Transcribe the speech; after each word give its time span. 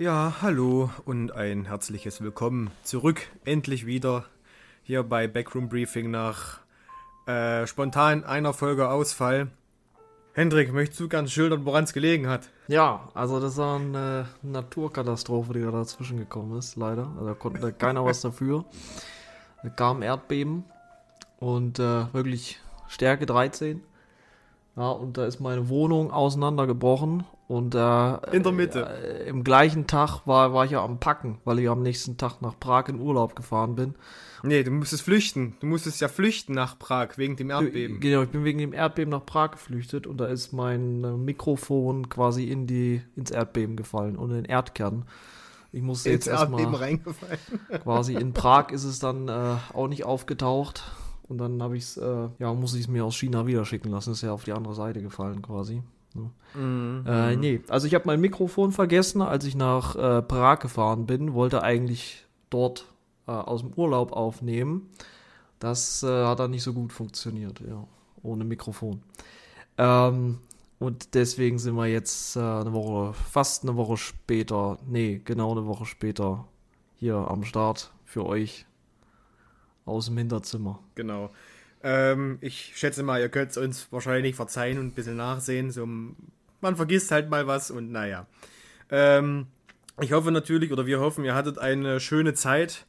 Ja, 0.00 0.36
hallo 0.40 0.88
und 1.04 1.32
ein 1.32 1.66
herzliches 1.66 2.22
Willkommen 2.22 2.70
zurück, 2.84 3.20
endlich 3.44 3.84
wieder 3.84 4.24
hier 4.82 5.02
bei 5.02 5.28
Backroom 5.28 5.68
Briefing 5.68 6.10
nach 6.10 6.60
äh, 7.26 7.66
spontan 7.66 8.24
einer 8.24 8.54
Folge 8.54 8.88
Ausfall. 8.88 9.48
Hendrik, 10.32 10.72
möchtest 10.72 11.00
du 11.00 11.08
ganz 11.10 11.32
schildern, 11.32 11.66
woran 11.66 11.84
es 11.84 11.92
gelegen 11.92 12.28
hat? 12.28 12.48
Ja, 12.66 13.10
also 13.12 13.40
das 13.40 13.58
war 13.58 13.78
eine 13.78 14.26
Naturkatastrophe, 14.40 15.52
die 15.52 15.60
da 15.60 15.70
dazwischen 15.70 16.16
gekommen 16.16 16.56
ist, 16.56 16.76
leider. 16.76 17.06
Also 17.16 17.26
da 17.26 17.34
konnte 17.34 17.70
keiner 17.70 18.02
was 18.02 18.22
dafür. 18.22 18.64
Da 19.62 19.68
kam 19.68 20.00
Erdbeben 20.00 20.64
und 21.40 21.78
äh, 21.78 22.10
wirklich 22.14 22.58
Stärke 22.88 23.26
13. 23.26 23.82
Ja, 24.76 24.90
und 24.90 25.18
da 25.18 25.26
ist 25.26 25.40
meine 25.40 25.68
Wohnung 25.68 26.12
auseinandergebrochen 26.12 27.24
und 27.48 27.74
äh, 27.74 28.34
in 28.34 28.44
der 28.44 28.52
Mitte. 28.52 28.86
Äh, 28.86 29.28
Im 29.28 29.42
gleichen 29.42 29.88
Tag 29.88 30.20
war, 30.26 30.54
war 30.54 30.64
ich 30.64 30.70
ja 30.70 30.84
am 30.84 31.00
Packen, 31.00 31.38
weil 31.44 31.58
ich 31.58 31.68
am 31.68 31.82
nächsten 31.82 32.16
Tag 32.16 32.40
nach 32.40 32.58
Prag 32.58 32.88
in 32.88 33.00
Urlaub 33.00 33.34
gefahren 33.34 33.74
bin. 33.74 33.94
Nee, 34.42 34.62
du 34.62 34.70
musstest 34.70 35.02
flüchten. 35.02 35.56
Du 35.60 35.66
musstest 35.66 36.00
ja 36.00 36.08
flüchten 36.08 36.54
nach 36.54 36.78
Prag 36.78 37.18
wegen 37.18 37.36
dem 37.36 37.50
Erdbeben. 37.50 38.00
Genau, 38.00 38.22
ich 38.22 38.28
bin 38.28 38.44
wegen 38.44 38.58
dem 38.58 38.72
Erdbeben 38.72 39.10
nach 39.10 39.26
Prag 39.26 39.50
geflüchtet 39.50 40.06
und 40.06 40.18
da 40.18 40.26
ist 40.26 40.52
mein 40.52 41.02
äh, 41.02 41.12
Mikrofon 41.12 42.08
quasi 42.08 42.44
in 42.44 42.66
die, 42.68 43.02
ins 43.16 43.32
Erdbeben 43.32 43.76
gefallen 43.76 44.16
und 44.16 44.30
in 44.30 44.36
den 44.36 44.44
Erdkern. 44.44 45.04
Ich 45.72 45.82
musste 45.82 46.10
ins 46.10 46.26
jetzt 46.26 46.38
erstmal 46.38 46.64
reingefallen. 46.64 47.38
quasi 47.82 48.14
in 48.14 48.32
Prag 48.32 48.70
ist 48.70 48.84
es 48.84 49.00
dann 49.00 49.28
äh, 49.28 49.56
auch 49.74 49.88
nicht 49.88 50.04
aufgetaucht 50.04 50.84
und 51.30 51.38
dann 51.38 51.62
habe 51.62 51.76
ich 51.76 51.84
es, 51.84 51.96
äh, 51.96 52.28
ja, 52.40 52.52
muss 52.52 52.74
ich 52.74 52.82
es 52.82 52.88
mir 52.88 53.04
aus 53.04 53.16
China 53.16 53.46
wieder 53.46 53.64
schicken 53.64 53.90
lassen. 53.90 54.10
Ist 54.12 54.22
ja 54.22 54.32
auf 54.32 54.42
die 54.42 54.52
andere 54.52 54.74
Seite 54.74 55.00
gefallen 55.00 55.42
quasi. 55.42 55.80
Ne? 56.12 56.30
Mhm. 56.60 57.04
Äh, 57.06 57.36
nee, 57.36 57.60
also 57.68 57.86
ich 57.86 57.94
habe 57.94 58.02
mein 58.06 58.20
Mikrofon 58.20 58.72
vergessen, 58.72 59.22
als 59.22 59.44
ich 59.44 59.54
nach 59.54 59.94
äh, 59.94 60.22
Prag 60.22 60.58
gefahren 60.58 61.06
bin, 61.06 61.32
wollte 61.32 61.62
eigentlich 61.62 62.26
dort 62.50 62.86
äh, 63.28 63.30
aus 63.30 63.60
dem 63.60 63.72
Urlaub 63.74 64.10
aufnehmen. 64.10 64.90
Das 65.60 66.02
äh, 66.02 66.26
hat 66.26 66.40
dann 66.40 66.50
nicht 66.50 66.64
so 66.64 66.72
gut 66.72 66.92
funktioniert, 66.92 67.60
ja, 67.60 67.86
ohne 68.24 68.44
Mikrofon. 68.44 69.02
Ähm, 69.78 70.38
und 70.80 71.14
deswegen 71.14 71.60
sind 71.60 71.76
wir 71.76 71.86
jetzt 71.86 72.34
äh, 72.34 72.40
eine 72.40 72.72
Woche, 72.72 73.12
fast 73.12 73.62
eine 73.62 73.76
Woche 73.76 73.96
später, 73.98 74.78
nee, 74.84 75.20
genau 75.24 75.52
eine 75.52 75.66
Woche 75.66 75.86
später 75.86 76.48
hier 76.96 77.14
am 77.14 77.44
Start 77.44 77.92
für 78.04 78.26
euch 78.26 78.66
aus 79.84 80.06
dem 80.06 80.18
Hinterzimmer. 80.18 80.80
Genau. 80.94 81.30
Ähm, 81.82 82.38
ich 82.40 82.72
schätze 82.76 83.02
mal, 83.02 83.20
ihr 83.20 83.28
könnt 83.28 83.52
es 83.52 83.56
uns 83.56 83.88
wahrscheinlich 83.90 84.36
verzeihen 84.36 84.78
und 84.78 84.86
ein 84.86 84.92
bisschen 84.92 85.16
nachsehen. 85.16 85.70
So, 85.70 85.86
man 85.86 86.76
vergisst 86.76 87.10
halt 87.10 87.30
mal 87.30 87.46
was 87.46 87.70
und 87.70 87.90
naja. 87.90 88.26
Ähm, 88.90 89.46
ich 90.00 90.12
hoffe 90.12 90.30
natürlich, 90.30 90.72
oder 90.72 90.86
wir 90.86 91.00
hoffen, 91.00 91.24
ihr 91.24 91.34
hattet 91.34 91.58
eine 91.58 92.00
schöne 92.00 92.34
Zeit. 92.34 92.86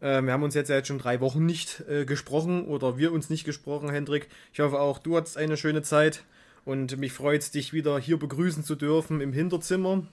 Ähm, 0.00 0.26
wir 0.26 0.32
haben 0.32 0.42
uns 0.42 0.54
jetzt 0.54 0.68
ja 0.68 0.76
jetzt 0.76 0.88
schon 0.88 0.98
drei 0.98 1.20
Wochen 1.20 1.46
nicht 1.46 1.84
äh, 1.88 2.04
gesprochen 2.04 2.64
oder 2.64 2.98
wir 2.98 3.12
uns 3.12 3.30
nicht 3.30 3.44
gesprochen, 3.44 3.90
Hendrik. 3.90 4.28
Ich 4.52 4.60
hoffe 4.60 4.80
auch, 4.80 4.98
du 4.98 5.16
hattest 5.16 5.36
eine 5.36 5.56
schöne 5.56 5.82
Zeit 5.82 6.24
und 6.64 6.98
mich 6.98 7.12
freut 7.12 7.42
es, 7.42 7.50
dich 7.50 7.72
wieder 7.72 7.98
hier 7.98 8.18
begrüßen 8.18 8.64
zu 8.64 8.74
dürfen 8.74 9.20
im 9.20 9.32
Hinterzimmer 9.32 10.04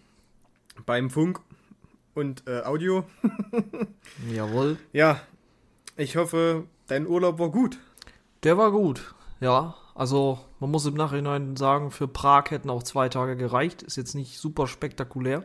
beim 0.85 1.09
Funk 1.09 1.41
und 2.13 2.43
äh, 2.47 2.61
Audio. 2.61 3.05
Jawohl. 4.33 4.77
Ja, 4.93 5.21
ich 5.99 6.15
hoffe, 6.15 6.65
dein 6.87 7.07
Urlaub 7.07 7.39
war 7.39 7.49
gut. 7.49 7.77
Der 8.43 8.57
war 8.57 8.71
gut, 8.71 9.13
ja. 9.39 9.75
Also 9.95 10.39
man 10.61 10.71
muss 10.71 10.85
im 10.85 10.93
Nachhinein 10.93 11.57
sagen, 11.57 11.91
für 11.91 12.07
Prag 12.07 12.51
hätten 12.51 12.69
auch 12.69 12.83
zwei 12.83 13.09
Tage 13.09 13.35
gereicht. 13.35 13.83
Ist 13.83 13.97
jetzt 13.97 14.15
nicht 14.15 14.39
super 14.39 14.65
spektakulär, 14.67 15.43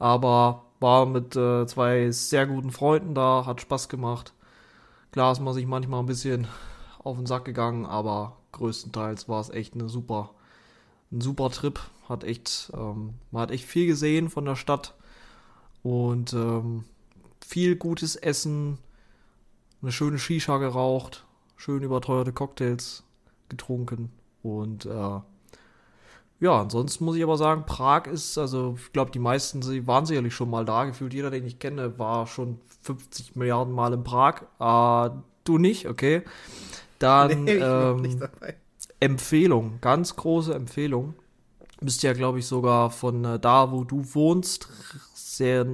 aber 0.00 0.64
war 0.80 1.06
mit 1.06 1.36
äh, 1.36 1.66
zwei 1.66 2.10
sehr 2.10 2.46
guten 2.48 2.72
Freunden 2.72 3.14
da, 3.14 3.44
hat 3.46 3.60
Spaß 3.60 3.88
gemacht. 3.88 4.32
Klar 5.12 5.30
ist 5.30 5.40
man 5.40 5.54
sich 5.54 5.66
manchmal 5.66 6.00
ein 6.00 6.06
bisschen 6.06 6.48
auf 7.04 7.16
den 7.16 7.26
Sack 7.26 7.44
gegangen, 7.44 7.86
aber 7.86 8.38
größtenteils 8.52 9.28
war 9.28 9.40
es 9.40 9.50
echt 9.50 9.74
eine 9.74 9.88
super, 9.88 10.30
ein 11.12 11.20
super 11.20 11.50
Trip. 11.50 11.78
Hat 12.08 12.24
echt, 12.24 12.72
ähm, 12.74 13.14
man 13.30 13.42
hat 13.42 13.50
echt 13.52 13.66
viel 13.66 13.86
gesehen 13.86 14.30
von 14.30 14.44
der 14.44 14.56
Stadt 14.56 14.94
und 15.84 16.32
ähm, 16.32 16.84
viel 17.40 17.76
gutes 17.76 18.16
Essen, 18.16 18.78
eine 19.82 19.92
schöne 19.92 20.18
Shisha 20.18 20.58
geraucht, 20.58 21.26
schön 21.56 21.82
überteuerte 21.82 22.32
Cocktails 22.32 23.04
getrunken 23.48 24.10
und 24.42 24.86
äh, 24.86 25.20
ja, 26.40 26.58
ansonsten 26.58 27.04
muss 27.04 27.16
ich 27.16 27.22
aber 27.22 27.36
sagen, 27.36 27.66
Prag 27.66 28.06
ist, 28.06 28.38
also 28.38 28.76
ich 28.78 28.92
glaube, 28.92 29.10
die 29.10 29.18
meisten 29.18 29.60
sie 29.60 29.86
waren 29.86 30.06
sicherlich 30.06 30.34
schon 30.34 30.48
mal 30.48 30.64
da. 30.64 30.84
Gefühlt 30.84 31.12
jeder, 31.12 31.30
den 31.30 31.46
ich 31.46 31.58
kenne, 31.58 31.98
war 31.98 32.26
schon 32.26 32.58
50 32.80 33.36
Milliarden 33.36 33.74
Mal 33.74 33.92
in 33.92 34.04
Prag. 34.04 34.44
Äh, 34.58 35.14
du 35.44 35.58
nicht, 35.58 35.86
okay. 35.86 36.22
Dann 36.98 37.44
nee, 37.44 37.56
ähm, 37.56 38.20
Empfehlung, 39.00 39.78
ganz 39.82 40.16
große 40.16 40.54
Empfehlung. 40.54 41.14
Müsste 41.82 42.06
ja, 42.06 42.14
glaube 42.14 42.38
ich, 42.38 42.46
sogar 42.46 42.90
von 42.90 43.24
äh, 43.24 43.38
da, 43.38 43.70
wo 43.70 43.84
du 43.84 44.02
wohnst, 44.14 44.68
sehr 45.14 45.66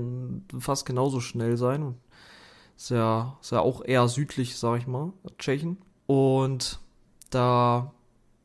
fast 0.59 0.85
genauso 0.85 1.21
schnell 1.21 1.57
sein. 1.57 1.95
Ist 2.77 2.91
ja, 2.91 3.39
ist 3.41 3.53
ja 3.53 3.61
auch 3.61 3.85
eher 3.85 4.07
südlich, 4.09 4.57
sag 4.57 4.79
ich 4.79 4.87
mal, 4.87 5.13
Tschechien. 5.39 5.79
Und 6.07 6.79
da, 7.31 7.93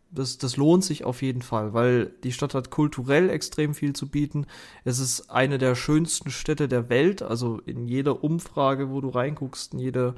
das, 0.09 0.37
das 0.37 0.57
lohnt 0.57 0.83
sich 0.83 1.03
auf 1.03 1.21
jeden 1.21 1.41
Fall, 1.41 1.73
weil 1.73 2.07
die 2.23 2.31
Stadt 2.31 2.53
hat 2.53 2.69
kulturell 2.69 3.29
extrem 3.29 3.73
viel 3.73 3.93
zu 3.93 4.07
bieten. 4.07 4.45
Es 4.83 4.99
ist 4.99 5.29
eine 5.29 5.57
der 5.57 5.75
schönsten 5.75 6.31
Städte 6.31 6.67
der 6.67 6.89
Welt. 6.89 7.21
Also 7.21 7.59
in 7.65 7.87
jeder 7.87 8.23
Umfrage, 8.23 8.89
wo 8.89 9.01
du 9.01 9.09
reinguckst, 9.09 9.73
in 9.73 9.79
jede 9.79 10.15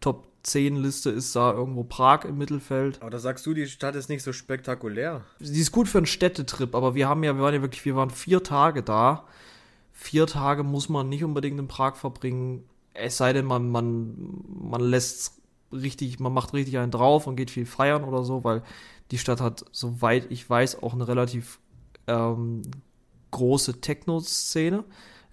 Top 0.00 0.28
10 0.44 0.76
Liste 0.76 1.10
ist 1.10 1.34
da 1.34 1.52
irgendwo 1.52 1.82
Prag 1.82 2.24
im 2.24 2.38
Mittelfeld. 2.38 3.02
Aber 3.02 3.10
da 3.10 3.18
sagst 3.18 3.44
du, 3.46 3.52
die 3.52 3.66
Stadt 3.66 3.96
ist 3.96 4.08
nicht 4.08 4.22
so 4.22 4.32
spektakulär. 4.32 5.24
Sie 5.40 5.60
ist 5.60 5.72
gut 5.72 5.88
für 5.88 5.98
einen 5.98 6.06
Städtetrip, 6.06 6.74
aber 6.76 6.94
wir 6.94 7.08
haben 7.08 7.24
ja, 7.24 7.34
wir 7.34 7.42
waren 7.42 7.54
ja 7.54 7.62
wirklich, 7.62 7.84
wir 7.84 7.96
waren 7.96 8.10
vier 8.10 8.44
Tage 8.44 8.84
da. 8.84 9.24
Vier 9.92 10.26
Tage 10.26 10.62
muss 10.62 10.88
man 10.88 11.08
nicht 11.08 11.24
unbedingt 11.24 11.58
in 11.58 11.66
Prag 11.68 11.96
verbringen 11.96 12.62
es 12.98 13.16
sei 13.16 13.32
denn, 13.32 13.44
man, 13.44 13.68
man, 13.70 14.44
man 14.46 14.80
lässt 14.80 15.40
richtig, 15.72 16.20
man 16.20 16.32
macht 16.32 16.54
richtig 16.54 16.78
einen 16.78 16.90
drauf 16.90 17.26
und 17.26 17.36
geht 17.36 17.50
viel 17.50 17.66
feiern 17.66 18.04
oder 18.04 18.24
so, 18.24 18.44
weil 18.44 18.62
die 19.10 19.18
Stadt 19.18 19.40
hat, 19.40 19.64
soweit 19.72 20.30
ich 20.30 20.48
weiß, 20.48 20.82
auch 20.82 20.94
eine 20.94 21.08
relativ 21.08 21.60
ähm, 22.06 22.62
große 23.30 23.80
Techno-Szene. 23.80 24.84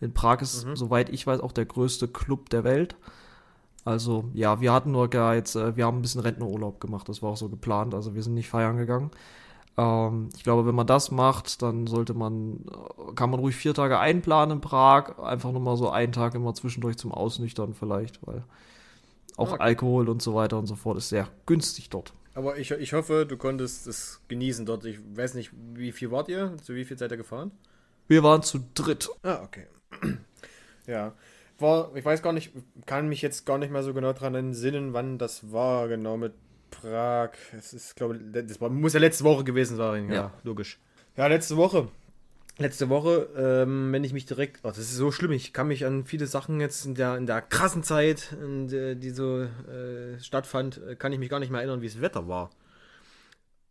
In 0.01 0.13
Prag 0.13 0.41
ist, 0.41 0.66
mhm. 0.66 0.75
soweit 0.75 1.09
ich 1.09 1.25
weiß, 1.25 1.40
auch 1.40 1.51
der 1.51 1.66
größte 1.66 2.07
Club 2.07 2.50
der 2.50 2.63
Welt. 2.63 2.96
Also, 3.85 4.30
ja, 4.34 4.62
wir 4.62 4.72
hatten 4.72 4.91
nur 4.91 5.09
gar 5.09 5.35
jetzt, 5.35 5.56
äh, 5.56 5.75
wir 5.75 5.85
haben 5.85 6.00
ein 6.00 6.01
bisschen 6.01 6.22
Rentnerurlaub 6.22 6.80
gemacht, 6.80 7.09
das 7.09 7.22
war 7.22 7.31
auch 7.31 7.38
so 7.38 7.50
geplant, 7.50 7.94
also 7.94 8.16
wir 8.16 8.24
sind 8.24 8.34
nicht 8.34 8.50
feiern 8.50 8.78
gegangen. 8.78 9.12
Ähm, 9.78 10.29
ich 10.35 10.44
glaube, 10.44 10.66
wenn 10.66 10.75
man 10.75 10.88
das 10.88 11.11
macht, 11.11 11.61
dann 11.61 11.88
sollte 11.88 12.13
man, 12.13 12.66
kann 13.16 13.29
man 13.29 13.39
ruhig 13.39 13.56
vier 13.56 13.73
Tage 13.73 14.00
einplanen 14.00 14.57
in 14.57 14.61
Prag, 14.61 15.19
einfach 15.19 15.51
nur 15.51 15.61
mal 15.61 15.78
so 15.78 15.89
einen 15.89 16.11
Tag 16.11 16.35
immer 16.35 16.53
zwischendurch 16.53 16.97
zum 16.97 17.11
Ausnüchtern 17.11 17.73
vielleicht, 17.73 18.25
weil 18.25 18.44
auch 19.35 19.53
okay. 19.53 19.62
Alkohol 19.62 20.09
und 20.09 20.22
so 20.22 20.35
weiter 20.35 20.59
und 20.59 20.67
so 20.67 20.75
fort 20.75 20.97
ist 20.97 21.09
sehr 21.09 21.28
günstig 21.45 21.89
dort. 21.89 22.13
Aber 22.35 22.57
ich, 22.57 22.71
ich 22.71 22.94
hoffe, 22.94 23.25
du 23.27 23.38
konntest 23.38 23.88
es 23.88 24.21
genießen 24.27 24.65
dort. 24.65 24.86
Ich 24.86 25.00
weiß 25.15 25.36
nicht, 25.36 25.51
wie 25.74 25.92
viel 25.92 26.12
wart 26.12 26.30
ihr? 26.30 26.56
Zu 26.62 26.75
wie 26.75 26.86
viel 26.86 26.98
seid 26.98 27.12
ihr 27.12 27.18
gefahren? 27.18 27.51
Wir 28.07 28.24
waren 28.24 28.42
zu 28.42 28.59
dritt. 28.74 29.09
Ah, 29.21 29.42
okay. 29.44 29.68
ja. 30.88 31.13
War, 31.59 31.95
ich 31.95 32.03
weiß 32.03 32.24
gar 32.24 32.33
nicht, 32.33 32.51
kann 32.88 33.07
mich 33.07 33.21
jetzt 33.21 33.45
gar 33.45 33.59
nicht 33.59 33.71
mehr 33.71 33.83
so 33.83 33.94
genau 33.94 34.13
daran 34.13 34.33
entsinnen, 34.36 34.94
wann 34.94 35.19
das 35.19 35.51
war, 35.51 35.88
genau 35.88 36.18
mit 36.18 36.33
Prag. 36.81 37.31
Es 37.58 37.74
ist, 37.74 37.96
glaube 37.96 38.20
das 38.20 38.60
muss 38.60 38.94
ja 38.94 39.00
letzte 39.00 39.24
Woche 39.24 39.44
gewesen 39.44 39.78
sein. 39.78 40.10
Ja, 40.10 40.16
ja. 40.16 40.34
logisch. 40.44 40.80
Ja, 41.16 41.28
letzte 41.28 41.58
Woche. 41.58 41.88
Letzte 42.60 42.88
Woche, 42.90 43.30
ähm, 43.36 43.92
wenn 43.92 44.04
ich 44.04 44.14
mich 44.14 44.28
direkt, 44.28 44.60
oh, 44.64 44.68
das 44.68 44.78
ist 44.78 44.96
so 44.96 45.12
schlimm, 45.12 45.31
ich 45.31 45.54
kann 45.54 45.68
mich 45.68 45.88
an 45.88 46.06
viele 46.06 46.28
Sachen 46.28 46.60
jetzt 46.60 46.86
in 46.86 46.94
der, 46.94 47.18
in 47.18 47.25
der 47.25 47.42
krassen 47.42 47.81
Zeit, 47.81 48.36
der, 48.40 48.94
die 48.94 49.10
so 49.10 49.40
äh, 49.40 50.20
stattfand, 50.20 50.80
äh, 50.88 50.96
kann 50.96 51.12
ich 51.12 51.18
mich 51.18 51.30
gar 51.30 51.40
nicht 51.40 51.50
mehr 51.50 51.62
erinnern, 51.62 51.81
wie 51.81 51.88
das 51.88 52.00
Wetter 52.00 52.28
war. 52.28 52.52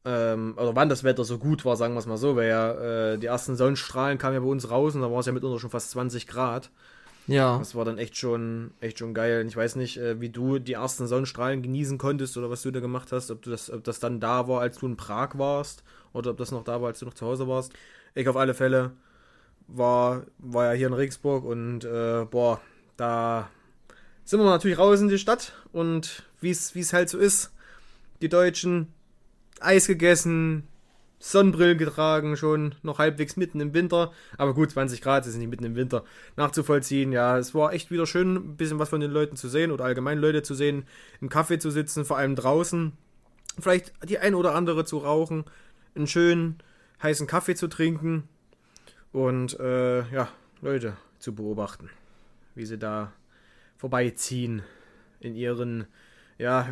Ähm, 0.04 0.54
oder 0.56 0.74
wann 0.74 0.88
das 0.88 1.04
Wetter 1.04 1.22
so 1.22 1.38
gut 1.38 1.64
war, 1.64 1.76
sagen 1.76 1.94
wir 1.94 2.00
es 2.00 2.06
mal 2.06 2.16
so, 2.16 2.34
weil 2.34 2.48
ja 2.48 3.12
äh, 3.12 3.18
die 3.18 3.26
ersten 3.26 3.54
Sonnenstrahlen 3.54 4.18
kamen 4.18 4.34
ja 4.34 4.40
bei 4.40 4.46
uns 4.46 4.68
raus 4.68 4.96
und 4.96 5.02
da 5.02 5.12
war 5.12 5.20
es 5.20 5.26
ja 5.26 5.32
mitunter 5.32 5.60
schon 5.60 5.70
fast 5.70 5.92
20 5.92 6.26
Grad. 6.26 6.70
Ja. 7.26 7.58
Das 7.58 7.74
war 7.74 7.84
dann 7.84 7.98
echt 7.98 8.16
schon, 8.16 8.72
echt 8.80 8.98
schon 8.98 9.14
geil. 9.14 9.40
Und 9.40 9.48
ich 9.48 9.56
weiß 9.56 9.76
nicht, 9.76 9.96
äh, 9.96 10.20
wie 10.20 10.28
du 10.28 10.58
die 10.58 10.72
ersten 10.74 11.06
Sonnenstrahlen 11.06 11.62
genießen 11.62 11.98
konntest 11.98 12.36
oder 12.36 12.50
was 12.50 12.62
du 12.62 12.70
da 12.70 12.80
gemacht 12.80 13.12
hast, 13.12 13.30
ob 13.30 13.42
du 13.42 13.50
das, 13.50 13.70
ob 13.70 13.84
das 13.84 14.00
dann 14.00 14.20
da 14.20 14.48
war, 14.48 14.60
als 14.60 14.78
du 14.78 14.86
in 14.86 14.96
Prag 14.96 15.38
warst, 15.38 15.84
oder 16.12 16.32
ob 16.32 16.36
das 16.38 16.50
noch 16.50 16.64
da 16.64 16.80
war, 16.80 16.88
als 16.88 16.98
du 16.98 17.06
noch 17.06 17.14
zu 17.14 17.26
Hause 17.26 17.48
warst. 17.48 17.72
Ich 18.14 18.28
auf 18.28 18.36
alle 18.36 18.54
Fälle 18.54 18.92
war, 19.68 20.24
war 20.38 20.66
ja 20.66 20.72
hier 20.72 20.88
in 20.88 20.92
Regensburg 20.92 21.44
und 21.44 21.84
äh, 21.84 22.26
boah, 22.30 22.60
da 22.96 23.48
sind 24.24 24.40
wir 24.40 24.44
natürlich 24.44 24.78
raus 24.78 25.00
in 25.00 25.08
die 25.08 25.18
Stadt 25.18 25.52
und 25.72 26.24
wie 26.40 26.50
es 26.50 26.92
halt 26.92 27.08
so 27.08 27.18
ist, 27.18 27.52
die 28.20 28.28
Deutschen 28.28 28.92
Eis 29.60 29.86
gegessen, 29.86 30.68
Sonnenbrillen 31.24 31.78
getragen, 31.78 32.36
schon 32.36 32.74
noch 32.82 32.98
halbwegs 32.98 33.36
mitten 33.36 33.60
im 33.60 33.74
Winter. 33.74 34.12
Aber 34.38 34.54
gut, 34.54 34.72
20 34.72 35.00
Grad 35.00 35.24
ist 35.24 35.36
nicht 35.36 35.48
mitten 35.48 35.64
im 35.64 35.76
Winter 35.76 36.02
nachzuvollziehen. 36.36 37.12
Ja, 37.12 37.38
es 37.38 37.54
war 37.54 37.72
echt 37.72 37.92
wieder 37.92 38.06
schön, 38.06 38.34
ein 38.34 38.56
bisschen 38.56 38.80
was 38.80 38.88
von 38.88 39.00
den 39.00 39.12
Leuten 39.12 39.36
zu 39.36 39.48
sehen 39.48 39.70
oder 39.70 39.84
allgemein 39.84 40.18
Leute 40.18 40.42
zu 40.42 40.54
sehen, 40.54 40.84
im 41.20 41.28
Kaffee 41.28 41.60
zu 41.60 41.70
sitzen, 41.70 42.04
vor 42.04 42.18
allem 42.18 42.34
draußen. 42.34 42.92
Vielleicht 43.60 43.92
die 44.04 44.18
ein 44.18 44.34
oder 44.34 44.56
andere 44.56 44.84
zu 44.84 44.98
rauchen, 44.98 45.44
einen 45.94 46.08
schönen 46.08 46.58
heißen 47.00 47.28
Kaffee 47.28 47.54
zu 47.54 47.68
trinken 47.68 48.24
und 49.12 49.60
äh, 49.60 50.00
ja, 50.10 50.28
Leute 50.60 50.96
zu 51.20 51.36
beobachten, 51.36 51.88
wie 52.56 52.66
sie 52.66 52.78
da 52.78 53.12
vorbeiziehen 53.76 54.62
in 55.20 55.36
ihren 55.36 55.86
ja, 56.42 56.66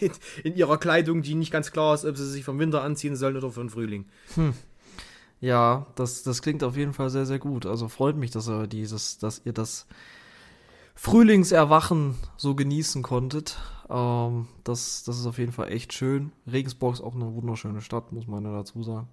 in 0.44 0.54
ihrer 0.54 0.78
Kleidung, 0.78 1.22
die 1.22 1.34
nicht 1.34 1.50
ganz 1.50 1.72
klar 1.72 1.94
ist, 1.94 2.04
ob 2.04 2.16
sie 2.16 2.30
sich 2.30 2.44
vom 2.44 2.58
Winter 2.58 2.82
anziehen 2.82 3.16
sollen 3.16 3.36
oder 3.36 3.50
vom 3.50 3.70
Frühling. 3.70 4.04
Hm. 4.34 4.52
Ja, 5.40 5.86
das, 5.96 6.22
das 6.22 6.42
klingt 6.42 6.62
auf 6.62 6.76
jeden 6.76 6.92
Fall 6.92 7.10
sehr, 7.10 7.26
sehr 7.26 7.38
gut. 7.38 7.66
Also 7.66 7.88
freut 7.88 8.16
mich, 8.16 8.30
dass 8.30 8.48
ihr 8.48 8.66
dieses, 8.66 9.18
dass 9.18 9.42
ihr 9.44 9.52
das 9.52 9.86
Frühlingserwachen 10.94 12.16
so 12.36 12.54
genießen 12.54 13.02
konntet. 13.02 13.58
Ähm, 13.88 14.48
das, 14.64 15.04
das 15.04 15.18
ist 15.18 15.26
auf 15.26 15.38
jeden 15.38 15.52
Fall 15.52 15.72
echt 15.72 15.92
schön. 15.92 16.32
Regensburg 16.50 16.94
ist 16.94 17.02
auch 17.02 17.14
eine 17.14 17.34
wunderschöne 17.34 17.80
Stadt, 17.80 18.12
muss 18.12 18.26
man 18.26 18.44
ja 18.44 18.52
dazu 18.52 18.82
sagen. 18.82 19.08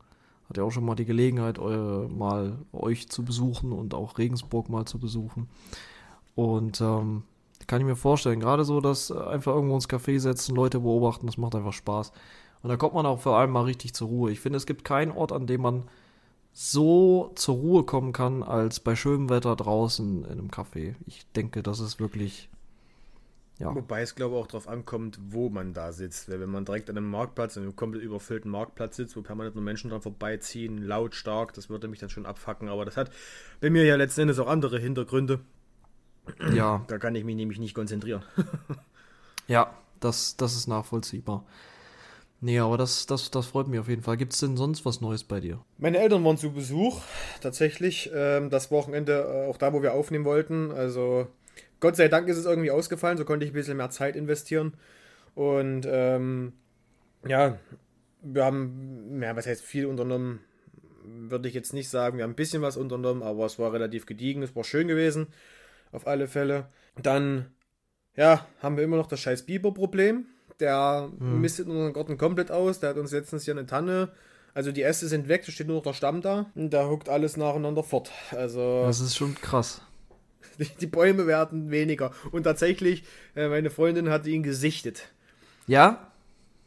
Hat 0.50 0.57
ja 0.57 0.63
auch 0.63 0.71
schon 0.71 0.85
mal 0.85 0.95
die 0.95 1.05
Gelegenheit, 1.05 1.59
eu, 1.59 2.07
mal 2.09 2.57
euch 2.73 3.09
zu 3.09 3.23
besuchen 3.23 3.71
und 3.71 3.94
auch 3.94 4.17
Regensburg 4.17 4.69
mal 4.69 4.85
zu 4.85 5.00
besuchen. 5.00 5.47
Und 6.35 6.81
ähm, 6.81 7.23
kann 7.68 7.81
ich 7.81 7.88
mir 7.88 7.95
vorstellen. 7.95 8.39
Gerade 8.39 8.65
so, 8.65 8.81
dass 8.81 9.12
einfach 9.12 9.54
irgendwo 9.54 9.75
ins 9.75 9.89
Café 9.89 10.19
setzen, 10.19 10.56
Leute 10.56 10.80
beobachten, 10.80 11.25
das 11.25 11.38
macht 11.38 11.56
einfach 11.56 11.74
Spaß. 11.74 12.12
Und 12.62 12.69
da 12.69 12.77
kommt 12.77 12.94
man 12.94 13.06
auch 13.06 13.19
vor 13.19 13.38
allem 13.38 13.51
mal 13.51 13.63
richtig 13.63 13.94
zur 13.94 14.07
Ruhe. 14.07 14.31
Ich 14.31 14.39
finde, 14.39 14.57
es 14.57 14.65
gibt 14.65 14.86
keinen 14.86 15.12
Ort, 15.12 15.31
an 15.31 15.48
dem 15.48 15.62
man 15.62 15.83
so 16.54 17.31
zur 17.36 17.56
Ruhe 17.56 17.83
kommen 17.83 18.13
kann, 18.13 18.44
als 18.44 18.80
bei 18.80 18.95
schönem 18.95 19.30
Wetter 19.30 19.56
draußen 19.56 20.24
in 20.24 20.31
einem 20.31 20.50
Café. 20.50 20.95
Ich 21.06 21.25
denke, 21.36 21.63
das 21.63 21.80
ist 21.80 22.00
wirklich. 22.00 22.50
Ja. 23.60 23.74
Wobei 23.75 24.01
es, 24.01 24.15
glaube 24.15 24.36
ich, 24.36 24.42
auch 24.42 24.48
darauf 24.48 24.68
ankommt, 24.68 25.19
wo 25.30 25.50
man 25.50 25.74
da 25.74 25.92
sitzt. 25.92 26.30
Weil 26.30 26.39
wenn 26.39 26.50
man 26.50 26.65
direkt 26.65 26.89
an 26.89 26.98
einem 26.98 27.10
Marktplatz, 27.10 27.57
an 27.57 27.63
einem 27.63 27.75
komplett 27.75 28.04
überfüllten 28.04 28.50
Marktplatz 28.50 28.95
sitzt, 28.95 29.15
wo 29.15 29.21
permanent 29.21 29.56
nur 29.56 29.63
Menschen 29.63 29.89
dran 29.89 30.01
vorbeiziehen, 30.01 30.80
lautstark, 30.80 31.54
das 31.54 31.69
würde 31.69 31.88
mich 31.88 32.00
dann 32.00 32.10
schon 32.10 32.25
abfacken. 32.25 32.69
Aber 32.69 32.86
das 32.86 32.98
hat 32.98 33.12
bei 33.60 33.69
mir 33.69 33.83
ja 33.83 33.95
letzten 33.95 34.21
Endes 34.21 34.39
auch 34.39 34.48
andere 34.48 34.80
Hintergründe. 34.80 35.39
Ja. 36.53 36.85
Da 36.87 36.97
kann 36.97 37.15
ich 37.15 37.23
mich 37.23 37.35
nämlich 37.35 37.59
nicht 37.59 37.73
konzentrieren. 37.73 38.23
ja, 39.47 39.73
das, 39.99 40.35
das 40.37 40.55
ist 40.55 40.67
nachvollziehbar. 40.67 41.45
Nee, 42.41 42.59
aber 42.59 42.77
das, 42.77 43.05
das, 43.05 43.31
das 43.31 43.45
freut 43.45 43.69
mich 43.69 43.79
auf 43.79 43.87
jeden 43.87 44.01
Fall. 44.01 44.17
Gibt 44.17 44.33
es 44.33 44.39
denn 44.39 44.57
sonst 44.57 44.85
was 44.85 44.99
Neues 44.99 45.23
bei 45.23 45.39
dir? 45.39 45.63
Meine 45.77 45.99
Eltern 45.99 46.25
waren 46.25 46.37
zu 46.37 46.51
Besuch, 46.51 47.01
tatsächlich. 47.39 48.11
Ähm, 48.13 48.49
das 48.49 48.69
Wochenende, 48.69 49.13
äh, 49.13 49.49
auch 49.49 49.57
da, 49.57 49.71
wo 49.71 49.81
wir 49.81 49.93
aufnehmen 49.93 50.25
wollten. 50.25 50.71
Also, 50.71 51.27
Gott 51.79 51.95
sei 51.95 52.09
Dank 52.09 52.27
ist 52.27 52.35
es 52.35 52.45
irgendwie 52.45 52.71
ausgefallen, 52.71 53.17
so 53.17 53.23
konnte 53.23 53.45
ich 53.45 53.51
ein 53.51 53.55
bisschen 53.55 53.77
mehr 53.77 53.91
Zeit 53.91 54.17
investieren. 54.17 54.73
Und 55.35 55.87
ähm, 55.89 56.51
ja, 57.25 57.57
wir 58.21 58.43
haben, 58.43 59.21
ja, 59.21 59.37
was 59.37 59.47
heißt 59.47 59.63
viel 59.63 59.85
unternommen, 59.85 60.41
würde 61.05 61.47
ich 61.47 61.55
jetzt 61.55 61.73
nicht 61.73 61.89
sagen. 61.89 62.17
Wir 62.17 62.25
haben 62.25 62.31
ein 62.31 62.35
bisschen 62.35 62.61
was 62.61 62.75
unternommen, 62.75 63.23
aber 63.23 63.45
es 63.45 63.57
war 63.57 63.71
relativ 63.71 64.05
gediegen, 64.05 64.43
es 64.43 64.53
war 64.53 64.65
schön 64.65 64.89
gewesen 64.89 65.27
auf 65.93 66.07
alle 66.07 66.27
Fälle. 66.27 66.67
Dann, 67.01 67.47
ja, 68.15 68.45
haben 68.61 68.77
wir 68.77 68.83
immer 68.83 68.97
noch 68.97 69.07
das 69.07 69.19
scheiß 69.21 69.45
Biber-Problem. 69.45 70.25
Der 70.59 71.09
hm. 71.17 71.41
mistet 71.41 71.67
unseren 71.67 71.93
Garten 71.93 72.17
komplett 72.17 72.51
aus. 72.51 72.79
Der 72.79 72.89
hat 72.89 72.97
uns 72.97 73.11
letztens 73.11 73.45
hier 73.45 73.53
eine 73.53 73.65
Tanne. 73.65 74.11
Also 74.53 74.71
die 74.71 74.83
Äste 74.83 75.07
sind 75.07 75.27
weg, 75.27 75.43
da 75.45 75.51
steht 75.51 75.67
nur 75.67 75.77
noch 75.77 75.83
der 75.83 75.93
Stamm 75.93 76.21
da. 76.21 76.51
Und 76.55 76.71
da 76.71 76.87
huckt 76.87 77.09
alles 77.09 77.37
nacheinander 77.37 77.83
fort. 77.83 78.11
Also. 78.31 78.83
Das 78.85 78.99
ist 78.99 79.15
schon 79.15 79.35
krass. 79.35 79.81
Die, 80.59 80.67
die 80.81 80.85
Bäume 80.85 81.25
werden 81.25 81.71
weniger. 81.71 82.11
Und 82.31 82.43
tatsächlich, 82.43 83.03
äh, 83.35 83.47
meine 83.47 83.71
Freundin 83.71 84.09
hat 84.09 84.27
ihn 84.27 84.43
gesichtet. 84.43 85.09
Ja? 85.65 86.11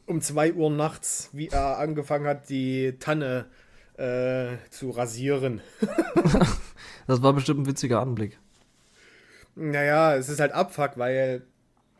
Um 0.06 0.20
2 0.20 0.54
Uhr 0.54 0.70
nachts, 0.70 1.30
wie 1.32 1.48
er 1.48 1.78
angefangen 1.78 2.26
hat, 2.26 2.48
die 2.48 2.96
Tanne 2.98 3.46
äh, 3.96 4.56
zu 4.70 4.90
rasieren. 4.90 5.60
das 7.06 7.22
war 7.22 7.32
bestimmt 7.32 7.60
ein 7.60 7.66
witziger 7.66 8.00
Anblick. 8.00 8.40
Naja, 9.56 10.14
es 10.16 10.28
ist 10.28 10.38
halt 10.38 10.52
Abfuck, 10.52 10.92
weil 10.96 11.42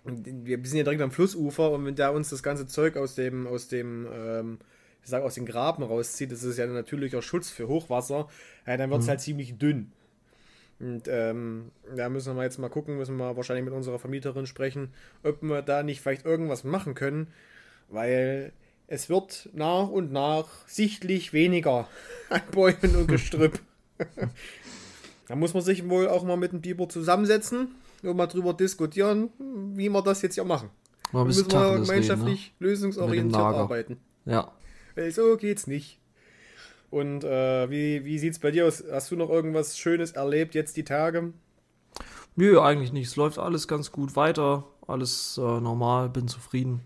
wir 0.04 0.58
sind 0.64 0.78
ja 0.78 0.84
direkt 0.84 1.02
am 1.02 1.10
Flussufer 1.10 1.70
und 1.72 1.84
wenn 1.84 1.96
der 1.96 2.12
uns 2.12 2.28
das 2.28 2.42
ganze 2.42 2.66
Zeug 2.66 2.96
aus 2.96 3.14
dem, 3.14 3.46
aus 3.46 3.68
dem, 3.68 4.06
ähm, 4.12 4.58
ich 5.02 5.08
sag 5.08 5.22
aus 5.22 5.34
den 5.34 5.46
Graben 5.46 5.82
rauszieht, 5.82 6.30
das 6.30 6.44
ist 6.44 6.58
ja 6.58 6.64
ein 6.64 6.74
natürlicher 6.74 7.22
Schutz 7.22 7.50
für 7.50 7.66
Hochwasser, 7.66 8.28
ja, 8.66 8.76
dann 8.76 8.90
wird 8.90 9.00
es 9.00 9.06
mhm. 9.06 9.10
halt 9.10 9.20
ziemlich 9.20 9.58
dünn. 9.58 9.90
Und 10.78 11.08
ähm, 11.08 11.70
da 11.94 12.10
müssen 12.10 12.36
wir 12.36 12.42
jetzt 12.42 12.58
mal 12.58 12.68
gucken, 12.68 12.98
müssen 12.98 13.16
wir 13.16 13.36
wahrscheinlich 13.36 13.64
mit 13.64 13.72
unserer 13.72 13.98
Vermieterin 13.98 14.46
sprechen, 14.46 14.92
ob 15.22 15.42
wir 15.42 15.62
da 15.62 15.82
nicht 15.82 16.02
vielleicht 16.02 16.26
irgendwas 16.26 16.62
machen 16.62 16.94
können, 16.94 17.28
weil 17.88 18.52
es 18.86 19.08
wird 19.08 19.48
nach 19.54 19.88
und 19.88 20.12
nach 20.12 20.46
sichtlich 20.68 21.32
weniger 21.32 21.88
an 22.28 22.42
Bäumen 22.52 22.96
und 22.96 23.08
Gestrüpp. 23.08 23.58
Da 25.28 25.36
muss 25.36 25.54
man 25.54 25.62
sich 25.62 25.88
wohl 25.88 26.08
auch 26.08 26.24
mal 26.24 26.36
mit 26.36 26.52
dem 26.52 26.60
Biber 26.60 26.88
zusammensetzen 26.88 27.74
und 28.02 28.16
mal 28.16 28.26
drüber 28.26 28.54
diskutieren, 28.54 29.30
wie 29.74 29.88
wir 29.88 30.02
das 30.02 30.22
jetzt 30.22 30.36
ja 30.36 30.44
machen. 30.44 30.70
Mal 31.12 31.22
ein 31.22 31.26
müssen 31.26 31.50
wir 31.50 31.80
gemeinschaftlich 31.80 32.40
reden, 32.40 32.54
ne? 32.58 32.66
lösungsorientiert 32.66 33.42
arbeiten. 33.42 33.96
Ja. 34.24 34.52
Weil 34.94 35.10
so 35.10 35.36
geht's 35.36 35.66
nicht. 35.66 35.98
Und 36.90 37.24
äh, 37.24 37.68
wie, 37.70 38.04
wie 38.04 38.18
sieht's 38.18 38.38
bei 38.38 38.50
dir 38.50 38.66
aus? 38.66 38.84
Hast 38.90 39.10
du 39.10 39.16
noch 39.16 39.28
irgendwas 39.28 39.78
Schönes 39.78 40.12
erlebt 40.12 40.54
jetzt 40.54 40.76
die 40.76 40.84
Tage? 40.84 41.32
Nö, 42.36 42.60
eigentlich 42.60 42.92
nicht. 42.92 43.08
Es 43.08 43.16
läuft 43.16 43.38
alles 43.38 43.66
ganz 43.66 43.92
gut 43.92 44.14
weiter. 44.14 44.64
Alles 44.86 45.38
äh, 45.38 45.40
normal, 45.40 46.08
bin 46.08 46.28
zufrieden. 46.28 46.82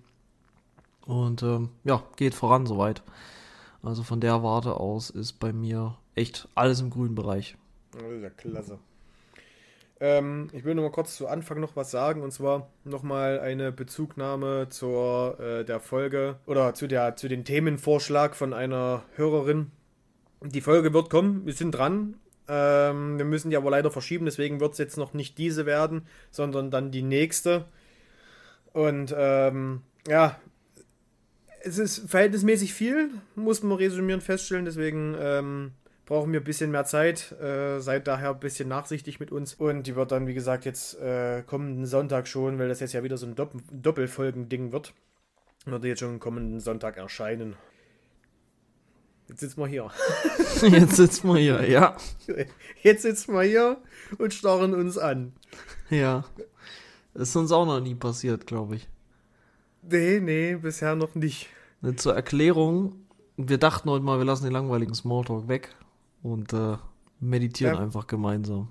Und 1.05 1.43
ähm, 1.43 1.71
ja, 1.85 2.03
geht 2.17 2.35
voran 2.35 2.67
soweit. 2.67 3.03
Also 3.83 4.03
von 4.03 4.21
der 4.21 4.43
Warte 4.43 4.75
aus 4.75 5.11
ist 5.11 5.35
bei 5.35 5.53
mir 5.53 5.97
echt 6.15 6.49
alles 6.55 6.81
im 6.81 6.91
grünen 6.91 7.15
Bereich. 7.15 7.57
Das 7.93 8.03
ist 8.03 8.23
ja 8.23 8.31
klasse. 8.31 8.79
Ähm, 10.03 10.49
ich 10.53 10.65
will 10.65 10.75
nur 10.75 10.85
mal 10.85 10.93
kurz 10.93 11.17
zu 11.17 11.29
Anfang 11.29 11.61
noch 11.61 11.77
was 11.77 11.91
sagen 11.91 12.23
und 12.23 12.33
zwar 12.33 12.71
nochmal 12.85 13.39
eine 13.39 13.71
Bezugnahme 13.71 14.69
zur 14.71 15.39
äh, 15.39 15.65
der 15.65 15.79
Folge 15.79 16.37
oder 16.47 16.73
zu 16.73 16.87
der 16.87 17.17
zu 17.17 17.29
den 17.29 17.45
Themenvorschlag 17.45 18.35
von 18.35 18.55
einer 18.55 19.05
Hörerin. 19.17 19.71
Die 20.43 20.63
Folge 20.63 20.95
wird 20.95 21.11
kommen, 21.11 21.45
wir 21.45 21.53
sind 21.53 21.73
dran. 21.73 22.15
Ähm, 22.49 23.19
wir 23.19 23.27
müssen 23.27 23.51
die 23.51 23.59
aber 23.59 23.71
leider 23.71 23.91
verschieben, 23.91 24.25
deswegen 24.25 24.59
wird 24.59 24.73
es 24.73 24.79
jetzt 24.79 24.97
noch 24.97 25.13
nicht 25.13 25.37
diese 25.37 25.67
werden, 25.67 26.07
sondern 26.31 26.71
dann 26.71 26.91
die 26.91 27.03
nächste. 27.03 27.67
Und 28.73 29.15
ähm, 29.17 29.83
ja, 30.09 30.41
es 31.63 31.79
ist 31.79 32.11
verhältnismäßig 32.11 32.73
viel, 32.73 33.11
muss 33.35 33.63
man 33.63 33.77
resümieren 33.77 34.23
feststellen, 34.23 34.65
deswegen 34.65 35.15
ähm, 35.21 35.73
brauchen 36.11 36.33
wir 36.33 36.41
ein 36.41 36.45
bisschen 36.45 36.73
mehr 36.73 36.85
Zeit. 36.85 37.31
Äh, 37.41 37.79
seid 37.79 38.09
daher 38.09 38.31
ein 38.31 38.41
bisschen 38.41 38.69
nachsichtig 38.69 39.21
mit 39.21 39.31
uns. 39.31 39.55
Und 39.55 39.87
die 39.87 39.95
wird 39.95 40.11
dann, 40.11 40.27
wie 40.27 40.35
gesagt, 40.35 40.65
jetzt 40.65 40.99
äh, 40.99 41.45
kommenden 41.47 41.87
Sonntag 41.87 42.27
schon, 42.27 42.59
weil 42.59 42.69
das 42.69 42.81
jetzt 42.81 42.95
ja 42.95 43.05
wieder 43.05 43.17
so 43.17 43.27
ein 43.27 43.37
Dopp 43.37 43.53
Doppelfolgen-Ding 43.71 44.73
wird, 44.73 44.93
wird 45.67 45.85
jetzt 45.85 46.01
schon 46.01 46.19
kommenden 46.19 46.59
Sonntag 46.59 46.97
erscheinen. 46.97 47.55
Jetzt 49.29 49.39
sitzen 49.39 49.61
wir 49.61 49.69
hier. 49.69 49.89
Jetzt 50.69 50.97
sitzen 50.97 51.29
wir 51.29 51.39
hier, 51.39 51.71
ja. 51.71 51.97
Jetzt 52.83 53.03
sitzen 53.03 53.33
wir 53.33 53.43
hier 53.43 53.77
und 54.19 54.35
starren 54.35 54.75
uns 54.75 54.99
an. 54.99 55.33
Ja. 55.91 56.25
Das 57.15 57.29
ist 57.29 57.37
uns 57.37 57.53
auch 57.53 57.67
noch 57.67 57.79
nie 57.79 57.95
passiert, 57.95 58.49
glaube 58.49 58.75
ich. 58.75 58.89
Nee, 59.83 60.19
nee, 60.19 60.57
bisher 60.57 60.97
noch 60.97 61.15
nicht. 61.15 61.49
Zur 61.95 62.17
Erklärung, 62.17 63.07
wir 63.37 63.59
dachten 63.59 63.89
heute 63.89 64.05
mal, 64.05 64.19
wir 64.19 64.25
lassen 64.25 64.43
den 64.43 64.53
langweiligen 64.53 64.95
Smalltalk 64.95 65.47
weg 65.47 65.77
und 66.23 66.53
äh, 66.53 66.77
meditieren 67.21 67.75
ja. 67.75 67.81
einfach 67.81 68.07
gemeinsam. 68.07 68.69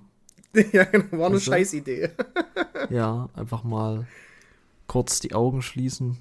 Ja, 0.72 0.84
genau, 0.86 1.20
war 1.20 1.27
eine 1.27 1.36
weißt 1.36 1.46
Scheißidee. 1.46 2.10
ja, 2.89 3.29
einfach 3.36 3.63
mal 3.63 4.08
kurz 4.88 5.20
die 5.20 5.36
Augen 5.36 5.62
schließen, 5.62 6.18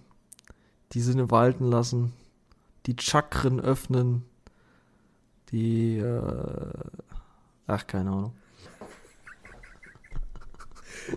die 0.92 1.00
Sinne 1.00 1.30
walten 1.30 1.64
lassen, 1.64 2.12
die 2.84 2.94
Chakren 3.00 3.58
öffnen, 3.58 4.24
die, 5.50 5.96
äh, 5.96 6.72
ach, 7.66 7.86
keine 7.86 8.10
Ahnung. 8.10 8.32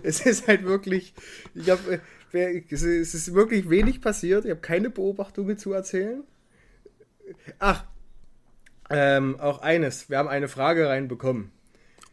Es 0.02 0.24
ist 0.24 0.48
halt 0.48 0.64
wirklich, 0.64 1.12
ich 1.54 1.68
habe, 1.68 2.00
äh, 2.32 2.62
es 2.70 2.82
ist 2.82 3.34
wirklich 3.34 3.68
wenig 3.68 4.00
passiert. 4.00 4.46
Ich 4.46 4.50
habe 4.50 4.62
keine 4.62 4.88
Beobachtungen 4.88 5.58
zu 5.58 5.74
erzählen. 5.74 6.24
Ach, 7.58 7.84
ähm, 8.92 9.40
auch 9.40 9.60
eines, 9.60 10.10
wir 10.10 10.18
haben 10.18 10.28
eine 10.28 10.48
Frage 10.48 10.88
reinbekommen. 10.88 11.50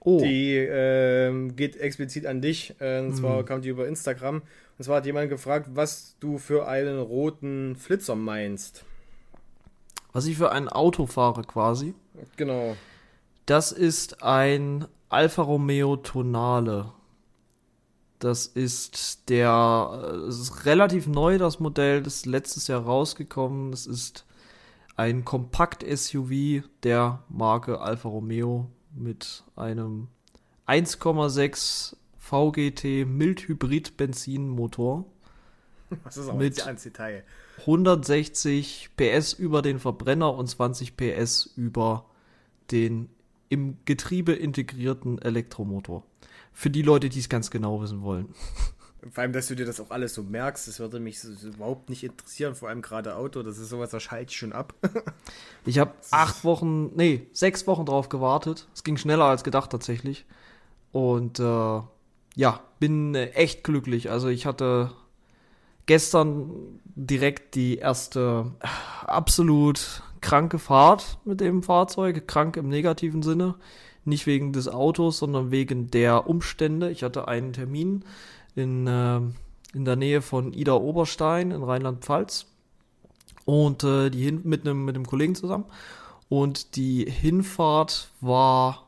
Oh. 0.01 0.19
Die 0.19 0.55
ähm, 0.55 1.55
geht 1.55 1.75
explizit 1.75 2.25
an 2.25 2.41
dich. 2.41 2.75
Äh, 2.79 3.01
und 3.01 3.15
zwar 3.15 3.41
mhm. 3.41 3.45
kam 3.45 3.62
die 3.62 3.69
über 3.69 3.88
Instagram. 3.88 4.41
Und 4.77 4.83
zwar 4.83 4.98
hat 4.98 5.05
jemand 5.05 5.29
gefragt, 5.29 5.69
was 5.74 6.15
du 6.19 6.38
für 6.38 6.67
einen 6.67 7.00
roten 7.00 7.75
Flitzer 7.75 8.15
meinst. 8.15 8.86
Was 10.13 10.25
ich 10.25 10.38
für 10.38 10.51
ein 10.51 10.69
Auto 10.69 11.05
fahre 11.05 11.43
quasi. 11.43 11.93
Genau. 12.38 12.75
Das 13.45 13.71
ist 13.71 14.24
ein 14.24 14.86
Alfa 15.09 15.41
Romeo 15.41 15.98
Tonale. 15.98 16.93
Das 18.19 18.48
ist 18.48 19.29
der, 19.29 20.25
es 20.27 20.39
ist 20.39 20.65
relativ 20.65 21.07
neu, 21.07 21.38
das 21.38 21.59
Modell, 21.59 22.03
das 22.03 22.17
ist 22.17 22.25
letztes 22.25 22.67
Jahr 22.67 22.81
rausgekommen. 22.81 23.71
Das 23.71 23.86
ist 23.86 24.25
ein 25.00 25.24
Kompakt-SUV 25.24 26.63
der 26.84 27.24
Marke 27.29 27.79
Alfa 27.79 28.10
Romeo 28.10 28.70
mit 28.94 29.46
einem 29.56 30.10
1,6 30.68 31.96
VGT 32.18 33.06
Mildhybrid 33.08 33.96
Benzinmotor. 33.96 35.06
Das 36.03 36.18
ist 36.18 36.27
auch 36.27 36.36
Mit- 36.36 36.68
ans 36.68 36.84
Detail. 36.84 37.24
160 37.62 38.89
PS 38.98 39.34
über 39.34 39.62
den 39.62 39.79
Verbrenner 39.79 40.36
und 40.36 40.48
20 40.48 40.98
PS 40.98 41.46
über 41.56 42.06
den 42.70 43.10
im 43.48 43.77
Getriebe 43.86 44.34
integrierten 44.34 45.18
Elektromotor. 45.20 46.03
Für 46.51 46.70
die 46.70 46.84
Leute, 46.84 47.08
die 47.10 47.20
es 47.20 47.29
ganz 47.29 47.50
genau 47.50 47.82
wissen 47.82 48.01
wollen. 48.01 48.36
Vor 49.12 49.22
allem, 49.22 49.34
dass 49.34 49.48
du 49.48 49.56
dir 49.56 49.65
das 49.65 49.79
auch 49.79 49.91
alles 49.91 50.13
so 50.13 50.24
merkst, 50.24 50.68
das 50.68 50.79
würde 50.79 51.00
mich 51.00 51.22
so, 51.22 51.34
so 51.34 51.48
überhaupt 51.48 51.89
nicht 51.89 52.03
interessieren, 52.03 52.56
vor 52.56 52.70
allem 52.70 52.82
gerade 52.82 53.15
Auto, 53.15 53.44
das 53.44 53.58
ist 53.58 53.70
sowas, 53.70 53.91
das 53.91 54.03
schalte 54.03 54.32
ich 54.32 54.38
schon 54.38 54.53
ab. 54.53 54.74
Ich 55.65 55.77
habe 55.77 55.91
acht 56.10 56.46
Wochen, 56.46 56.96
nee, 56.96 57.27
sechs 57.34 57.68
Wochen 57.68 57.86
drauf 57.86 58.10
gewartet. 58.10 58.68
Es 58.74 58.84
ging 58.84 58.98
schneller 58.98 59.25
als 59.25 59.44
gedacht 59.44 59.70
tatsächlich. 59.70 60.25
Und 60.91 61.39
äh, 61.39 61.82
ja, 62.36 62.62
bin 62.79 63.13
äh, 63.13 63.32
echt 63.32 63.63
glücklich. 63.63 64.10
Also 64.10 64.29
ich 64.29 64.46
hatte 64.46 64.91
gestern 65.86 66.79
direkt 66.86 67.56
die 67.56 67.77
erste 67.77 68.51
äh, 68.62 68.68
absolut 69.06 70.01
kranke 70.22 70.60
Fahrt 70.60 71.18
mit 71.25 71.41
dem 71.41 71.62
Fahrzeug. 71.62 72.27
Krank 72.27 72.58
im 72.58 72.70
negativen 72.70 73.22
Sinne. 73.22 73.56
Nicht 74.06 74.25
wegen 74.25 74.53
des 74.53 74.68
Autos, 74.68 75.20
sondern 75.20 75.51
wegen 75.51 75.91
der 75.91 76.27
Umstände. 76.27 76.89
Ich 76.89 77.03
hatte 77.03 77.27
einen 77.27 77.53
Termin 77.53 78.06
in, 78.59 78.87
äh, 78.87 79.21
in 79.73 79.85
der 79.85 79.95
Nähe 79.95 80.21
von 80.21 80.53
Ida 80.53 80.73
Oberstein 80.73 81.51
in 81.51 81.63
Rheinland-Pfalz. 81.63 82.45
Und 83.45 83.83
äh, 83.83 84.09
die 84.09 84.23
hin 84.23 84.41
mit 84.43 84.61
einem 84.61 84.85
mit 84.85 84.95
einem 84.95 85.07
Kollegen 85.07 85.35
zusammen. 85.35 85.65
Und 86.29 86.75
die 86.75 87.09
Hinfahrt 87.09 88.11
war 88.21 88.87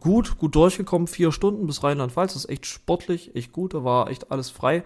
gut, 0.00 0.38
gut 0.38 0.54
durchgekommen, 0.56 1.06
vier 1.06 1.30
Stunden 1.30 1.66
bis 1.66 1.82
Rheinland-Pfalz. 1.84 2.32
Das 2.34 2.44
ist 2.44 2.50
echt 2.50 2.66
sportlich, 2.66 3.36
echt 3.36 3.52
gut. 3.52 3.74
Da 3.74 3.84
war 3.84 4.10
echt 4.10 4.32
alles 4.32 4.50
frei. 4.50 4.82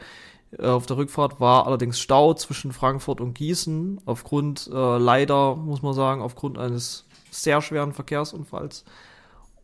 Äh, 0.58 0.66
Auf 0.66 0.86
der 0.86 0.98
Rückfahrt 0.98 1.40
war 1.40 1.66
allerdings 1.66 1.98
Stau 1.98 2.34
zwischen 2.34 2.72
Frankfurt 2.72 3.20
und 3.20 3.34
Gießen. 3.34 4.00
Aufgrund, 4.04 4.68
äh, 4.72 4.98
leider 4.98 5.56
muss 5.56 5.82
man 5.82 5.94
sagen, 5.94 6.20
aufgrund 6.20 6.58
eines 6.58 7.06
sehr 7.30 7.62
schweren 7.62 7.92
Verkehrsunfalls. 7.92 8.84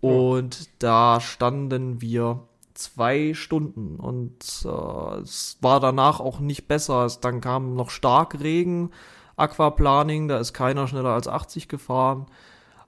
Und 0.00 0.70
da 0.78 1.20
standen 1.20 2.00
wir 2.00 2.40
zwei 2.80 3.34
Stunden 3.34 3.96
und 3.96 4.64
äh, 4.64 5.20
es 5.20 5.58
war 5.60 5.80
danach 5.80 6.20
auch 6.20 6.40
nicht 6.40 6.68
besser. 6.68 7.04
Es, 7.04 7.20
dann 7.20 7.40
kam 7.40 7.74
noch 7.74 7.90
Starkregen, 7.90 8.90
Aquaplaning, 9.36 10.28
da 10.28 10.38
ist 10.38 10.52
keiner 10.52 10.86
schneller 10.88 11.10
als 11.10 11.28
80 11.28 11.68
gefahren. 11.68 12.26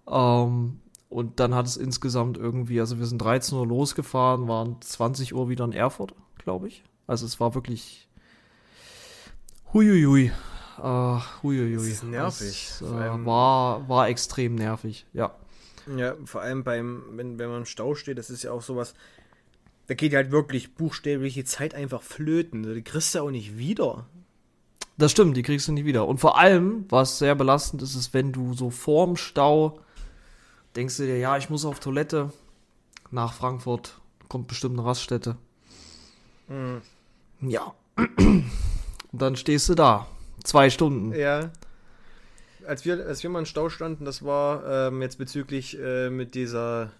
Ähm, 0.08 0.80
und 1.08 1.40
dann 1.40 1.54
hat 1.54 1.66
es 1.66 1.76
insgesamt 1.76 2.38
irgendwie, 2.38 2.80
also 2.80 2.98
wir 2.98 3.06
sind 3.06 3.18
13 3.18 3.58
Uhr 3.58 3.66
losgefahren, 3.66 4.48
waren 4.48 4.80
20 4.80 5.34
Uhr 5.34 5.48
wieder 5.48 5.64
in 5.64 5.72
Erfurt, 5.72 6.14
glaube 6.38 6.68
ich. 6.68 6.84
Also 7.06 7.26
es 7.26 7.38
war 7.38 7.54
wirklich 7.54 8.08
huiuiui. 9.74 10.32
Äh, 10.78 11.18
huiuiui. 11.42 11.74
Das 11.74 11.86
ist 11.86 12.04
nervig. 12.04 12.72
Vor 12.78 13.00
äh, 13.00 13.26
war, 13.26 13.88
war 13.88 14.08
extrem 14.08 14.54
nervig, 14.54 15.06
ja. 15.12 15.34
Ja, 15.96 16.14
vor 16.24 16.42
allem 16.42 16.64
beim, 16.64 17.02
wenn, 17.10 17.38
wenn 17.38 17.48
man 17.48 17.58
im 17.60 17.66
Stau 17.66 17.94
steht, 17.94 18.18
das 18.18 18.30
ist 18.30 18.44
ja 18.44 18.52
auch 18.52 18.62
sowas, 18.62 18.94
da 19.86 19.94
geht 19.94 20.14
halt 20.14 20.30
wirklich 20.30 20.74
buchstäblich 20.74 21.34
die 21.34 21.44
Zeit 21.44 21.74
einfach 21.74 22.02
flöten. 22.02 22.62
Die 22.62 22.82
kriegst 22.82 23.14
du 23.14 23.18
ja 23.18 23.24
auch 23.24 23.30
nicht 23.30 23.58
wieder. 23.58 24.06
Das 24.98 25.12
stimmt, 25.12 25.36
die 25.36 25.42
kriegst 25.42 25.68
du 25.68 25.72
nicht 25.72 25.84
wieder. 25.84 26.06
Und 26.06 26.18
vor 26.18 26.38
allem, 26.38 26.84
was 26.88 27.18
sehr 27.18 27.34
belastend 27.34 27.82
ist, 27.82 27.94
ist, 27.94 28.14
wenn 28.14 28.32
du 28.32 28.54
so 28.54 28.70
vorm 28.70 29.16
Stau 29.16 29.80
denkst 30.76 30.96
du 30.96 31.04
dir, 31.04 31.18
ja, 31.18 31.36
ich 31.36 31.50
muss 31.50 31.64
auf 31.64 31.80
Toilette 31.80 32.32
nach 33.10 33.34
Frankfurt, 33.34 34.00
kommt 34.28 34.48
bestimmt 34.48 34.78
eine 34.78 34.86
Raststätte. 34.86 35.36
Ja. 37.40 37.74
Und 37.96 38.50
dann 39.12 39.36
stehst 39.36 39.68
du 39.68 39.74
da. 39.74 40.06
Zwei 40.44 40.70
Stunden. 40.70 41.14
Ja. 41.14 41.50
Als 42.66 42.84
wir, 42.84 43.04
als 43.06 43.22
wir 43.22 43.30
mal 43.30 43.40
im 43.40 43.46
Stau 43.46 43.68
standen, 43.68 44.04
das 44.04 44.24
war 44.24 44.88
ähm, 44.88 45.02
jetzt 45.02 45.18
bezüglich 45.18 45.78
äh, 45.78 46.10
mit 46.10 46.34
dieser 46.34 46.92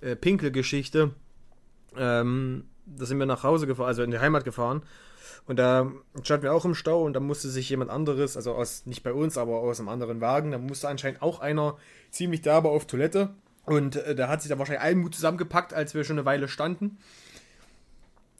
äh, 0.00 0.16
Pinkel-Geschichte. 0.16 1.12
Ähm, 1.96 2.64
da 2.86 3.06
sind 3.06 3.18
wir 3.18 3.26
nach 3.26 3.42
Hause 3.42 3.66
gefahren, 3.66 3.88
also 3.88 4.02
in 4.02 4.10
die 4.10 4.18
Heimat 4.18 4.44
gefahren. 4.44 4.82
Und 5.46 5.58
da 5.58 5.90
standen 6.22 6.44
wir 6.44 6.54
auch 6.54 6.64
im 6.64 6.74
Stau 6.74 7.02
und 7.02 7.14
da 7.14 7.20
musste 7.20 7.48
sich 7.48 7.68
jemand 7.68 7.90
anderes, 7.90 8.36
also 8.36 8.54
aus, 8.54 8.86
nicht 8.86 9.02
bei 9.02 9.12
uns, 9.12 9.36
aber 9.36 9.58
aus 9.58 9.80
einem 9.80 9.88
anderen 9.88 10.20
Wagen, 10.20 10.52
da 10.52 10.58
musste 10.58 10.88
anscheinend 10.88 11.20
auch 11.20 11.40
einer 11.40 11.76
ziemlich 12.10 12.42
derbe 12.42 12.68
auf 12.68 12.86
Toilette. 12.86 13.30
Und 13.64 13.96
äh, 13.96 14.14
da 14.14 14.28
hat 14.28 14.42
sich 14.42 14.50
da 14.50 14.58
wahrscheinlich 14.58 14.82
Almut 14.82 15.14
zusammengepackt, 15.14 15.74
als 15.74 15.94
wir 15.94 16.04
schon 16.04 16.18
eine 16.18 16.26
Weile 16.26 16.48
standen. 16.48 16.98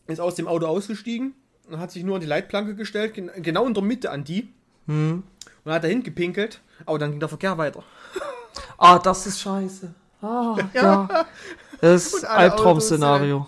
Ist 0.06 0.20
aus 0.20 0.34
dem 0.34 0.48
Auto 0.48 0.66
ausgestiegen 0.66 1.34
und 1.68 1.78
hat 1.78 1.90
sich 1.90 2.04
nur 2.04 2.16
an 2.16 2.20
die 2.20 2.26
Leitplanke 2.26 2.74
gestellt, 2.74 3.14
gen 3.14 3.30
genau 3.36 3.66
in 3.66 3.74
der 3.74 3.82
Mitte 3.82 4.10
an 4.10 4.24
die. 4.24 4.52
Hm. 4.86 5.22
Und 5.64 5.72
hat 5.72 5.84
dahin 5.84 6.02
gepinkelt, 6.02 6.60
aber 6.86 6.98
dann 6.98 7.12
ging 7.12 7.20
der 7.20 7.28
Verkehr 7.28 7.56
weiter. 7.56 7.84
Ah, 8.78 8.98
das 8.98 9.26
ist 9.26 9.40
scheiße. 9.40 9.94
Ah, 10.22 10.56
ja. 10.74 11.26
Das 11.82 12.06
ist 12.14 12.24
Albtraum-Szenario. 12.24 13.46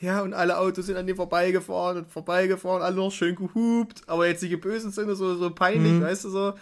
Ja, 0.00 0.20
und 0.22 0.32
alle 0.34 0.58
Autos 0.58 0.86
sind 0.86 0.96
an 0.96 1.06
dem 1.06 1.16
vorbeigefahren 1.16 1.98
und 1.98 2.10
vorbeigefahren, 2.10 2.82
alle 2.82 2.94
noch 2.96 3.10
schön 3.10 3.34
gehupt, 3.34 4.02
aber 4.06 4.28
jetzt 4.28 4.42
nicht 4.42 4.52
im 4.52 4.60
bösen 4.60 4.92
Sinne, 4.92 5.16
so, 5.16 5.34
so 5.34 5.50
peinlich, 5.50 5.92
Mhm. 5.94 6.02
weißt 6.02 6.24
du 6.24 6.30
so. 6.30 6.52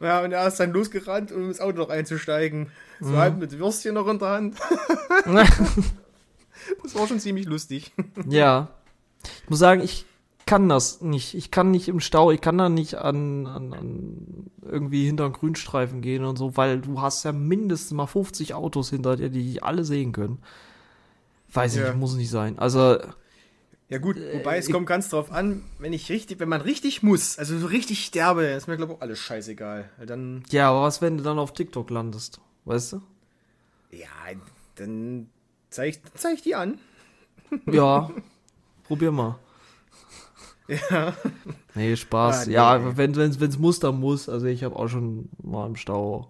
Ja, 0.00 0.20
und 0.22 0.32
er 0.32 0.46
ist 0.48 0.58
dann 0.60 0.72
losgerannt, 0.72 1.30
um 1.32 1.44
ins 1.48 1.60
Auto 1.60 1.78
noch 1.78 1.88
einzusteigen. 1.88 2.70
So 3.00 3.10
Mhm. 3.10 3.16
halb 3.16 3.38
mit 3.38 3.58
Würstchen 3.58 3.94
noch 3.94 4.06
in 4.08 4.18
der 4.18 4.28
Hand. 4.28 4.56
Das 6.82 6.94
war 6.94 7.06
schon 7.06 7.20
ziemlich 7.20 7.46
lustig. 7.46 7.92
Ja. 8.28 8.68
Ich 9.42 9.50
muss 9.50 9.58
sagen, 9.58 9.80
ich 9.82 10.06
kann 10.46 10.68
das 10.68 11.00
nicht. 11.00 11.34
Ich 11.34 11.50
kann 11.50 11.70
nicht 11.70 11.88
im 11.88 12.00
Stau, 12.00 12.30
ich 12.30 12.40
kann 12.40 12.58
da 12.58 12.68
nicht 12.68 12.96
an, 12.96 13.46
an, 13.46 13.72
an 13.72 14.50
irgendwie 14.62 15.04
hinter 15.06 15.24
einen 15.24 15.32
Grünstreifen 15.34 16.00
gehen 16.02 16.24
und 16.24 16.36
so, 16.36 16.56
weil 16.56 16.80
du 16.80 17.00
hast 17.00 17.24
ja 17.24 17.32
mindestens 17.32 17.92
mal 17.92 18.06
50 18.06 18.54
Autos 18.54 18.90
hinter 18.90 19.16
dir, 19.16 19.30
die 19.30 19.62
alle 19.62 19.84
sehen 19.84 20.12
können. 20.12 20.38
Weiß 21.52 21.74
ich 21.74 21.80
Ja. 21.80 21.88
nicht, 21.88 21.98
muss 21.98 22.14
nicht 22.16 22.30
sein. 22.30 22.58
Also, 22.58 22.98
Ja 23.88 23.98
gut, 23.98 24.16
wobei 24.32 24.58
es 24.58 24.66
ich- 24.66 24.72
kommt 24.72 24.86
ganz 24.86 25.08
drauf 25.10 25.30
an, 25.30 25.62
wenn 25.78 25.92
ich 25.92 26.10
richtig, 26.10 26.40
wenn 26.40 26.48
man 26.48 26.62
richtig 26.62 27.02
muss, 27.02 27.38
also 27.38 27.58
so 27.58 27.66
richtig 27.66 28.04
sterbe, 28.04 28.44
ist 28.44 28.66
mir 28.66 28.76
glaube 28.76 28.92
ich 28.92 28.98
auch 28.98 29.02
alles 29.02 29.18
scheißegal. 29.20 29.88
Dann, 30.06 30.42
ja, 30.50 30.70
aber 30.70 30.82
was, 30.82 31.00
wenn 31.02 31.18
du 31.18 31.22
dann 31.24 31.38
auf 31.38 31.52
TikTok 31.52 31.90
landest? 31.90 32.40
Weißt 32.64 32.94
du? 32.94 33.02
ja, 33.92 34.08
dann 34.76 35.28
zeig, 35.70 36.00
zeig 36.14 36.34
ich 36.34 36.42
die 36.42 36.54
an. 36.56 36.78
Ja, 37.70 38.10
probier 38.84 39.12
mal. 39.12 39.38
Ja. 40.68 41.14
Nee, 41.74 41.96
Spaß. 41.96 42.42
Ah, 42.42 42.46
nee. 42.46 42.52
Ja, 42.54 42.96
wenn 42.96 43.12
es 43.12 43.40
wenn's 43.40 43.58
muss, 43.58 43.80
dann 43.80 44.00
muss. 44.00 44.28
Also 44.28 44.46
ich 44.46 44.64
habe 44.64 44.76
auch 44.76 44.88
schon 44.88 45.28
mal 45.42 45.66
im 45.66 45.76
Stau 45.76 46.28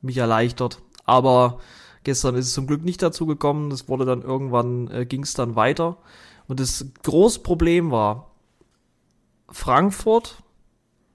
mich 0.00 0.16
erleichtert. 0.16 0.80
Aber 1.04 1.58
gestern 2.04 2.34
ist 2.34 2.46
es 2.46 2.54
zum 2.54 2.66
Glück 2.66 2.84
nicht 2.84 3.02
dazu 3.02 3.26
gekommen. 3.26 3.70
Das 3.70 3.88
wurde 3.88 4.04
dann 4.04 4.22
irgendwann, 4.22 4.88
äh, 4.90 5.06
ging 5.06 5.22
es 5.22 5.34
dann 5.34 5.56
weiter. 5.56 5.98
Und 6.46 6.60
das 6.60 6.86
große 7.02 7.40
Problem 7.40 7.90
war, 7.90 8.30
Frankfurt, 9.48 10.42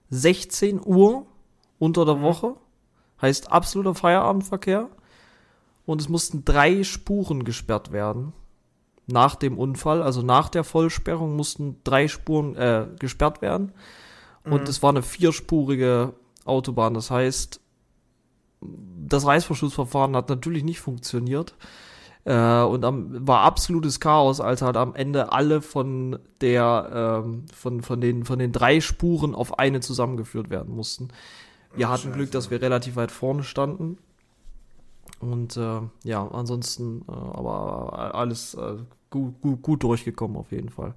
16 0.10 0.81
Uhr 0.84 1.25
unter 1.77 2.05
der 2.05 2.22
Woche, 2.22 2.55
heißt 3.22 3.51
absoluter 3.51 3.96
Feierabendverkehr. 3.96 4.89
Und 5.86 6.01
es 6.01 6.10
mussten 6.10 6.46
drei 6.46 6.84
Spuren 6.84 7.43
gesperrt 7.43 7.91
werden 7.91 8.34
nach 9.12 9.36
dem 9.36 9.58
Unfall, 9.58 10.01
also 10.01 10.22
nach 10.22 10.50
der 10.50 10.63
Vollsperrung, 10.63 11.36
mussten 11.36 11.78
drei 11.84 12.08
Spuren 12.08 12.56
äh, 12.56 12.88
gesperrt 13.00 13.42
werden. 13.42 13.72
Und 14.46 14.68
es 14.68 14.82
war 14.82 14.89
eine 14.89 15.04
vierspurige 15.04 16.13
Autobahn. 16.46 16.94
Das 16.94 17.12
heißt, 17.12 17.60
das 18.62 19.25
Reißverschlussverfahren 19.25 20.16
hat 20.16 20.30
natürlich 20.30 20.63
nicht 20.63 20.80
funktioniert. 20.80 21.56
Äh, 22.25 22.62
und 22.62 22.84
am, 22.84 23.28
war 23.28 23.42
absolutes 23.42 24.00
Chaos, 24.00 24.42
als 24.42 24.62
halt 24.62 24.78
am 24.78 24.96
Ende 24.96 25.32
alle 25.32 25.62
von 25.62 26.20
der, 26.42 27.22
ähm, 27.24 27.46
von, 27.54 27.82
von, 27.82 28.01
den, 28.01 28.25
von 28.25 28.39
den 28.39 28.51
drei 28.51 28.82
Spuren 28.82 29.36
auf 29.36 29.60
eine 29.60 29.80
zusammengeführt 29.80 30.50
werden 30.50 30.75
mussten. 30.75 31.10
Wir 31.75 31.89
hatten 31.89 32.12
Glück, 32.12 32.32
dass 32.32 32.50
wir 32.50 32.62
relativ 32.62 32.96
weit 32.96 33.12
vorne 33.12 33.44
standen. 33.44 33.98
Und 35.20 35.58
äh, 35.58 35.82
ja, 36.04 36.28
ansonsten 36.28 37.04
äh, 37.08 37.12
aber 37.12 38.16
alles 38.16 38.54
äh, 38.54 38.78
gut, 39.10 39.42
gut, 39.42 39.62
gut 39.62 39.84
durchgekommen 39.84 40.38
auf 40.38 40.51
jeden 40.51 40.70
Fall. 40.70 40.94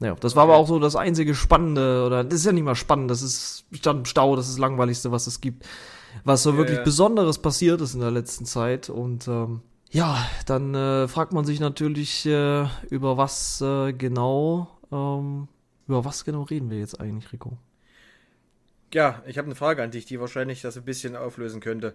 Ja, 0.00 0.14
das 0.14 0.34
war 0.34 0.44
aber 0.44 0.56
auch 0.56 0.66
so 0.66 0.78
das 0.78 0.96
einzige 0.96 1.34
Spannende, 1.34 2.04
oder 2.06 2.24
das 2.24 2.40
ist 2.40 2.46
ja 2.46 2.52
nicht 2.52 2.64
mal 2.64 2.74
spannend, 2.74 3.10
das 3.10 3.20
ist, 3.20 3.64
stand 3.72 4.00
im 4.00 4.04
Stau, 4.06 4.34
das 4.34 4.46
ist 4.46 4.54
das 4.54 4.60
Langweiligste, 4.60 5.12
was 5.12 5.26
es 5.26 5.40
gibt. 5.40 5.66
Was 6.24 6.42
so 6.42 6.56
wirklich 6.56 6.78
ja. 6.78 6.84
Besonderes 6.84 7.38
passiert 7.38 7.80
ist 7.80 7.94
in 7.94 8.00
der 8.00 8.10
letzten 8.10 8.44
Zeit. 8.44 8.88
Und 8.88 9.28
ähm, 9.28 9.60
ja, 9.90 10.26
dann 10.46 10.74
äh, 10.74 11.06
fragt 11.06 11.32
man 11.32 11.44
sich 11.44 11.60
natürlich, 11.60 12.26
äh, 12.26 12.66
über 12.88 13.16
was 13.16 13.60
äh, 13.60 13.92
genau, 13.92 14.68
ähm, 14.90 15.48
über 15.86 16.04
was 16.04 16.24
genau 16.24 16.42
reden 16.42 16.70
wir 16.70 16.78
jetzt 16.78 17.00
eigentlich, 17.00 17.32
Rico? 17.32 17.58
Ja, 18.92 19.22
ich 19.26 19.38
habe 19.38 19.46
eine 19.46 19.54
Frage 19.54 19.82
an 19.82 19.90
dich, 19.90 20.06
die 20.06 20.18
wahrscheinlich 20.18 20.62
das 20.62 20.76
ein 20.76 20.84
bisschen 20.84 21.14
auflösen 21.14 21.60
könnte. 21.60 21.94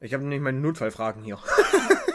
Ich 0.00 0.14
habe 0.14 0.22
nämlich 0.22 0.40
meine 0.40 0.60
Notfallfragen 0.60 1.24
hier. 1.24 1.38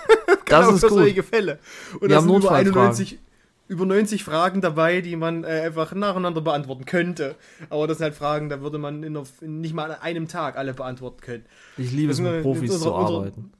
Das 0.59 0.65
Genau 0.65 0.75
ist 0.75 0.81
für 0.81 0.89
gut. 0.89 0.97
solche 0.99 1.23
Fälle. 1.23 1.59
Und 1.95 2.01
Wir 2.01 2.09
da 2.09 2.19
sind 2.21 2.29
über 2.29 2.39
Notfallfragen. 2.39 2.77
91, 2.79 3.19
über 3.67 3.85
90 3.85 4.23
Fragen 4.23 4.61
dabei, 4.61 5.01
die 5.01 5.15
man 5.15 5.43
äh, 5.43 5.47
einfach 5.65 5.93
nacheinander 5.93 6.41
beantworten 6.41 6.85
könnte. 6.85 7.35
Aber 7.69 7.87
das 7.87 7.97
sind 7.97 8.03
halt 8.05 8.15
Fragen, 8.15 8.49
da 8.49 8.61
würde 8.61 8.77
man 8.77 9.03
in, 9.03 9.15
einer, 9.17 9.25
in 9.41 9.61
nicht 9.61 9.73
mal 9.73 9.91
an 9.91 10.01
einem 10.01 10.27
Tag 10.27 10.57
alle 10.57 10.73
beantworten 10.73 11.21
können. 11.21 11.45
Ich 11.77 11.91
liebe 11.91 12.11
es, 12.11 12.19
mit 12.19 12.41
Profis 12.41 12.71
unser- 12.71 12.83
zu 12.85 12.93
unser- 12.93 13.15
arbeiten. 13.17 13.51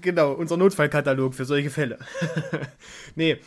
Genau, 0.00 0.32
unser 0.32 0.56
Notfallkatalog 0.56 1.34
für 1.34 1.44
solche 1.44 1.68
Fälle. 1.70 1.98
nee, 3.14 3.38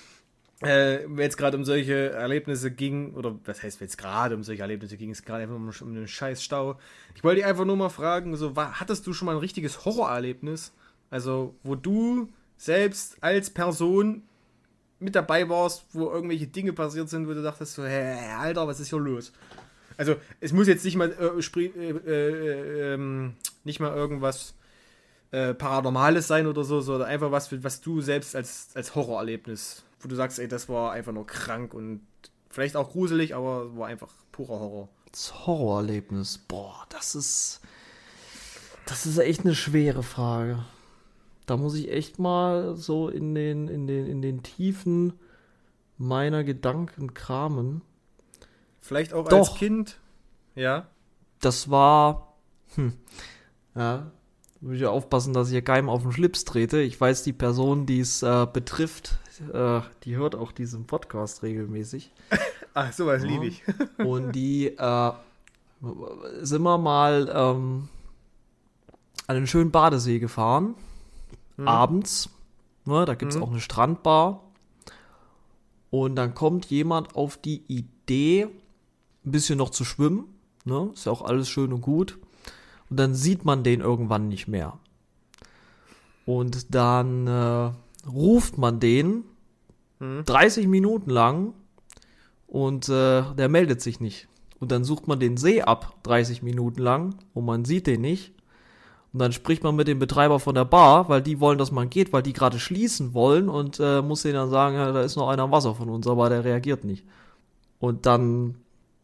äh, 0.62 1.00
wenn 1.08 1.28
es 1.28 1.38
gerade 1.38 1.58
um 1.58 1.66
solche 1.66 2.12
Erlebnisse 2.12 2.72
ging, 2.72 3.14
oder 3.14 3.36
was 3.46 3.62
heißt, 3.64 3.82
wenn 3.82 3.88
es 3.88 3.98
gerade 3.98 4.36
um 4.36 4.44
solche 4.44 4.62
Erlebnisse 4.62 4.96
ging, 4.96 5.10
es 5.12 5.24
gerade 5.24 5.44
einfach 5.44 5.56
um, 5.56 5.70
um 5.82 5.88
einen 5.96 6.08
scheiß 6.08 6.44
Stau. 6.44 6.78
Ich 7.16 7.24
wollte 7.24 7.38
dich 7.38 7.46
einfach 7.46 7.66
nur 7.66 7.76
mal 7.76 7.90
fragen, 7.90 8.36
so, 8.38 8.56
wa- 8.56 8.72
hattest 8.80 9.06
du 9.08 9.14
schon 9.14 9.26
mal 9.26 9.34
ein 9.34 9.40
richtiges 9.40 9.86
Horrorerlebnis? 9.86 10.72
Also, 11.10 11.56
wo 11.64 11.76
du 11.76 12.30
selbst 12.66 13.18
als 13.22 13.50
Person 13.50 14.24
mit 15.00 15.16
dabei 15.16 15.48
warst, 15.48 15.86
wo 15.94 16.10
irgendwelche 16.10 16.48
Dinge 16.48 16.74
passiert 16.74 17.10
sind, 17.10 17.28
wo 17.28 17.34
du 17.34 17.44
dachtest 17.44 17.76
so, 17.76 17.86
hä, 17.86 18.18
Alter, 18.38 18.68
was 18.68 18.80
ist 18.80 18.90
hier 18.90 19.00
los? 19.00 19.32
Also, 19.98 20.16
es 20.42 20.52
muss 20.52 20.68
jetzt 20.68 20.84
nicht 20.84 20.96
mal, 20.96 21.12
äh, 21.12 21.60
äh, 21.60 21.90
äh, 21.92 22.94
ähm, 22.94 23.36
nicht 23.64 23.80
mal 23.80 23.96
irgendwas 23.96 24.56
äh, 25.32 25.54
Paranormales 25.54 26.28
sein 26.28 26.48
oder 26.48 26.64
so, 26.64 26.82
sondern 26.82 27.08
einfach 27.08 27.32
was, 27.32 27.52
was 27.64 27.82
du 27.82 28.02
selbst 28.02 28.36
als, 28.36 28.70
als 28.74 28.96
Horrorerlebnis, 28.96 29.84
wo 30.02 30.08
du 30.08 30.16
sagst, 30.16 30.40
ey, 30.40 30.48
das 30.48 30.68
war 30.68 30.92
einfach 30.92 31.14
nur 31.14 31.28
krank 31.28 31.74
und 31.74 32.02
vielleicht 32.50 32.76
auch 32.76 32.92
gruselig, 32.92 33.36
aber 33.36 33.78
war 33.78 33.88
einfach 33.88 34.12
purer 34.32 34.60
Horror. 34.60 34.90
Das 35.12 35.46
Horrorerlebnis, 35.46 36.40
boah, 36.40 36.86
das 36.90 37.16
ist, 37.16 37.62
das 38.86 39.06
ist 39.06 39.18
echt 39.18 39.42
eine 39.42 39.56
schwere 39.56 40.04
Frage. 40.04 40.66
Da 41.46 41.58
muss 41.58 41.76
ich 41.76 41.92
echt 41.92 42.18
mal 42.20 42.76
so 42.76 43.10
in 43.10 43.36
den, 43.36 43.68
in 43.68 43.88
den, 43.88 44.08
in 44.08 44.22
den 44.22 44.42
Tiefen 44.44 45.14
meiner 45.98 46.44
Gedanken 46.44 47.14
kramen. 47.14 47.82
Vielleicht 48.82 49.14
auch 49.14 49.28
Doch. 49.28 49.38
als 49.50 49.56
Kind. 49.56 50.00
Ja. 50.56 50.88
Das 51.40 51.70
war, 51.70 52.36
hm, 52.76 52.94
ja, 53.76 54.12
muss 54.62 54.76
ich 54.78 54.86
aufpassen, 54.86 55.34
dass 55.34 55.48
ich 55.48 55.52
hier 55.54 55.62
keinem 55.62 55.90
auf 55.90 56.02
den 56.02 56.12
Schlips 56.12 56.46
trete. 56.46 56.82
Ich 56.82 57.00
weiß, 57.00 57.24
die 57.24 57.34
Person, 57.34 57.86
die 57.86 58.00
es 58.00 58.24
äh, 58.24 58.48
betrifft, 58.52 59.20
äh, 59.54 59.82
die 60.04 60.16
hört 60.16 60.36
auch 60.36 60.52
diesen 60.52 60.86
Podcast 60.88 61.44
regelmäßig. 61.44 62.12
Ach, 62.74 62.92
sowas 62.92 63.22
Ja. 63.24 63.30
liebe 63.30 63.46
ich. 63.46 63.64
Und 64.00 64.32
die 64.32 64.68
äh, 64.68 65.12
sind 66.42 66.64
wir 66.64 66.78
mal 66.78 67.30
ähm, 67.34 67.90
an 69.28 69.36
einen 69.36 69.48
schönen 69.48 69.72
Badesee 69.72 70.20
gefahren. 70.20 70.76
Hm. 71.58 71.68
Abends. 71.68 72.30
Ne, 72.86 73.06
da 73.06 73.16
gibt 73.16 73.32
es 73.32 73.38
Mhm. 73.38 73.44
auch 73.44 73.52
eine 73.52 73.60
Strandbar. 73.62 74.42
Und 75.90 76.16
dann 76.16 76.34
kommt 76.36 76.66
jemand 76.68 77.16
auf 77.16 77.38
die 77.38 77.64
Idee, 77.68 78.48
ein 79.26 79.32
bisschen 79.32 79.58
noch 79.58 79.70
zu 79.70 79.86
schwimmen. 79.86 80.26
Ne? 80.66 80.90
Ist 80.94 81.06
ja 81.06 81.12
auch 81.12 81.22
alles 81.22 81.48
schön 81.50 81.72
und 81.74 81.82
gut. 81.82 82.18
Und 82.90 82.98
dann 83.00 83.16
sieht 83.16 83.46
man 83.46 83.64
den 83.64 83.82
irgendwann 83.82 84.28
nicht 84.28 84.48
mehr. 84.48 84.78
Und 86.26 86.74
dann 86.76 87.28
äh, 87.28 87.72
ruft 88.08 88.58
man 88.58 88.80
den 88.80 89.24
Hm. 90.00 90.24
30 90.26 90.68
Minuten 90.68 91.10
lang 91.10 91.54
und 92.48 92.90
äh, 92.90 93.24
der 93.36 93.48
meldet 93.48 93.82
sich 93.82 94.02
nicht. 94.02 94.28
Und 94.60 94.72
dann 94.72 94.84
sucht 94.84 95.08
man 95.08 95.20
den 95.22 95.38
See 95.38 95.62
ab, 95.62 95.96
30 96.04 96.44
Minuten 96.44 96.82
lang, 96.82 97.16
und 97.34 97.46
man 97.46 97.64
sieht 97.64 97.88
den 97.88 98.02
nicht. 98.02 98.34
Und 99.16 99.20
dann 99.20 99.32
spricht 99.32 99.64
man 99.64 99.78
mit 99.78 99.88
dem 99.88 99.98
Betreiber 99.98 100.42
von 100.42 100.56
der 100.56 100.66
Bar, 100.66 101.08
weil 101.08 101.22
die 101.22 101.40
wollen, 101.40 101.58
dass 101.58 101.72
man 101.72 101.90
geht, 101.90 102.12
weil 102.12 102.22
die 102.22 102.34
gerade 102.34 102.60
schließen 102.60 103.14
wollen 103.14 103.48
und 103.48 103.80
äh, 103.80 104.02
muss 104.02 104.24
denen 104.24 104.34
dann 104.34 104.50
sagen, 104.50 104.76
ja, 104.76 104.92
da 104.92 105.04
ist 105.04 105.16
noch 105.16 105.30
einer 105.30 105.44
am 105.44 105.52
Wasser 105.52 105.74
von 105.74 105.88
uns, 105.88 106.06
aber 106.06 106.28
der 106.28 106.44
reagiert 106.44 106.84
nicht. 106.84 107.06
Und 107.80 108.06
dann, 108.06 108.56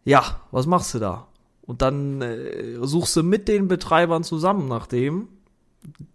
ja, 0.04 0.42
was 0.52 0.66
machst 0.66 0.94
du 0.94 1.00
da? 1.00 1.28
Und 1.62 1.82
dann 1.82 2.22
äh, 2.22 2.78
suchst 2.82 3.16
du 3.16 3.24
mit 3.24 3.48
den 3.48 3.70
Betreibern 3.70 4.26
zusammen 4.26 4.68
nach 4.68 4.86
dem, 4.86 5.30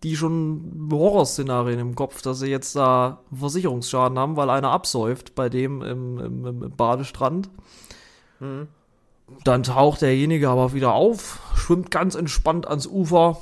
die 0.03 0.15
schon 0.15 0.91
Horrorszenarien 0.93 1.81
im 1.81 1.95
Kopf, 1.95 2.21
dass 2.21 2.41
sie 2.41 2.51
jetzt 2.51 2.77
da 2.77 3.21
einen 3.31 3.41
Versicherungsschaden 3.41 4.19
haben, 4.19 4.37
weil 4.37 4.51
einer 4.51 4.73
absäuft 4.73 5.35
bei 5.35 5.49
dem 5.49 5.81
im, 5.81 6.19
im, 6.19 6.63
im 6.65 6.71
Badestrand. 6.77 7.49
Hm. 8.41 8.69
Dann 9.43 9.63
taucht 9.63 10.03
derjenige 10.03 10.51
aber 10.51 10.75
wieder 10.75 10.93
auf, 10.93 11.41
schwimmt 11.55 11.91
ganz 11.91 12.15
entspannt 12.15 12.69
ans 12.69 12.87
Ufer. 12.87 13.39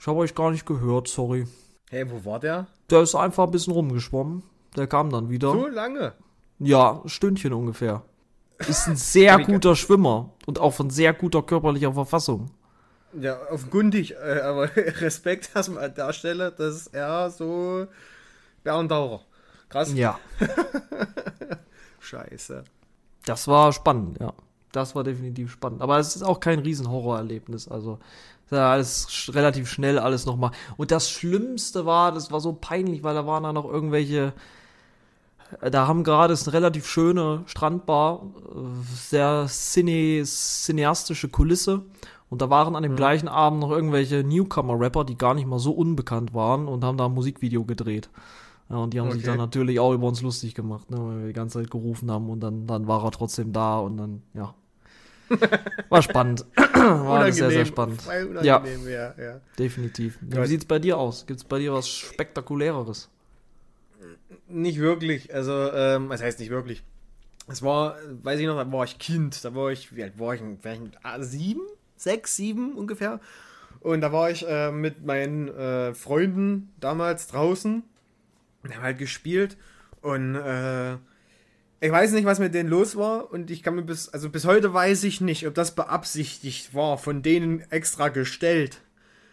Ich 0.00 0.06
habe 0.06 0.18
euch 0.18 0.34
gar 0.34 0.50
nicht 0.50 0.66
gehört, 0.66 1.08
sorry. 1.08 1.46
Hey, 1.90 2.10
wo 2.10 2.24
war 2.24 2.38
der? 2.38 2.66
Der 2.90 3.02
ist 3.02 3.14
einfach 3.14 3.44
ein 3.44 3.50
bisschen 3.50 3.72
rumgeschwommen. 3.72 4.42
Der 4.76 4.86
kam 4.86 5.10
dann 5.10 5.28
wieder. 5.28 5.52
So 5.52 5.66
lange. 5.66 6.12
Ja, 6.58 7.00
ein 7.02 7.08
Stündchen 7.08 7.52
ungefähr. 7.52 8.02
Ist 8.58 8.88
ein 8.88 8.96
sehr 8.96 9.38
guter 9.38 9.76
Schwimmer 9.76 10.30
und 10.46 10.58
auch 10.58 10.72
von 10.72 10.90
sehr 10.90 11.12
guter 11.14 11.42
körperlicher 11.42 11.92
Verfassung. 11.92 12.50
Ja, 13.18 13.38
offenkundig, 13.50 14.14
äh, 14.14 14.40
aber 14.40 14.64
Respekt 14.76 15.50
erstmal 15.54 15.84
an 15.84 15.94
der 15.94 16.12
Stelle, 16.12 16.52
das 16.52 16.76
ist 16.76 16.86
eher 16.88 17.30
so 17.30 17.86
Bärendauer. 18.64 19.24
Krass. 19.68 19.92
Ja. 19.94 20.18
Scheiße. 22.00 22.64
Das 23.24 23.48
war 23.48 23.72
spannend, 23.72 24.18
ja. 24.20 24.32
Das 24.72 24.94
war 24.94 25.04
definitiv 25.04 25.50
spannend. 25.50 25.80
Aber 25.80 25.98
es 25.98 26.16
ist 26.16 26.22
auch 26.22 26.40
kein 26.40 26.58
Riesenhorrorerlebnis. 26.58 27.68
Also, 27.68 27.98
ist 28.50 28.56
ja 28.56 28.70
alles 28.70 29.30
relativ 29.34 29.68
schnell 29.70 29.98
alles 29.98 30.24
nochmal. 30.26 30.52
Und 30.76 30.90
das 30.90 31.10
Schlimmste 31.10 31.84
war, 31.84 32.12
das 32.12 32.30
war 32.32 32.40
so 32.40 32.54
peinlich, 32.58 33.02
weil 33.02 33.14
da 33.14 33.26
waren 33.26 33.42
da 33.42 33.52
noch 33.52 33.66
irgendwelche. 33.66 34.32
Da 35.62 35.86
haben 35.86 36.04
gerade, 36.04 36.34
ist 36.34 36.46
eine 36.46 36.54
relativ 36.54 36.86
schöne 36.86 37.42
Strandbar, 37.46 38.22
äh, 38.54 38.84
sehr 38.94 39.46
cine, 39.48 40.22
cineastische 40.24 41.28
Kulisse. 41.28 41.82
Und 42.30 42.42
da 42.42 42.50
waren 42.50 42.76
an 42.76 42.82
dem 42.82 42.96
gleichen 42.96 43.28
Abend 43.28 43.60
noch 43.60 43.70
irgendwelche 43.70 44.22
Newcomer-Rapper, 44.24 45.04
die 45.04 45.16
gar 45.16 45.32
nicht 45.34 45.46
mal 45.46 45.58
so 45.58 45.72
unbekannt 45.72 46.34
waren 46.34 46.68
und 46.68 46.84
haben 46.84 46.98
da 46.98 47.06
ein 47.06 47.14
Musikvideo 47.14 47.64
gedreht. 47.64 48.10
Ja, 48.68 48.76
und 48.76 48.92
die 48.92 49.00
haben 49.00 49.10
sich 49.10 49.20
Okay. 49.20 49.28
dann 49.28 49.38
natürlich 49.38 49.80
auch 49.80 49.94
über 49.94 50.06
uns 50.08 50.20
lustig 50.20 50.54
gemacht, 50.54 50.90
ne, 50.90 50.98
weil 51.00 51.18
wir 51.20 51.26
die 51.28 51.32
ganze 51.32 51.58
Zeit 51.60 51.70
gerufen 51.70 52.10
haben 52.10 52.28
und 52.28 52.40
dann, 52.40 52.66
dann 52.66 52.86
war 52.86 53.02
er 53.02 53.10
trotzdem 53.12 53.52
da 53.54 53.78
und 53.78 53.96
dann, 53.96 54.22
ja. 54.34 54.54
War 55.88 56.02
spannend. 56.02 56.44
war 56.56 57.20
alles 57.20 57.36
sehr, 57.36 57.50
sehr 57.50 57.66
spannend. 57.66 58.02
Unangenehm, 58.06 58.88
ja. 58.88 59.14
ja. 59.18 59.40
Definitiv. 59.58 60.18
Ja, 60.30 60.38
Ja. 60.38 60.44
wie 60.44 60.48
sieht's 60.48 60.64
bei 60.64 60.78
dir 60.78 60.98
aus? 60.98 61.26
Gibt's 61.26 61.44
bei 61.44 61.58
dir 61.58 61.72
was 61.72 61.88
Spektakuläreres? 61.88 63.08
Nicht 64.48 64.78
wirklich, 64.78 65.34
also, 65.34 65.72
ähm, 65.72 66.08
was 66.08 66.22
heißt 66.22 66.38
nicht 66.40 66.50
wirklich? 66.50 66.82
Es 67.48 67.62
war, 67.62 67.96
weiß 68.22 68.40
ich 68.40 68.46
noch, 68.46 68.56
da 68.56 68.70
war 68.70 68.84
ich 68.84 68.98
Kind, 68.98 69.42
da 69.44 69.54
war 69.54 69.70
ich, 69.70 69.94
wie 69.96 70.02
alt 70.02 70.18
war 70.18 70.34
ich? 70.34 70.42
Ich 70.42 70.98
ah, 71.02 71.22
sieben? 71.22 71.62
Sechs, 71.96 72.36
sieben 72.36 72.72
ungefähr? 72.74 73.20
Und 73.80 74.00
da 74.00 74.12
war 74.12 74.30
ich 74.30 74.46
äh, 74.46 74.70
mit 74.70 75.04
meinen 75.04 75.48
äh, 75.48 75.94
Freunden 75.94 76.72
damals 76.80 77.28
draußen 77.28 77.82
und 78.62 78.74
haben 78.74 78.82
halt 78.82 78.98
gespielt 78.98 79.56
und 80.02 80.34
äh, 80.34 80.96
ich 81.80 81.92
weiß 81.92 82.12
nicht, 82.12 82.24
was 82.24 82.38
mit 82.40 82.54
denen 82.54 82.68
los 82.68 82.96
war 82.96 83.30
und 83.30 83.50
ich 83.50 83.62
kann 83.62 83.74
mir 83.74 83.82
bis, 83.82 84.08
also 84.08 84.30
bis 84.30 84.44
heute 84.44 84.74
weiß 84.74 85.04
ich 85.04 85.20
nicht, 85.20 85.46
ob 85.46 85.54
das 85.54 85.74
beabsichtigt 85.74 86.74
war, 86.74 86.98
von 86.98 87.22
denen 87.22 87.60
extra 87.70 88.08
gestellt. 88.08 88.80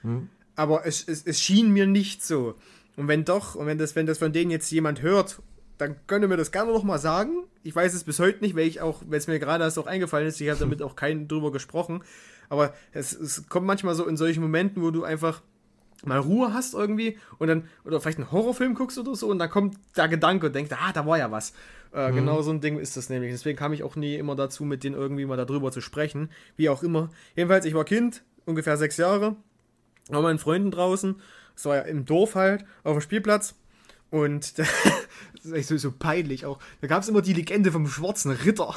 Hm? 0.01 0.29
Aber 0.55 0.86
es, 0.86 1.08
es, 1.08 1.23
es 1.25 1.41
schien 1.41 1.71
mir 1.71 1.88
nicht 1.88 2.23
so. 2.23 2.55
Und 2.95 3.08
wenn 3.08 3.25
doch, 3.25 3.55
und 3.55 3.65
wenn 3.65 3.77
das, 3.77 3.95
wenn 3.95 4.05
das 4.05 4.19
von 4.19 4.31
denen 4.31 4.51
jetzt 4.51 4.71
jemand 4.71 5.01
hört, 5.01 5.41
dann 5.77 5.95
könnte 6.08 6.27
mir 6.27 6.38
das 6.38 6.51
gerne 6.51 6.71
noch 6.71 6.84
mal 6.84 6.99
sagen. 6.99 7.43
Ich 7.63 7.75
weiß 7.75 7.93
es 7.93 8.03
bis 8.03 8.19
heute 8.19 8.41
nicht, 8.41 8.55
weil 8.55 8.67
ich 8.67 8.79
auch, 8.79 9.01
weil 9.08 9.17
es 9.17 9.27
mir 9.27 9.39
gerade 9.39 9.63
erst 9.63 9.79
auch 9.79 9.88
eingefallen 9.88 10.27
ist, 10.27 10.39
ich 10.39 10.49
habe 10.49 10.60
damit 10.60 10.81
auch 10.84 10.95
keinen 10.95 11.27
drüber 11.27 11.51
gesprochen. 11.51 12.03
Aber 12.47 12.73
es, 12.93 13.12
es 13.13 13.49
kommt 13.49 13.65
manchmal 13.65 13.95
so 13.95 14.05
in 14.05 14.17
solchen 14.17 14.41
Momenten, 14.41 14.84
wo 14.84 14.91
du 14.91 15.03
einfach 15.03 15.41
mal 16.08 16.20
Ruhe 16.20 16.54
hast 16.54 16.74
irgendwie 16.74 17.18
und 17.38 17.48
dann, 17.48 17.68
oder 17.84 18.00
vielleicht 18.00 18.18
einen 18.18 18.32
Horrorfilm 18.32 18.74
guckst 18.74 18.98
oder 18.98 19.15
so 19.15 19.28
und 19.28 19.39
dann 19.39 19.50
kommt 19.50 19.78
der 19.96 20.08
Gedanke 20.08 20.48
und 20.48 20.56
denkst, 20.56 20.72
ah, 20.74 20.91
da 20.94 21.06
war 21.06 21.18
ja 21.18 21.32
was. 21.32 21.54
Äh, 21.91 22.12
Genau 22.12 22.41
so 22.41 22.52
ein 22.52 22.62
Ding 22.62 22.78
ist 22.78 22.98
das 22.98 23.10
nämlich. 23.10 23.32
Deswegen 23.32 23.58
kam 23.58 23.74
ich 23.74 23.84
auch 23.84 23.96
nie 23.96 24.15
immer 24.15 24.36
dazu, 24.36 24.65
mit 24.65 24.84
denen 24.84 24.96
irgendwie 24.96 25.26
mal 25.26 25.38
darüber 25.38 25.72
zu 25.72 25.82
sprechen. 25.82 26.30
Wie 26.58 26.70
auch 26.70 26.84
immer. 26.84 27.10
Jedenfalls, 27.36 27.65
ich 27.65 27.74
war 27.74 27.86
Kind, 27.86 28.24
ungefähr 28.46 28.78
sechs 28.78 28.98
Jahre, 28.98 29.36
war 30.10 30.22
mit 30.22 30.24
meinen 30.24 30.39
Freunden 30.39 30.72
draußen. 30.72 31.15
Es 31.56 31.65
war 31.65 31.78
ja 31.78 31.82
im 31.84 32.06
Dorf 32.06 32.36
halt, 32.36 32.65
auf 32.84 32.98
dem 32.98 33.02
Spielplatz. 33.02 33.56
Und 34.12 34.58
das 34.60 34.68
ist 35.44 35.54
echt 35.54 35.68
so, 35.68 35.78
so 35.78 35.91
peinlich 35.91 36.46
auch. 36.46 36.60
Da 36.82 36.88
gab 36.88 37.02
es 37.02 37.10
immer 37.10 37.22
die 37.22 37.34
Legende 37.34 37.72
vom 37.72 37.88
schwarzen 37.88 38.32
Ritter. 38.32 38.76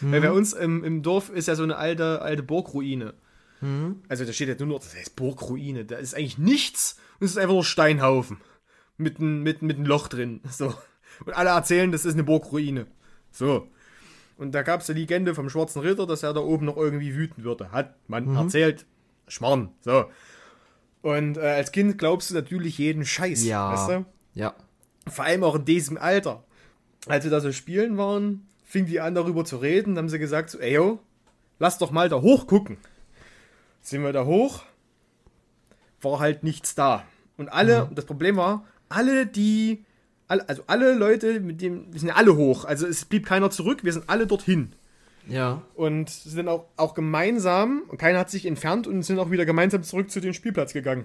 Mhm. 0.00 0.12
Weil 0.12 0.20
bei 0.20 0.32
uns 0.32 0.52
im, 0.52 0.82
im 0.82 1.02
Dorf 1.02 1.30
ist 1.30 1.48
ja 1.48 1.54
so 1.54 1.62
eine 1.62 1.76
alte, 1.76 2.22
alte 2.22 2.42
Burgruine. 2.42 3.14
Mhm. 3.64 4.02
Also 4.08 4.24
da 4.24 4.32
steht 4.32 4.48
ja 4.48 4.54
nur 4.58 4.74
noch, 4.74 4.84
das 4.84 4.94
heißt 4.94 5.16
Burgruine. 5.16 5.84
Da 5.84 5.96
ist 5.96 6.14
eigentlich 6.14 6.38
nichts 6.38 6.98
und 7.18 7.24
es 7.24 7.32
ist 7.32 7.38
einfach 7.38 7.54
nur 7.54 7.64
Steinhaufen. 7.64 8.38
Mit 8.96 9.18
einem 9.18 9.42
mit, 9.42 9.62
mit 9.62 9.78
ein 9.78 9.86
Loch 9.86 10.08
drin. 10.08 10.40
So. 10.50 10.74
Und 11.24 11.32
alle 11.32 11.50
erzählen, 11.50 11.90
das 11.90 12.04
ist 12.04 12.14
eine 12.14 12.24
Burgruine. 12.24 12.86
So. 13.30 13.68
Und 14.36 14.52
da 14.52 14.62
gab 14.62 14.80
es 14.80 14.90
eine 14.90 14.98
Legende 14.98 15.34
vom 15.34 15.48
Schwarzen 15.48 15.80
Ritter, 15.80 16.06
dass 16.06 16.22
er 16.22 16.34
da 16.34 16.40
oben 16.40 16.66
noch 16.66 16.76
irgendwie 16.76 17.14
wüten 17.14 17.44
würde. 17.44 17.72
Hat 17.72 17.94
man 18.08 18.26
mhm. 18.26 18.36
erzählt. 18.36 18.84
Schmarrn. 19.28 19.70
So. 19.80 20.06
Und 21.02 21.38
äh, 21.38 21.40
als 21.40 21.72
Kind 21.72 21.98
glaubst 21.98 22.30
du 22.30 22.34
natürlich 22.34 22.78
jeden 22.78 23.04
Scheiß. 23.04 23.44
Ja. 23.44 23.72
Weißt 23.72 23.88
du? 23.90 24.04
Ja. 24.34 24.54
Vor 25.08 25.24
allem 25.24 25.44
auch 25.44 25.54
in 25.54 25.64
diesem 25.64 25.96
Alter. 25.96 26.44
Als 27.06 27.24
wir 27.24 27.30
da 27.30 27.40
so 27.40 27.52
spielen 27.52 27.96
waren, 27.96 28.46
fing 28.64 28.86
die 28.86 29.00
an 29.00 29.14
darüber 29.14 29.44
zu 29.44 29.58
reden. 29.58 29.94
Dann 29.94 30.04
haben 30.04 30.08
sie 30.08 30.18
gesagt 30.18 30.50
so, 30.50 30.58
ey 30.58 30.74
yo, 30.74 31.00
lass 31.58 31.78
doch 31.78 31.90
mal 31.90 32.08
da 32.08 32.20
hoch 32.20 32.46
gucken. 32.46 32.78
Sind 33.84 34.02
wir 34.02 34.14
da 34.14 34.24
hoch, 34.24 34.62
war 36.00 36.18
halt 36.18 36.42
nichts 36.42 36.74
da. 36.74 37.04
Und 37.36 37.50
alle, 37.52 37.84
mhm. 37.84 37.94
das 37.94 38.06
Problem 38.06 38.36
war, 38.36 38.64
alle 38.88 39.26
die, 39.26 39.84
also 40.26 40.62
alle 40.66 40.94
Leute, 40.94 41.38
mit 41.40 41.60
dem, 41.60 41.92
wir 41.92 42.00
sind 42.00 42.10
alle 42.10 42.34
hoch. 42.34 42.64
Also 42.64 42.86
es 42.86 43.04
blieb 43.04 43.26
keiner 43.26 43.50
zurück, 43.50 43.84
wir 43.84 43.92
sind 43.92 44.08
alle 44.08 44.26
dorthin. 44.26 44.72
Ja. 45.28 45.60
Und 45.74 46.08
sind 46.08 46.48
auch, 46.48 46.64
auch 46.78 46.94
gemeinsam, 46.94 47.82
und 47.88 47.98
keiner 47.98 48.18
hat 48.18 48.30
sich 48.30 48.46
entfernt 48.46 48.86
und 48.86 49.02
sind 49.02 49.18
auch 49.18 49.30
wieder 49.30 49.44
gemeinsam 49.44 49.82
zurück 49.82 50.10
zu 50.10 50.20
dem 50.20 50.32
Spielplatz 50.32 50.72
gegangen. 50.72 51.04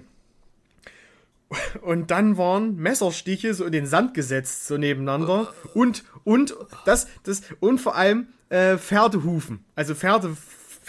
Und 1.82 2.10
dann 2.10 2.38
waren 2.38 2.76
Messerstiche 2.76 3.52
so 3.52 3.66
in 3.66 3.72
den 3.72 3.86
Sand 3.86 4.14
gesetzt, 4.14 4.66
so 4.66 4.78
nebeneinander. 4.78 5.52
Und, 5.74 6.04
und, 6.24 6.54
das, 6.86 7.08
das, 7.24 7.42
und 7.60 7.78
vor 7.78 7.96
allem 7.96 8.28
äh, 8.48 8.78
Pferdehufen. 8.78 9.64
Also 9.74 9.94
Pferde, 9.94 10.36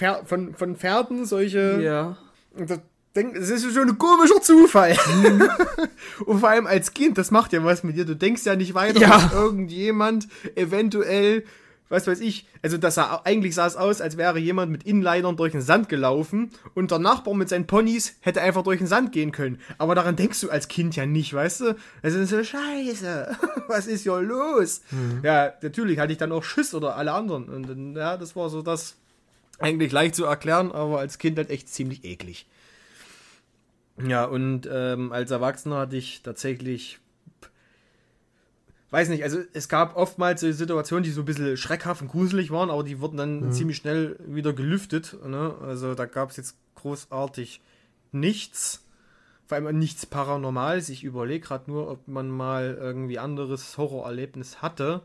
Pferd, 0.02 0.28
von, 0.28 0.56
von 0.56 0.76
Pferden 0.76 1.26
solche. 1.26 1.80
Ja. 1.80 2.18
Das, 2.58 2.80
das 3.14 3.50
ist 3.50 3.72
schon 3.72 3.90
ein 3.90 3.98
komischer 4.00 4.42
Zufall. 4.42 4.98
Mhm. 5.16 5.48
und 6.26 6.40
vor 6.40 6.50
allem 6.50 6.66
als 6.66 6.96
Kind, 6.96 7.20
das 7.20 7.30
macht 7.30 7.54
ja 7.54 7.64
was 7.64 7.84
mit 7.84 7.98
dir. 7.98 8.06
Du 8.06 8.16
denkst 8.16 8.44
ja 8.46 8.56
nicht 8.56 8.74
weiter, 8.74 9.00
ja. 9.00 9.10
dass 9.10 9.32
irgendjemand 9.32 10.28
eventuell 10.56 11.44
was 11.90 12.08
weiß 12.08 12.22
ich, 12.22 12.48
also 12.62 12.78
das 12.78 12.96
sah, 12.96 13.20
eigentlich 13.26 13.54
sah 13.54 13.68
es 13.68 13.76
aus, 13.76 14.00
als 14.00 14.16
wäre 14.16 14.40
jemand 14.40 14.72
mit 14.72 14.84
Inlinern 14.84 15.36
durch 15.36 15.52
den 15.52 15.62
Sand 15.62 15.90
gelaufen 15.90 16.52
und 16.74 16.90
der 16.90 17.00
Nachbar 17.00 17.34
mit 17.34 17.50
seinen 17.50 17.68
Ponys 17.68 18.16
hätte 18.22 18.42
einfach 18.42 18.64
durch 18.64 18.78
den 18.78 18.88
Sand 18.88 19.12
gehen 19.12 19.34
können. 19.34 19.60
Aber 19.78 19.94
daran 19.94 20.16
denkst 20.16 20.40
du 20.40 20.50
als 20.50 20.70
Kind 20.70 20.96
ja 20.96 21.06
nicht, 21.06 21.34
weißt 21.34 21.60
du? 21.60 21.76
Also 22.02 22.24
so, 22.24 22.46
scheiße, 22.46 23.38
was 23.68 23.88
ist 23.88 24.04
hier 24.04 24.22
los? 24.22 24.84
Mhm. 24.92 25.20
Ja, 25.22 25.52
natürlich 25.62 26.00
hatte 26.00 26.14
ich 26.14 26.18
dann 26.18 26.32
auch 26.32 26.46
Schiss 26.46 26.74
oder 26.74 26.96
alle 26.96 27.12
anderen. 27.12 27.50
Und 27.50 27.98
ja, 27.98 28.16
das 28.16 28.38
war 28.38 28.50
so 28.50 28.62
das 28.62 28.96
eigentlich 29.62 29.92
leicht 29.92 30.16
zu 30.16 30.26
erklären, 30.26 30.72
aber 30.72 31.00
als 31.00 31.18
Kind 31.18 31.38
halt 31.38 31.50
echt 31.50 31.70
ziemlich 31.70 32.04
eklig. 32.04 32.48
Ja, 34.06 34.26
und 34.26 34.68
ähm, 34.72 35.12
als 35.12 35.32
Erwachsener 35.32 35.78
hatte 35.78 35.98
ich 35.98 36.22
tatsächlich 36.24 37.00
weiß 38.92 39.08
nicht, 39.10 39.24
also 39.24 39.40
es 39.54 39.70
gab 39.70 39.96
oftmals 39.96 40.42
so 40.42 40.52
Situationen, 40.52 41.04
die 41.04 41.12
so 41.12 41.22
ein 41.22 41.26
bisschen 41.26 41.58
schreckhaft 41.58 42.02
und 42.02 42.10
gruselig 42.10 42.52
waren, 42.52 42.70
aber 42.70 42.84
die 42.84 43.00
wurden 43.00 43.18
dann 43.18 43.46
mhm. 43.46 43.52
ziemlich 43.52 43.78
schnell 43.78 44.18
wieder 44.20 44.54
gelüftet. 44.54 45.18
Ne? 45.26 45.56
Also 45.62 45.96
da 45.96 46.06
gab 46.06 46.30
es 46.30 46.38
jetzt 46.38 46.56
großartig 46.76 47.62
nichts. 48.12 48.84
Vor 49.48 49.58
allem 49.58 49.80
nichts 49.80 50.06
Paranormales. 50.06 50.90
Ich 50.90 51.04
überlege 51.04 51.46
gerade 51.46 51.72
nur, 51.72 51.90
ob 51.90 52.08
man 52.08 52.30
mal 52.30 52.78
irgendwie 52.80 53.20
anderes 53.20 53.78
Horrorerlebnis 53.78 54.62
hatte, 54.62 55.02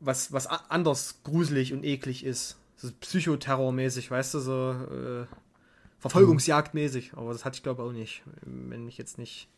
was, 0.00 0.32
was 0.32 0.46
anders 0.46 1.20
gruselig 1.24 1.72
und 1.72 1.84
eklig 1.84 2.24
ist. 2.24 2.56
So 2.76 2.88
Psychoterrormäßig, 3.00 4.10
weißt 4.10 4.34
du, 4.34 4.38
so 4.38 4.70
äh, 4.72 5.26
Verfolgungsjagdmäßig. 5.98 7.12
Aber 7.14 7.32
das 7.32 7.44
hatte 7.44 7.56
ich 7.56 7.62
glaube 7.62 7.82
auch 7.82 7.92
nicht, 7.92 8.22
wenn 8.42 8.86
ich 8.86 8.98
jetzt 8.98 9.18
nicht 9.18 9.48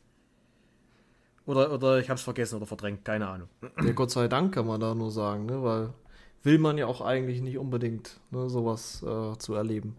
oder, 1.48 1.72
oder 1.72 1.98
ich 1.98 2.10
habe 2.10 2.18
es 2.18 2.22
vergessen 2.22 2.56
oder 2.56 2.66
verdrängt, 2.66 3.06
keine 3.06 3.26
Ahnung. 3.26 3.48
Ja, 3.82 3.92
Gott 3.92 4.10
sei 4.10 4.28
Dank 4.28 4.54
kann 4.54 4.66
man 4.66 4.80
da 4.80 4.94
nur 4.94 5.10
sagen, 5.10 5.46
ne? 5.46 5.62
weil 5.62 5.94
will 6.42 6.58
man 6.58 6.76
ja 6.76 6.86
auch 6.86 7.00
eigentlich 7.00 7.40
nicht 7.40 7.56
unbedingt 7.56 8.20
ne, 8.30 8.50
sowas 8.50 9.02
äh, 9.02 9.38
zu 9.38 9.54
erleben 9.54 9.96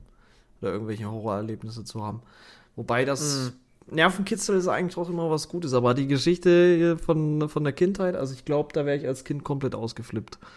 oder 0.61 0.71
irgendwelche 0.71 1.09
Horrorerlebnisse 1.09 1.83
zu 1.83 2.03
haben. 2.03 2.21
Wobei 2.75 3.03
das 3.03 3.51
mm. 3.89 3.95
Nervenkitzel 3.95 4.57
ist 4.57 4.67
eigentlich 4.67 4.97
auch 4.97 5.09
immer 5.09 5.31
was 5.31 5.49
Gutes, 5.49 5.73
aber 5.73 5.95
die 5.95 6.05
Geschichte 6.05 6.97
von, 6.97 7.49
von 7.49 7.63
der 7.63 7.73
Kindheit, 7.73 8.15
also 8.15 8.35
ich 8.35 8.45
glaube, 8.45 8.69
da 8.73 8.85
wäre 8.85 8.97
ich 8.97 9.07
als 9.07 9.23
Kind 9.23 9.43
komplett 9.43 9.75
ausgeflippt. 9.75 10.37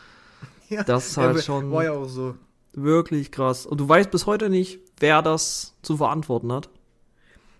Ja, 0.68 0.84
das 0.84 1.08
ist 1.08 1.16
halt 1.18 1.36
ja, 1.36 1.42
schon 1.42 1.70
war 1.70 1.84
ja 1.84 1.92
auch 1.92 2.08
so. 2.08 2.34
Wirklich 2.72 3.30
krass. 3.30 3.66
Und 3.66 3.80
du 3.80 3.88
weißt 3.88 4.10
bis 4.10 4.26
heute 4.26 4.48
nicht, 4.48 4.80
wer 4.98 5.22
das 5.22 5.74
zu 5.82 5.96
verantworten 5.96 6.52
hat. 6.52 6.68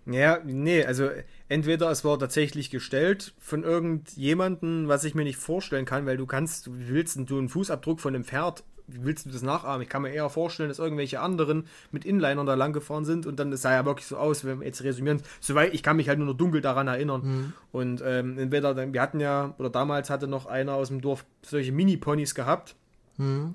Ja, 0.07 0.41
nee, 0.45 0.85
also 0.85 1.11
entweder 1.49 1.91
es 1.91 2.05
war 2.05 2.19
tatsächlich 2.19 2.71
gestellt 2.71 3.35
von 3.39 3.63
irgendjemandem, 3.63 4.89
was 4.89 5.05
ich 5.05 5.15
mir 5.15 5.25
nicht 5.25 5.37
vorstellen 5.37 5.85
kann, 5.85 6.07
weil 6.07 6.17
du 6.17 6.27
kannst, 6.27 6.67
du 6.67 6.73
willst 6.75 7.17
du 7.17 7.39
einen 7.39 7.49
Fußabdruck 7.49 8.01
von 8.01 8.15
einem 8.15 8.25
Pferd, 8.25 8.65
willst 8.89 9.27
du 9.27 9.31
das 9.31 9.43
nachahmen? 9.43 9.83
Ich 9.83 9.89
kann 9.89 10.03
mir 10.03 10.13
eher 10.13 10.29
vorstellen, 10.29 10.69
dass 10.69 10.81
irgendwelche 10.81 11.21
anderen 11.21 11.67
mit 11.93 12.05
Inlinern 12.05 12.47
da 12.47 12.55
lang 12.55 12.73
gefahren 12.73 13.05
sind 13.05 13.27
und 13.27 13.39
dann 13.39 13.55
sah 13.57 13.73
ja 13.73 13.85
wirklich 13.85 14.07
so 14.07 14.17
aus, 14.17 14.45
wenn 14.45 14.61
wir 14.61 14.67
jetzt 14.67 14.83
resümieren, 14.83 15.23
soweit 15.41 15.73
ich 15.73 15.85
kann 15.85 15.97
mich 15.97 16.09
halt 16.09 16.19
nur 16.19 16.27
noch 16.27 16.37
dunkel 16.37 16.61
daran 16.61 16.89
erinnern. 16.89 17.23
Mhm. 17.23 17.53
Und 17.71 18.03
ähm, 18.05 18.39
entweder, 18.39 18.93
wir 18.93 19.01
hatten 19.01 19.21
ja, 19.21 19.55
oder 19.59 19.71
damals 19.71 20.11
hatte 20.11 20.27
noch 20.27 20.47
einer 20.47 20.75
aus 20.75 20.89
dem 20.89 21.01
Dorf 21.01 21.25
solche 21.43 21.71
Mini-Ponys 21.71 22.35
gehabt. 22.35 22.75
Mhm. 23.17 23.55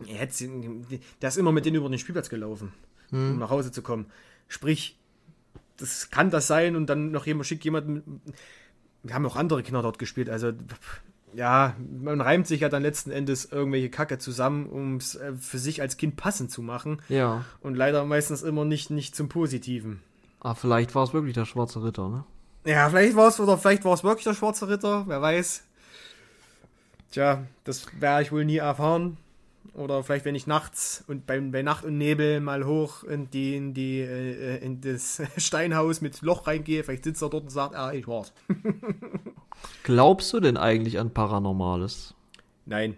Der 1.21 1.29
ist 1.29 1.37
immer 1.37 1.51
mit 1.51 1.65
denen 1.65 1.77
über 1.77 1.89
den 1.89 1.99
Spielplatz 1.99 2.29
gelaufen, 2.29 2.73
mhm. 3.11 3.31
um 3.31 3.39
nach 3.39 3.49
Hause 3.49 3.71
zu 3.71 3.81
kommen. 3.81 4.07
Sprich, 4.47 4.97
das 5.77 6.09
kann 6.09 6.31
das 6.31 6.47
sein 6.47 6.75
und 6.75 6.87
dann 6.87 7.11
noch 7.11 7.25
jemand 7.25 7.47
schickt 7.47 7.63
jemanden. 7.65 8.21
Wir 9.03 9.13
haben 9.13 9.25
auch 9.25 9.35
andere 9.35 9.63
Kinder 9.63 9.81
dort 9.81 9.99
gespielt, 9.99 10.29
also 10.29 10.51
ja, 11.33 11.75
man 12.01 12.21
reimt 12.21 12.47
sich 12.47 12.61
ja 12.61 12.69
dann 12.69 12.81
letzten 12.81 13.11
Endes 13.11 13.45
irgendwelche 13.51 13.89
Kacke 13.89 14.17
zusammen, 14.17 14.65
um 14.67 14.95
es 14.95 15.15
äh, 15.15 15.33
für 15.33 15.59
sich 15.59 15.81
als 15.81 15.97
Kind 15.97 16.15
passend 16.15 16.51
zu 16.51 16.61
machen. 16.61 17.01
Ja. 17.09 17.45
Und 17.61 17.75
leider 17.75 18.05
meistens 18.05 18.43
immer 18.43 18.65
nicht, 18.65 18.89
nicht 18.89 19.15
zum 19.15 19.29
Positiven. 19.29 20.01
Ah, 20.39 20.55
vielleicht 20.55 20.95
war 20.95 21.03
es 21.03 21.13
wirklich 21.13 21.33
der 21.33 21.45
Schwarze 21.45 21.83
Ritter, 21.83 22.09
ne? 22.09 22.23
Ja, 22.65 22.89
vielleicht 22.89 23.15
war 23.15 23.27
es, 23.27 23.39
oder 23.39 23.57
vielleicht 23.57 23.85
war 23.85 23.93
es 23.93 24.03
wirklich 24.03 24.23
der 24.23 24.33
Schwarze 24.33 24.67
Ritter, 24.67 25.03
wer 25.07 25.21
weiß. 25.21 25.63
Tja, 27.11 27.45
das 27.63 27.85
werde 27.99 28.23
ich 28.23 28.31
wohl 28.31 28.43
nie 28.43 28.57
erfahren. 28.57 29.17
Oder 29.77 30.03
vielleicht, 30.03 30.25
wenn 30.25 30.33
ich 30.33 30.47
nachts 30.47 31.03
und 31.05 31.27
bei, 31.27 31.39
bei 31.39 31.61
Nacht 31.61 31.85
und 31.85 31.99
Nebel 31.99 32.39
mal 32.39 32.65
hoch 32.65 33.03
in, 33.03 33.29
die, 33.29 33.55
in, 33.55 33.75
die, 33.75 33.99
äh, 33.99 34.57
in 34.57 34.81
das 34.81 35.21
Steinhaus 35.37 36.01
mit 36.01 36.19
Loch 36.23 36.47
reingehe, 36.47 36.83
vielleicht 36.83 37.03
sitzt 37.03 37.21
er 37.21 37.29
dort 37.29 37.43
und 37.43 37.49
sagt, 37.51 37.75
ah, 37.75 37.93
ich 37.93 38.07
war's. 38.07 38.33
Glaubst 39.83 40.33
du 40.33 40.39
denn 40.39 40.57
eigentlich 40.57 40.97
an 40.97 41.13
Paranormales? 41.13 42.15
Nein. 42.65 42.97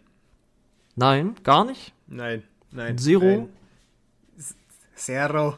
Nein, 0.95 1.35
gar 1.43 1.65
nicht? 1.65 1.93
Nein, 2.07 2.43
nein. 2.71 2.97
Zero? 2.97 3.25
Nein. 3.25 3.49
Zero. 4.95 5.57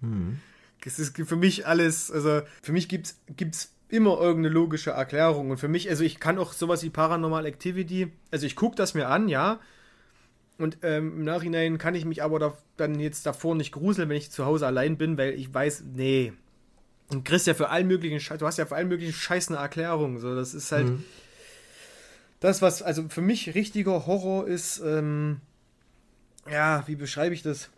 Hm. 0.00 0.38
Es 0.84 1.00
ist 1.00 1.16
für 1.16 1.36
mich 1.36 1.66
alles, 1.66 2.08
also 2.10 2.42
für 2.62 2.72
mich 2.72 2.88
gibt's, 2.88 3.20
gibt's 3.36 3.74
immer 3.92 4.18
irgendeine 4.18 4.54
logische 4.54 4.92
Erklärung. 4.92 5.50
Und 5.50 5.58
für 5.58 5.68
mich, 5.68 5.90
also 5.90 6.02
ich 6.02 6.18
kann 6.18 6.38
auch 6.38 6.54
sowas 6.54 6.82
wie 6.82 6.88
Paranormal 6.88 7.44
Activity, 7.44 8.10
also 8.30 8.46
ich 8.46 8.56
gucke 8.56 8.74
das 8.74 8.94
mir 8.94 9.08
an, 9.08 9.28
ja. 9.28 9.60
Und 10.56 10.78
ähm, 10.82 11.18
im 11.18 11.24
Nachhinein 11.24 11.76
kann 11.76 11.94
ich 11.94 12.06
mich 12.06 12.22
aber 12.22 12.38
da, 12.38 12.56
dann 12.78 12.98
jetzt 12.98 13.26
davor 13.26 13.54
nicht 13.54 13.70
gruseln, 13.72 14.08
wenn 14.08 14.16
ich 14.16 14.30
zu 14.30 14.46
Hause 14.46 14.66
allein 14.66 14.96
bin, 14.96 15.18
weil 15.18 15.34
ich 15.34 15.52
weiß, 15.52 15.84
nee. 15.94 16.32
Und 17.10 17.24
kriegst 17.24 17.46
ja 17.46 17.52
für 17.52 17.68
allen 17.68 17.86
möglichen 17.86 18.18
Scheiß, 18.18 18.38
du 18.38 18.46
hast 18.46 18.56
ja 18.56 18.64
für 18.64 18.76
allen 18.76 18.88
möglichen 18.88 19.12
Scheiß 19.12 19.48
eine 19.48 19.58
Erklärung. 19.58 20.18
So, 20.18 20.34
das 20.34 20.54
ist 20.54 20.72
halt. 20.72 20.86
Mhm. 20.86 21.04
Das, 22.40 22.62
was, 22.62 22.82
also 22.82 23.08
für 23.10 23.20
mich 23.20 23.54
richtiger 23.54 24.06
Horror 24.06 24.48
ist, 24.48 24.80
ähm, 24.80 25.40
ja, 26.50 26.82
wie 26.86 26.96
beschreibe 26.96 27.34
ich 27.34 27.42
das? 27.42 27.68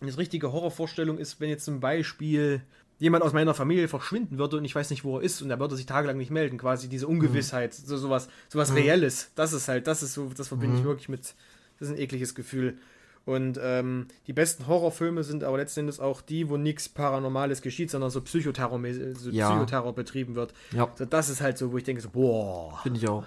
Eine 0.00 0.16
richtige 0.16 0.52
Horrorvorstellung 0.52 1.18
ist, 1.18 1.40
wenn 1.40 1.48
jetzt 1.48 1.64
zum 1.64 1.80
Beispiel 1.80 2.62
jemand 2.98 3.24
aus 3.24 3.32
meiner 3.32 3.54
Familie 3.54 3.88
verschwinden 3.88 4.38
würde 4.38 4.56
und 4.56 4.64
ich 4.64 4.74
weiß 4.74 4.90
nicht, 4.90 5.04
wo 5.04 5.18
er 5.18 5.22
ist 5.22 5.40
und 5.40 5.50
er 5.50 5.60
würde 5.60 5.76
sich 5.76 5.86
tagelang 5.86 6.16
nicht 6.16 6.30
melden, 6.30 6.58
quasi 6.58 6.88
diese 6.88 7.06
Ungewissheit, 7.06 7.78
mhm. 7.78 7.86
so 7.86 7.96
sowas, 7.96 8.28
sowas 8.48 8.70
mhm. 8.70 8.78
Reelles. 8.78 9.30
Das 9.34 9.52
ist 9.52 9.68
halt, 9.68 9.86
das 9.86 10.02
ist 10.02 10.14
so, 10.14 10.30
das 10.36 10.48
verbinde 10.48 10.74
mhm. 10.74 10.80
ich 10.80 10.86
wirklich 10.86 11.08
mit, 11.08 11.34
das 11.78 11.88
ist 11.88 11.94
ein 11.94 11.98
ekliges 11.98 12.34
Gefühl. 12.34 12.78
Und 13.24 13.60
ähm, 13.62 14.06
die 14.26 14.32
besten 14.32 14.66
Horrorfilme 14.66 15.22
sind 15.22 15.44
aber 15.44 15.58
letzten 15.58 15.80
Endes 15.80 16.00
auch 16.00 16.22
die, 16.22 16.48
wo 16.48 16.56
nichts 16.56 16.88
Paranormales 16.88 17.60
geschieht, 17.60 17.90
sondern 17.90 18.08
so 18.08 18.22
Psychoterror, 18.22 18.80
so 19.14 19.28
ja. 19.30 19.50
Psychoterror 19.50 19.94
betrieben 19.94 20.34
wird. 20.34 20.54
Ja. 20.72 20.90
So, 20.94 21.04
das 21.04 21.28
ist 21.28 21.42
halt 21.42 21.58
so, 21.58 21.70
wo 21.70 21.76
ich 21.76 21.84
denke, 21.84 22.00
so, 22.00 22.08
boah. 22.08 22.80
Finde 22.82 22.98
ich 22.98 23.06
auch. 23.06 23.26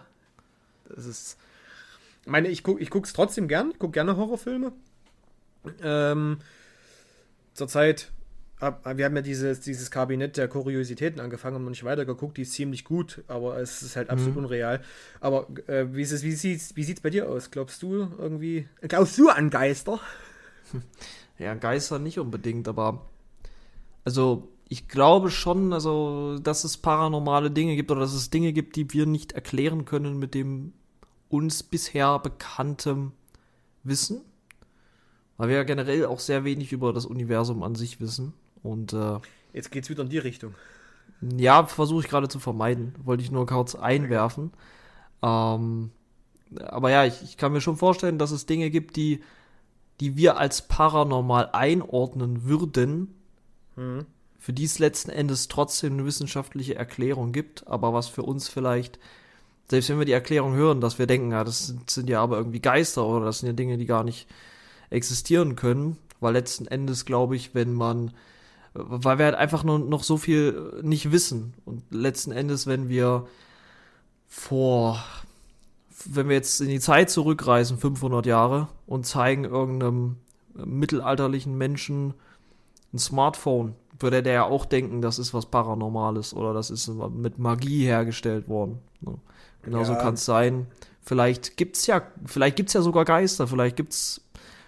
Das 0.89 1.05
ist. 1.05 1.37
Ich 2.23 2.31
meine, 2.31 2.47
ich 2.47 2.63
gucke 2.63 2.81
ich 2.81 2.89
es 2.91 3.13
trotzdem 3.13 3.47
gern, 3.47 3.71
ich 3.71 3.79
gucke 3.79 3.93
gerne 3.93 4.17
Horrorfilme. 4.17 4.71
Ähm, 5.83 6.39
zurzeit 7.53 8.11
wir 8.61 9.05
haben 9.05 9.15
ja 9.15 9.21
dieses, 9.21 9.59
dieses 9.59 9.89
Kabinett 9.89 10.37
der 10.37 10.47
Kuriositäten 10.47 11.19
angefangen 11.19 11.55
und 11.55 11.63
noch 11.63 11.71
nicht 11.71 11.83
weitergeguckt. 11.83 12.37
Die 12.37 12.43
ist 12.43 12.53
ziemlich 12.53 12.83
gut, 12.83 13.23
aber 13.27 13.57
es 13.57 13.81
ist 13.81 13.95
halt 13.95 14.09
absolut 14.09 14.35
mhm. 14.35 14.45
unreal. 14.45 14.81
Aber 15.19 15.47
äh, 15.67 15.93
wie, 15.93 16.01
ist 16.01 16.11
es, 16.11 16.23
wie 16.23 16.33
sieht 16.33 16.61
es 16.61 16.75
wie 16.75 16.83
sieht's 16.83 17.01
bei 17.01 17.09
dir 17.09 17.27
aus? 17.27 17.49
Glaubst 17.49 17.81
du 17.81 18.07
irgendwie. 18.19 18.67
Glaubst 18.81 19.17
du 19.17 19.29
an 19.29 19.49
Geister? 19.49 19.99
Ja, 21.39 21.55
Geister 21.55 21.97
nicht 21.97 22.19
unbedingt, 22.19 22.67
aber. 22.67 23.09
Also, 24.05 24.49
ich 24.69 24.87
glaube 24.87 25.31
schon, 25.31 25.73
also, 25.73 26.37
dass 26.37 26.63
es 26.63 26.77
paranormale 26.77 27.49
Dinge 27.49 27.75
gibt 27.75 27.89
oder 27.89 28.01
dass 28.01 28.13
es 28.13 28.29
Dinge 28.29 28.53
gibt, 28.53 28.75
die 28.75 28.93
wir 28.93 29.07
nicht 29.07 29.31
erklären 29.31 29.85
können 29.85 30.19
mit 30.19 30.35
dem 30.35 30.73
uns 31.29 31.63
bisher 31.63 32.19
bekanntem 32.19 33.13
Wissen. 33.83 34.21
Weil 35.37 35.49
wir 35.49 35.55
ja 35.55 35.63
generell 35.63 36.05
auch 36.05 36.19
sehr 36.19 36.43
wenig 36.43 36.71
über 36.71 36.93
das 36.93 37.07
Universum 37.07 37.63
an 37.63 37.73
sich 37.73 37.99
wissen. 37.99 38.33
Und 38.63 38.93
äh, 38.93 39.19
jetzt 39.53 39.71
geht's 39.71 39.89
wieder 39.89 40.03
in 40.03 40.09
die 40.09 40.17
Richtung. 40.17 40.55
Ja, 41.21 41.65
versuche 41.65 42.01
ich 42.01 42.09
gerade 42.09 42.27
zu 42.27 42.39
vermeiden. 42.39 42.95
Wollte 43.03 43.23
ich 43.23 43.31
nur 43.31 43.45
kurz 43.45 43.75
einwerfen. 43.75 44.51
Ähm, 45.21 45.91
aber 46.59 46.91
ja, 46.91 47.05
ich, 47.05 47.21
ich, 47.23 47.37
kann 47.37 47.53
mir 47.53 47.61
schon 47.61 47.77
vorstellen, 47.77 48.17
dass 48.17 48.31
es 48.31 48.45
Dinge 48.45 48.69
gibt, 48.69 48.95
die, 48.95 49.23
die 49.99 50.17
wir 50.17 50.37
als 50.37 50.63
paranormal 50.63 51.49
einordnen 51.53 52.43
würden, 52.43 53.13
mhm. 53.75 54.05
für 54.37 54.51
die 54.51 54.65
es 54.65 54.79
letzten 54.79 55.11
Endes 55.11 55.47
trotzdem 55.47 55.93
eine 55.93 56.05
wissenschaftliche 56.05 56.75
Erklärung 56.75 57.31
gibt, 57.31 57.67
aber 57.67 57.93
was 57.93 58.07
für 58.07 58.23
uns 58.23 58.49
vielleicht, 58.49 58.99
selbst 59.69 59.89
wenn 59.89 59.99
wir 59.99 60.05
die 60.05 60.11
Erklärung 60.11 60.53
hören, 60.53 60.81
dass 60.81 60.99
wir 60.99 61.07
denken, 61.07 61.31
ja, 61.31 61.43
das 61.43 61.67
sind, 61.67 61.89
sind 61.89 62.09
ja 62.09 62.21
aber 62.21 62.37
irgendwie 62.37 62.59
Geister 62.59 63.05
oder 63.05 63.25
das 63.25 63.39
sind 63.39 63.47
ja 63.47 63.53
Dinge, 63.53 63.77
die 63.77 63.85
gar 63.85 64.03
nicht 64.03 64.27
existieren 64.89 65.55
können, 65.55 65.97
weil 66.19 66.33
letzten 66.33 66.67
Endes 66.67 67.05
glaube 67.05 67.35
ich, 67.35 67.55
wenn 67.55 67.73
man 67.73 68.11
weil 68.73 69.17
wir 69.17 69.25
halt 69.25 69.35
einfach 69.35 69.63
nur 69.63 69.79
noch 69.79 70.03
so 70.03 70.17
viel 70.17 70.79
nicht 70.81 71.11
wissen. 71.11 71.53
Und 71.65 71.83
letzten 71.91 72.31
Endes, 72.31 72.67
wenn 72.67 72.89
wir 72.89 73.27
vor, 74.27 75.03
wenn 76.05 76.29
wir 76.29 76.35
jetzt 76.35 76.61
in 76.61 76.69
die 76.69 76.79
Zeit 76.79 77.09
zurückreisen, 77.09 77.77
500 77.77 78.25
Jahre, 78.25 78.69
und 78.87 79.05
zeigen 79.05 79.43
irgendeinem 79.43 80.17
mittelalterlichen 80.53 81.57
Menschen 81.57 82.13
ein 82.93 82.99
Smartphone, 82.99 83.75
würde 83.99 84.23
der 84.23 84.33
ja 84.33 84.43
auch 84.43 84.65
denken, 84.65 85.01
das 85.01 85.19
ist 85.19 85.33
was 85.33 85.45
Paranormales 85.45 86.33
oder 86.33 86.53
das 86.53 86.69
ist 86.69 86.89
mit 87.15 87.39
Magie 87.39 87.85
hergestellt 87.85 88.47
worden. 88.47 88.79
Ne? 89.01 89.15
Genauso 89.63 89.93
ja. 89.93 89.99
kann 89.99 90.15
es 90.15 90.25
sein. 90.25 90.67
Vielleicht 91.01 91.57
gibt's 91.57 91.87
ja, 91.87 92.01
vielleicht 92.25 92.55
gibt's 92.55 92.73
ja 92.73 92.81
sogar 92.81 93.05
Geister, 93.05 93.47
vielleicht 93.47 93.75
gibt's 93.75 94.21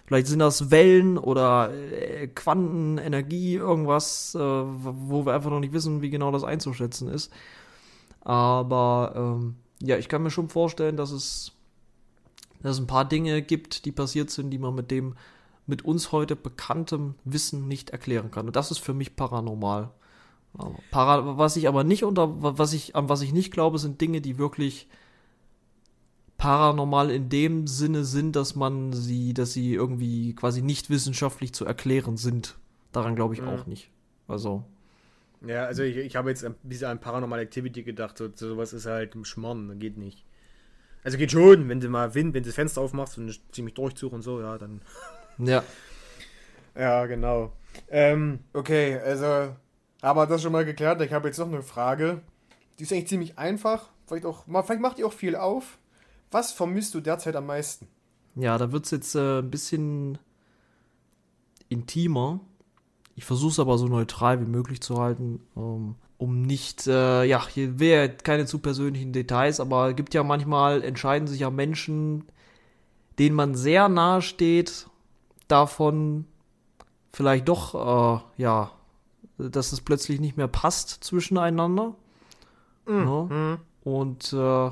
Vielleicht 0.06 0.26
sind 0.26 0.38
das 0.38 0.70
Wellen 0.70 1.16
oder 1.16 1.72
äh, 1.72 2.28
Quantenenergie, 2.28 3.54
irgendwas, 3.54 4.34
äh, 4.34 4.38
wo 4.38 5.24
wir 5.24 5.34
einfach 5.34 5.50
noch 5.50 5.60
nicht 5.60 5.72
wissen, 5.72 6.02
wie 6.02 6.10
genau 6.10 6.30
das 6.30 6.44
einzuschätzen 6.44 7.08
ist. 7.08 7.32
Aber 8.20 9.12
ähm, 9.16 9.56
ja, 9.80 9.96
ich 9.96 10.08
kann 10.08 10.22
mir 10.22 10.30
schon 10.30 10.48
vorstellen, 10.48 10.96
dass 10.96 11.10
es, 11.10 11.52
dass 12.62 12.76
es 12.76 12.82
ein 12.82 12.86
paar 12.86 13.06
Dinge 13.06 13.40
gibt, 13.42 13.84
die 13.84 13.92
passiert 13.92 14.30
sind, 14.30 14.50
die 14.50 14.58
man 14.58 14.74
mit 14.74 14.90
dem 14.90 15.14
mit 15.66 15.84
uns 15.84 16.12
heute 16.12 16.36
bekanntem 16.36 17.14
Wissen 17.24 17.68
nicht 17.68 17.90
erklären 17.90 18.30
kann. 18.30 18.46
Und 18.46 18.56
das 18.56 18.70
ist 18.70 18.78
für 18.78 18.94
mich 18.94 19.16
paranormal. 19.16 19.90
Para, 20.90 21.36
was 21.36 21.56
ich 21.56 21.66
aber 21.66 21.84
nicht 21.84 22.04
unter, 22.04 22.58
was 22.58 22.72
ich, 22.72 22.94
an 22.94 23.08
was 23.08 23.22
ich 23.22 23.32
nicht 23.32 23.52
glaube, 23.52 23.78
sind 23.78 24.00
Dinge, 24.00 24.20
die 24.20 24.38
wirklich 24.38 24.88
paranormal 26.36 27.10
in 27.10 27.28
dem 27.28 27.66
Sinne 27.66 28.04
sind, 28.04 28.36
dass 28.36 28.54
man 28.54 28.92
sie, 28.92 29.34
dass 29.34 29.52
sie 29.52 29.74
irgendwie 29.74 30.34
quasi 30.34 30.62
nicht 30.62 30.90
wissenschaftlich 30.90 31.52
zu 31.52 31.64
erklären 31.64 32.16
sind. 32.16 32.56
Daran 32.92 33.16
glaube 33.16 33.34
ich 33.34 33.42
mhm. 33.42 33.48
auch 33.48 33.66
nicht. 33.66 33.90
Also. 34.28 34.64
Ja, 35.46 35.64
also 35.64 35.82
ich, 35.82 35.96
ich 35.96 36.16
habe 36.16 36.30
jetzt 36.30 36.44
ein 36.44 36.54
bisschen 36.62 36.88
an 36.88 37.00
Paranormal 37.00 37.40
Activity 37.40 37.82
gedacht, 37.82 38.16
so, 38.16 38.28
sowas 38.34 38.72
ist 38.72 38.86
halt 38.86 39.14
im 39.14 39.24
Schmarrn, 39.24 39.78
geht 39.78 39.98
nicht. 39.98 40.24
Also 41.02 41.18
geht 41.18 41.32
schon, 41.32 41.68
wenn 41.68 41.80
du 41.80 41.88
mal 41.88 42.14
Wind, 42.14 42.32
wenn 42.32 42.42
du 42.42 42.48
das 42.48 42.54
Fenster 42.54 42.80
aufmachst 42.80 43.18
und 43.18 43.38
ziemlich 43.52 43.74
durchzug 43.74 44.12
und 44.12 44.22
so, 44.22 44.40
ja, 44.40 44.58
dann. 44.58 44.80
Ja. 45.36 45.64
ja, 46.76 47.06
genau. 47.06 47.52
Ähm, 47.90 48.38
okay, 48.52 49.00
also, 49.00 49.56
aber 50.00 50.28
das 50.28 50.42
schon 50.42 50.52
mal 50.52 50.64
geklärt. 50.64 51.00
Ich 51.00 51.12
habe 51.12 51.26
jetzt 51.26 51.38
noch 51.38 51.48
eine 51.48 51.64
Frage. 51.64 52.22
Die 52.78 52.84
ist 52.84 52.92
eigentlich 52.92 53.08
ziemlich 53.08 53.36
einfach. 53.36 53.90
Vielleicht 54.06 54.26
auch, 54.26 54.44
vielleicht 54.44 54.80
macht 54.80 54.98
die 54.98 55.02
auch 55.02 55.12
viel 55.12 55.34
auf. 55.34 55.78
Was 56.34 56.50
vermisst 56.50 56.92
du 56.94 57.00
derzeit 57.00 57.36
am 57.36 57.46
meisten? 57.46 57.86
Ja, 58.34 58.58
da 58.58 58.72
wird 58.72 58.86
es 58.86 58.90
jetzt 58.90 59.14
äh, 59.14 59.38
ein 59.38 59.52
bisschen 59.52 60.18
intimer. 61.68 62.40
Ich 63.14 63.24
versuche 63.24 63.52
es 63.52 63.60
aber 63.60 63.78
so 63.78 63.86
neutral 63.86 64.40
wie 64.40 64.50
möglich 64.50 64.80
zu 64.80 64.98
halten, 64.98 65.38
ähm, 65.56 65.94
um 66.18 66.42
nicht, 66.42 66.88
äh, 66.88 67.22
ja, 67.22 67.46
hier 67.46 67.78
wäre 67.78 68.08
keine 68.08 68.46
zu 68.46 68.58
persönlichen 68.58 69.12
Details, 69.12 69.60
aber 69.60 69.90
es 69.90 69.94
gibt 69.94 70.12
ja 70.12 70.24
manchmal, 70.24 70.82
entscheiden 70.82 71.28
sich 71.28 71.38
ja 71.38 71.50
Menschen, 71.50 72.24
denen 73.20 73.36
man 73.36 73.54
sehr 73.54 73.88
nahe 73.88 74.20
steht, 74.20 74.88
davon 75.46 76.24
vielleicht 77.12 77.46
doch, 77.46 77.76
äh, 77.76 78.42
ja, 78.42 78.72
dass 79.38 79.70
es 79.70 79.82
plötzlich 79.82 80.18
nicht 80.18 80.36
mehr 80.36 80.48
passt 80.48 81.04
zwischeneinander. 81.04 81.94
Mhm. 82.86 83.04
Ne? 83.04 83.28
Mhm. 83.30 83.58
Und 83.84 84.32
äh, 84.32 84.70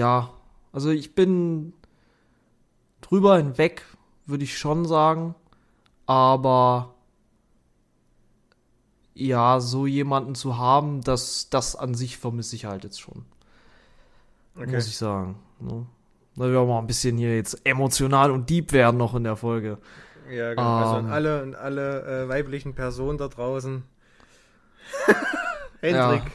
ja, 0.00 0.30
also 0.72 0.88
ich 0.88 1.14
bin 1.14 1.74
drüber 3.02 3.36
hinweg, 3.36 3.84
würde 4.24 4.44
ich 4.44 4.56
schon 4.56 4.86
sagen. 4.86 5.34
Aber 6.06 6.94
ja, 9.12 9.60
so 9.60 9.86
jemanden 9.86 10.34
zu 10.34 10.56
haben, 10.56 11.02
das, 11.02 11.50
das 11.50 11.76
an 11.76 11.94
sich 11.94 12.16
vermisse 12.16 12.56
ich 12.56 12.64
halt 12.64 12.84
jetzt 12.84 12.98
schon. 12.98 13.26
Okay. 14.56 14.74
Muss 14.74 14.88
ich 14.88 14.96
sagen. 14.96 15.36
Ne? 15.58 15.84
Da 16.34 16.50
wir 16.50 16.60
auch 16.60 16.66
mal 16.66 16.78
ein 16.78 16.86
bisschen 16.86 17.18
hier 17.18 17.36
jetzt 17.36 17.60
emotional 17.64 18.30
und 18.30 18.48
deep 18.48 18.72
werden 18.72 18.96
noch 18.96 19.14
in 19.14 19.24
der 19.24 19.36
Folge. 19.36 19.76
Ja, 20.30 20.54
genau. 20.54 20.62
Um, 20.62 20.82
also 20.82 20.94
an 20.94 21.04
ähm. 21.04 21.12
alle, 21.12 21.42
an 21.42 21.54
alle 21.54 22.22
äh, 22.24 22.28
weiblichen 22.30 22.74
Personen 22.74 23.18
da 23.18 23.28
draußen. 23.28 23.82
Hendrik, 25.80 26.24
ja. 26.24 26.30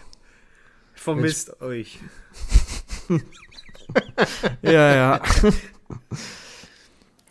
vermisst 0.93 1.47
Mensch. 1.47 1.62
euch. 1.63 1.99
ja, 4.62 4.95
ja. 4.95 5.21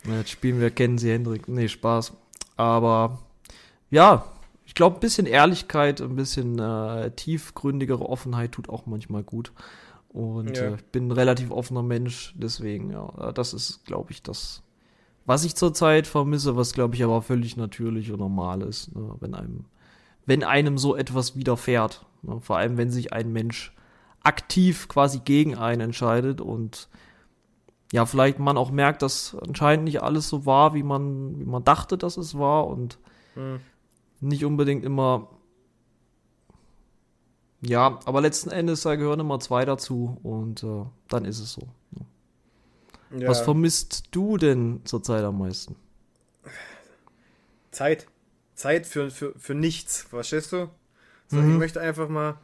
Jetzt 0.07 0.29
spielen 0.29 0.59
wir 0.59 0.69
Kennen 0.69 0.97
Sie 0.97 1.11
Hendrik. 1.11 1.47
Nee, 1.47 1.67
Spaß. 1.67 2.13
Aber 2.57 3.19
ja, 3.89 4.25
ich 4.65 4.75
glaube, 4.75 4.97
ein 4.97 4.99
bisschen 4.99 5.25
Ehrlichkeit, 5.25 6.01
ein 6.01 6.15
bisschen 6.15 6.59
äh, 6.59 7.11
tiefgründigere 7.11 8.07
Offenheit 8.07 8.51
tut 8.51 8.69
auch 8.69 8.85
manchmal 8.85 9.23
gut. 9.23 9.51
Und 10.09 10.57
ja. 10.57 10.63
äh, 10.63 10.75
ich 10.75 10.83
bin 10.85 11.07
ein 11.07 11.11
relativ 11.11 11.51
offener 11.51 11.83
Mensch, 11.83 12.33
deswegen, 12.37 12.91
ja, 12.91 13.31
das 13.33 13.53
ist, 13.53 13.85
glaube 13.85 14.11
ich, 14.11 14.23
das, 14.23 14.63
was 15.25 15.43
ich 15.43 15.55
zurzeit 15.55 16.07
vermisse, 16.07 16.55
was, 16.55 16.73
glaube 16.73 16.95
ich, 16.95 17.03
aber 17.03 17.21
völlig 17.21 17.57
natürlich 17.57 18.11
und 18.11 18.19
normal 18.19 18.61
ist, 18.61 18.95
ne? 18.95 19.15
wenn 19.19 19.33
einem, 19.33 19.65
wenn 20.25 20.43
einem 20.43 20.77
so 20.77 20.95
etwas 20.95 21.35
widerfährt. 21.35 22.05
Ne? 22.21 22.39
Vor 22.39 22.57
allem, 22.57 22.77
wenn 22.77 22.91
sich 22.91 23.11
ein 23.11 23.33
Mensch 23.33 23.73
aktiv 24.25 24.87
quasi 24.87 25.19
gegen 25.19 25.55
einen 25.55 25.81
entscheidet 25.81 26.41
und 26.41 26.89
ja, 27.91 28.05
vielleicht 28.05 28.39
man 28.39 28.57
auch 28.57 28.71
merkt, 28.71 29.01
dass 29.01 29.35
anscheinend 29.35 29.85
nicht 29.85 30.01
alles 30.01 30.27
so 30.27 30.45
war, 30.45 30.73
wie 30.73 30.83
man, 30.83 31.39
wie 31.39 31.45
man 31.45 31.63
dachte, 31.63 31.97
dass 31.97 32.17
es 32.17 32.37
war 32.37 32.67
und 32.67 32.97
hm. 33.35 33.59
nicht 34.19 34.43
unbedingt 34.43 34.83
immer. 34.83 35.29
Ja, 37.61 37.99
aber 38.05 38.21
letzten 38.21 38.49
Endes 38.49 38.81
da 38.81 38.95
gehören 38.95 39.19
immer 39.19 39.39
zwei 39.39 39.65
dazu 39.65 40.17
und 40.23 40.63
äh, 40.63 40.85
dann 41.07 41.25
ist 41.25 41.39
es 41.39 41.53
so. 41.53 41.67
Ne? 41.91 43.21
Ja. 43.21 43.29
Was 43.29 43.41
vermisst 43.41 44.09
du 44.11 44.37
denn 44.37 44.81
zurzeit 44.83 45.23
am 45.23 45.39
meisten? 45.39 45.75
Zeit. 47.71 48.07
Zeit 48.55 48.85
für, 48.85 49.11
für, 49.11 49.33
für 49.37 49.53
nichts, 49.53 50.01
verstehst 50.01 50.51
du? 50.51 50.69
So, 51.27 51.37
mhm. 51.37 51.53
Ich 51.53 51.57
möchte 51.57 51.81
einfach 51.81 52.09
mal 52.09 52.37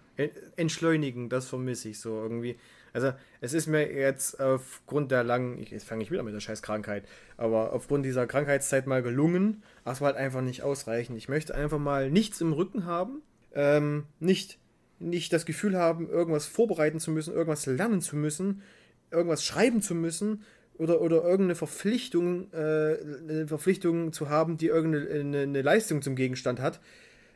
entschleunigen, 0.56 1.30
das 1.30 1.48
vermisse 1.48 1.90
ich 1.90 2.00
so 2.00 2.22
irgendwie. 2.22 2.58
Also 2.94 3.14
es 3.40 3.54
ist 3.54 3.68
mir 3.68 3.92
jetzt 3.92 4.40
aufgrund 4.40 5.12
der 5.12 5.24
langen, 5.24 5.64
jetzt 5.64 5.88
fange 5.88 6.04
ich 6.04 6.12
wieder 6.12 6.24
mit 6.24 6.34
der 6.34 6.42
scheiß 6.42 6.62
Krankheit, 6.62 7.06
aber 7.38 7.74
aufgrund 7.74 8.06
dieser 8.06 8.28
Krankheitszeit 8.28 8.86
mal 8.86 9.02
gelungen, 9.02 9.64
aber 9.84 9.94
es 9.94 10.02
war 10.02 10.08
halt 10.08 10.18
einfach 10.18 10.42
nicht 10.42 10.64
ausreichend. 10.64 11.18
Ich 11.18 11.30
möchte 11.30 11.56
einfach 11.56 11.80
mal 11.80 12.12
nichts 12.12 12.42
im 12.42 12.52
Rücken 12.52 12.86
haben, 12.86 13.22
ähm, 13.54 14.06
nicht, 14.20 14.60
nicht 15.00 15.32
das 15.32 15.46
Gefühl 15.46 15.78
haben, 15.78 16.10
irgendwas 16.10 16.46
vorbereiten 16.46 17.00
zu 17.00 17.12
müssen, 17.12 17.34
irgendwas 17.34 17.66
lernen 17.66 18.02
zu 18.02 18.18
müssen, 18.18 18.62
irgendwas 19.10 19.44
schreiben 19.44 19.82
zu 19.82 19.96
müssen 19.96 20.44
oder, 20.78 21.02
oder 21.02 21.24
irgendeine 21.24 21.56
Verpflichtung, 21.56 22.52
äh, 22.54 22.98
eine 22.98 23.48
Verpflichtung 23.48 24.14
zu 24.14 24.30
haben, 24.30 24.58
die 24.58 24.68
irgendeine 24.68 25.44
eine 25.44 25.62
Leistung 25.62 26.02
zum 26.02 26.16
Gegenstand 26.16 26.60
hat. 26.60 26.82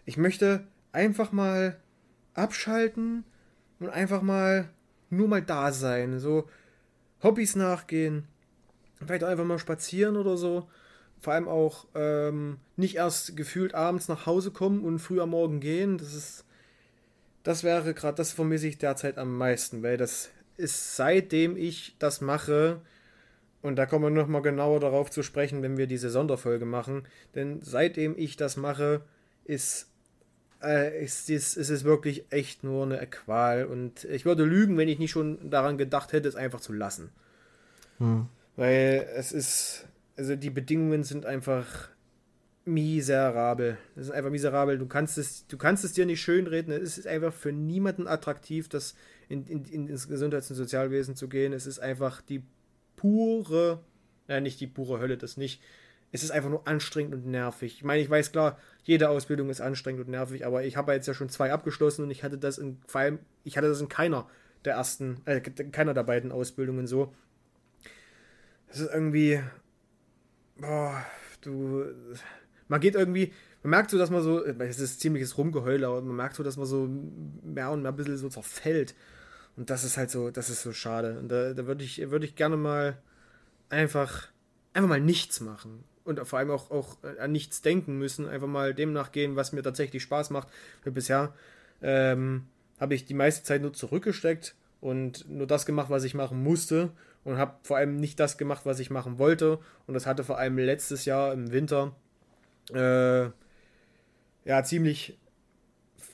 Ich 0.05 0.17
möchte 0.17 0.67
einfach 0.91 1.31
mal 1.31 1.77
abschalten 2.35 3.23
und 3.79 3.89
einfach 3.89 4.21
mal 4.21 4.69
nur 5.09 5.27
mal 5.27 5.41
da 5.41 5.71
sein. 5.71 6.19
So 6.19 6.47
Hobbys 7.23 7.55
nachgehen. 7.55 8.27
Vielleicht 8.99 9.23
einfach 9.23 9.45
mal 9.45 9.59
spazieren 9.59 10.15
oder 10.15 10.37
so. 10.37 10.69
vor 11.19 11.33
allem 11.33 11.47
auch 11.47 11.87
ähm, 11.95 12.57
nicht 12.75 12.95
erst 12.95 13.35
gefühlt 13.35 13.73
abends 13.73 14.07
nach 14.07 14.25
Hause 14.25 14.51
kommen 14.51 14.83
und 14.83 14.99
früh 14.99 15.19
am 15.19 15.31
Morgen 15.31 15.59
gehen. 15.59 15.97
Das 15.97 16.13
ist, 16.13 16.45
das 17.43 17.63
wäre 17.63 17.93
gerade, 17.93 18.15
das 18.15 18.31
vermisse 18.31 18.67
ich 18.67 18.77
derzeit 18.77 19.17
am 19.17 19.35
meisten, 19.37 19.81
weil 19.81 19.97
das 19.97 20.29
ist 20.57 20.95
seitdem 20.95 21.57
ich 21.57 21.95
das 21.99 22.21
mache, 22.21 22.81
und 23.61 23.77
da 23.77 23.87
kommen 23.87 24.03
wir 24.03 24.21
nochmal 24.21 24.43
genauer 24.43 24.79
darauf 24.79 25.09
zu 25.09 25.23
sprechen, 25.23 25.63
wenn 25.63 25.75
wir 25.75 25.87
diese 25.87 26.11
Sonderfolge 26.11 26.65
machen, 26.65 27.07
denn 27.33 27.61
seitdem 27.63 28.15
ich 28.15 28.37
das 28.37 28.57
mache, 28.57 29.01
ist, 29.43 29.89
äh, 30.63 31.03
ist, 31.03 31.29
ist, 31.29 31.57
ist 31.57 31.69
es 31.69 31.83
wirklich 31.83 32.25
echt 32.29 32.63
nur 32.63 32.85
eine 32.85 33.05
Qual. 33.07 33.65
Und 33.65 34.03
ich 34.05 34.25
würde 34.25 34.43
lügen, 34.43 34.77
wenn 34.77 34.89
ich 34.89 34.99
nicht 34.99 35.11
schon 35.11 35.49
daran 35.49 35.77
gedacht 35.77 36.13
hätte, 36.13 36.27
es 36.27 36.35
einfach 36.35 36.59
zu 36.59 36.73
lassen. 36.73 37.09
Hm. 37.99 38.27
Weil 38.55 39.07
es 39.15 39.31
ist, 39.31 39.87
also 40.17 40.35
die 40.35 40.49
Bedingungen 40.49 41.03
sind 41.03 41.25
einfach 41.25 41.89
miserabel. 42.65 43.77
Es 43.95 44.07
ist 44.07 44.11
einfach 44.11 44.31
miserabel. 44.31 44.77
Du 44.77 44.87
kannst 44.87 45.17
es, 45.17 45.45
du 45.47 45.57
kannst 45.57 45.85
es 45.85 45.93
dir 45.93 46.05
nicht 46.05 46.21
schönreden. 46.21 46.73
Es 46.73 46.97
ist 46.97 47.07
einfach 47.07 47.33
für 47.33 47.51
niemanden 47.51 48.07
attraktiv, 48.07 48.67
das 48.69 48.95
in, 49.29 49.45
in, 49.45 49.65
in, 49.65 49.87
ins 49.87 50.07
Gesundheits- 50.07 50.49
und 50.49 50.55
Sozialwesen 50.55 51.15
zu 51.15 51.29
gehen. 51.29 51.53
Es 51.53 51.67
ist 51.67 51.79
einfach 51.79 52.21
die 52.21 52.43
pure, 52.95 53.79
ja 54.27 54.39
nicht 54.39 54.59
die 54.59 54.67
pure 54.67 54.99
Hölle, 54.99 55.17
das 55.17 55.37
nicht. 55.37 55.61
Es 56.11 56.23
ist 56.23 56.31
einfach 56.31 56.49
nur 56.49 56.67
anstrengend 56.67 57.13
und 57.13 57.25
nervig. 57.25 57.75
Ich 57.75 57.83
meine, 57.83 58.01
ich 58.01 58.09
weiß 58.09 58.31
klar, 58.31 58.57
jede 58.83 59.09
Ausbildung 59.09 59.49
ist 59.49 59.61
anstrengend 59.61 60.05
und 60.05 60.09
nervig, 60.09 60.45
aber 60.45 60.63
ich 60.63 60.77
habe 60.77 60.93
jetzt 60.93 61.07
ja 61.07 61.13
schon 61.13 61.29
zwei 61.29 61.51
abgeschlossen 61.51 62.03
und 62.03 62.11
ich 62.11 62.23
hatte 62.23 62.37
das 62.37 62.57
in 62.57 62.77
vor 62.87 63.01
allem, 63.01 63.19
ich 63.43 63.57
hatte 63.57 63.67
das 63.67 63.81
in 63.81 63.89
keiner 63.89 64.27
der 64.63 64.75
ersten, 64.75 65.21
äh, 65.25 65.41
keiner 65.41 65.93
der 65.93 66.03
beiden 66.03 66.31
Ausbildungen 66.31 66.87
so. 66.87 67.13
Es 68.67 68.79
ist 68.79 68.91
irgendwie, 68.93 69.41
boah, 70.57 71.05
du, 71.41 71.85
man 72.67 72.79
geht 72.79 72.95
irgendwie, 72.95 73.31
man 73.63 73.71
merkt 73.71 73.91
so, 73.91 73.97
dass 73.97 74.09
man 74.09 74.21
so, 74.21 74.43
es 74.43 74.79
ist 74.79 74.99
ziemliches 74.99 75.37
Rumgeheule, 75.37 75.87
aber 75.87 76.01
man 76.01 76.15
merkt 76.15 76.35
so, 76.35 76.43
dass 76.43 76.57
man 76.57 76.65
so 76.65 76.87
mehr 77.43 77.71
und 77.71 77.81
mehr 77.81 77.91
ein 77.91 77.95
bisschen 77.95 78.17
so 78.17 78.29
zerfällt. 78.29 78.95
Und 79.55 79.69
das 79.69 79.83
ist 79.83 79.97
halt 79.97 80.11
so, 80.11 80.31
das 80.31 80.49
ist 80.49 80.61
so 80.61 80.73
schade. 80.73 81.17
Und 81.17 81.29
da, 81.29 81.53
da 81.53 81.65
würde 81.65 81.83
ich, 81.83 82.09
würd 82.11 82.23
ich 82.23 82.35
gerne 82.35 82.57
mal 82.57 82.97
einfach, 83.69 84.27
einfach 84.73 84.89
mal 84.89 84.99
nichts 84.99 85.39
machen. 85.39 85.83
Und 86.05 86.25
vor 86.25 86.39
allem 86.39 86.51
auch, 86.51 86.71
auch 86.71 86.97
an 87.19 87.31
nichts 87.31 87.61
denken 87.61 87.97
müssen. 87.97 88.29
Einfach 88.29 88.47
mal 88.47 88.73
dem 88.73 88.93
nachgehen, 88.93 89.35
was 89.35 89.51
mir 89.51 89.63
tatsächlich 89.63 90.03
Spaß 90.03 90.29
macht. 90.29 90.47
Weil 90.83 90.93
bisher 90.93 91.33
ähm, 91.81 92.45
habe 92.79 92.95
ich 92.95 93.05
die 93.05 93.13
meiste 93.13 93.43
Zeit 93.43 93.61
nur 93.61 93.73
zurückgesteckt 93.73 94.55
und 94.81 95.29
nur 95.29 95.47
das 95.47 95.65
gemacht, 95.65 95.89
was 95.89 96.03
ich 96.03 96.13
machen 96.13 96.41
musste. 96.43 96.91
Und 97.23 97.37
habe 97.37 97.55
vor 97.63 97.77
allem 97.77 97.97
nicht 97.97 98.19
das 98.19 98.37
gemacht, 98.37 98.61
was 98.65 98.79
ich 98.79 98.91
machen 98.91 99.17
wollte. 99.17 99.59
Und 99.87 99.95
das 99.95 100.05
hatte 100.05 100.23
vor 100.23 100.37
allem 100.37 100.57
letztes 100.57 101.05
Jahr 101.05 101.33
im 101.33 101.51
Winter 101.51 101.95
äh, 102.71 103.25
ja 104.45 104.63
ziemlich, 104.63 105.17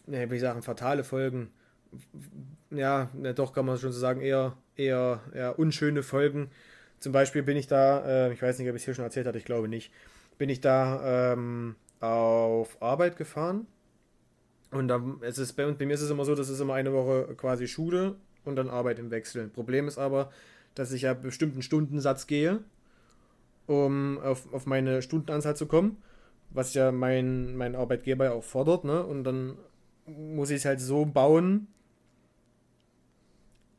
ne, 0.07 0.31
wie 0.31 0.35
ich 0.35 0.41
sagen, 0.41 0.63
fatale 0.63 1.03
Folgen 1.03 1.51
ja, 2.71 3.09
ja, 3.21 3.33
doch 3.33 3.53
kann 3.53 3.65
man 3.65 3.77
schon 3.77 3.91
so 3.91 3.99
sagen, 3.99 4.21
eher, 4.21 4.57
eher, 4.75 5.21
eher 5.33 5.59
unschöne 5.59 6.03
Folgen. 6.03 6.49
Zum 7.01 7.11
Beispiel 7.11 7.41
bin 7.41 7.57
ich 7.57 7.65
da, 7.65 8.05
äh, 8.05 8.33
ich 8.33 8.41
weiß 8.41 8.59
nicht, 8.59 8.69
ob 8.69 8.75
ich 8.75 8.83
es 8.83 8.85
hier 8.85 8.93
schon 8.93 9.03
erzählt 9.03 9.25
hatte, 9.25 9.39
ich 9.39 9.45
glaube 9.45 9.67
nicht, 9.67 9.91
bin 10.37 10.49
ich 10.49 10.61
da 10.61 11.33
ähm, 11.33 11.75
auf 11.99 12.79
Arbeit 12.81 13.17
gefahren. 13.17 13.65
Und 14.69 14.87
dann 14.87 15.17
es 15.21 15.39
ist 15.39 15.53
bei, 15.53 15.69
bei 15.71 15.85
mir 15.85 15.95
ist 15.95 16.01
es 16.01 16.11
immer 16.11 16.25
so, 16.25 16.35
dass 16.35 16.47
es 16.47 16.59
immer 16.59 16.75
eine 16.75 16.93
Woche 16.93 17.33
quasi 17.35 17.67
Schule 17.67 18.15
und 18.45 18.55
dann 18.55 18.69
Arbeit 18.69 18.99
im 18.99 19.09
Wechsel. 19.09 19.47
Problem 19.49 19.87
ist 19.87 19.97
aber, 19.97 20.31
dass 20.75 20.91
ich 20.91 21.01
ja 21.01 21.15
bestimmten 21.15 21.63
Stundensatz 21.63 22.27
gehe, 22.27 22.59
um 23.65 24.19
auf, 24.19 24.53
auf 24.53 24.67
meine 24.67 25.01
Stundenanzahl 25.01 25.55
zu 25.55 25.65
kommen, 25.65 25.97
was 26.51 26.75
ja 26.75 26.91
mein, 26.91 27.55
mein 27.55 27.75
Arbeitgeber 27.75 28.31
auch 28.33 28.43
fordert, 28.43 28.83
ne? 28.83 29.03
Und 29.03 29.23
dann 29.23 29.57
muss 30.05 30.51
ich 30.51 30.57
es 30.57 30.65
halt 30.65 30.79
so 30.79 31.05
bauen, 31.05 31.67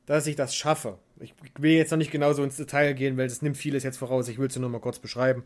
dass 0.06 0.26
ich 0.26 0.34
das 0.34 0.56
schaffe. 0.56 0.98
Ich 1.22 1.34
will 1.58 1.72
jetzt 1.72 1.90
noch 1.90 1.98
nicht 1.98 2.10
genau 2.10 2.32
so 2.32 2.42
ins 2.42 2.56
Detail 2.56 2.92
gehen, 2.94 3.16
weil 3.16 3.28
das 3.28 3.42
nimmt 3.42 3.56
vieles 3.56 3.82
jetzt 3.82 3.98
voraus. 3.98 4.28
Ich 4.28 4.38
will 4.38 4.48
es 4.48 4.56
nur 4.56 4.68
mal 4.68 4.80
kurz 4.80 4.98
beschreiben. 4.98 5.44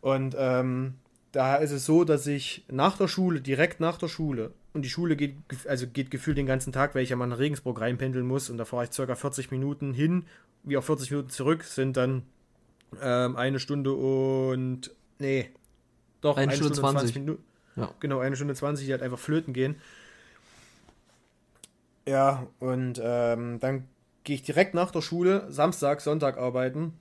Und 0.00 0.34
ähm, 0.38 0.94
da 1.32 1.56
ist 1.56 1.70
es 1.70 1.86
so, 1.86 2.04
dass 2.04 2.26
ich 2.26 2.64
nach 2.68 2.96
der 2.96 3.08
Schule, 3.08 3.40
direkt 3.40 3.80
nach 3.80 3.98
der 3.98 4.08
Schule, 4.08 4.52
und 4.74 4.82
die 4.82 4.90
Schule 4.90 5.16
geht, 5.16 5.36
also 5.68 5.86
geht 5.86 6.10
gefühlt 6.10 6.38
den 6.38 6.46
ganzen 6.46 6.72
Tag, 6.72 6.94
weil 6.94 7.02
ich 7.02 7.10
ja 7.10 7.16
mal 7.16 7.26
nach 7.26 7.38
Regensburg 7.38 7.80
reinpendeln 7.80 8.26
muss 8.26 8.48
und 8.48 8.56
da 8.56 8.64
fahre 8.64 8.84
ich 8.84 8.92
circa 8.92 9.14
40 9.14 9.50
Minuten 9.50 9.92
hin, 9.92 10.24
wie 10.62 10.76
auch 10.76 10.84
40 10.84 11.10
Minuten 11.10 11.30
zurück, 11.30 11.64
sind 11.64 11.96
dann 11.96 12.22
ähm, 13.00 13.36
eine 13.36 13.58
Stunde 13.58 13.92
und. 13.92 14.90
Nee. 15.18 15.50
Doch, 16.20 16.36
eine, 16.36 16.52
eine 16.52 16.56
Stunde 16.56 16.74
20, 16.74 17.00
20 17.00 17.14
Minuten. 17.16 17.44
Ja. 17.76 17.90
Genau, 18.00 18.20
eine 18.20 18.36
Stunde 18.36 18.54
20, 18.54 18.86
die 18.86 18.92
halt 18.92 19.02
einfach 19.02 19.18
flöten 19.18 19.52
gehen. 19.52 19.76
Ja, 22.06 22.46
und 22.58 23.00
ähm, 23.02 23.60
dann 23.60 23.84
gehe 24.24 24.36
ich 24.36 24.42
direkt 24.42 24.74
nach 24.74 24.90
der 24.90 25.02
Schule, 25.02 25.46
Samstag, 25.48 26.00
Sonntag 26.00 26.38
arbeiten. 26.38 26.94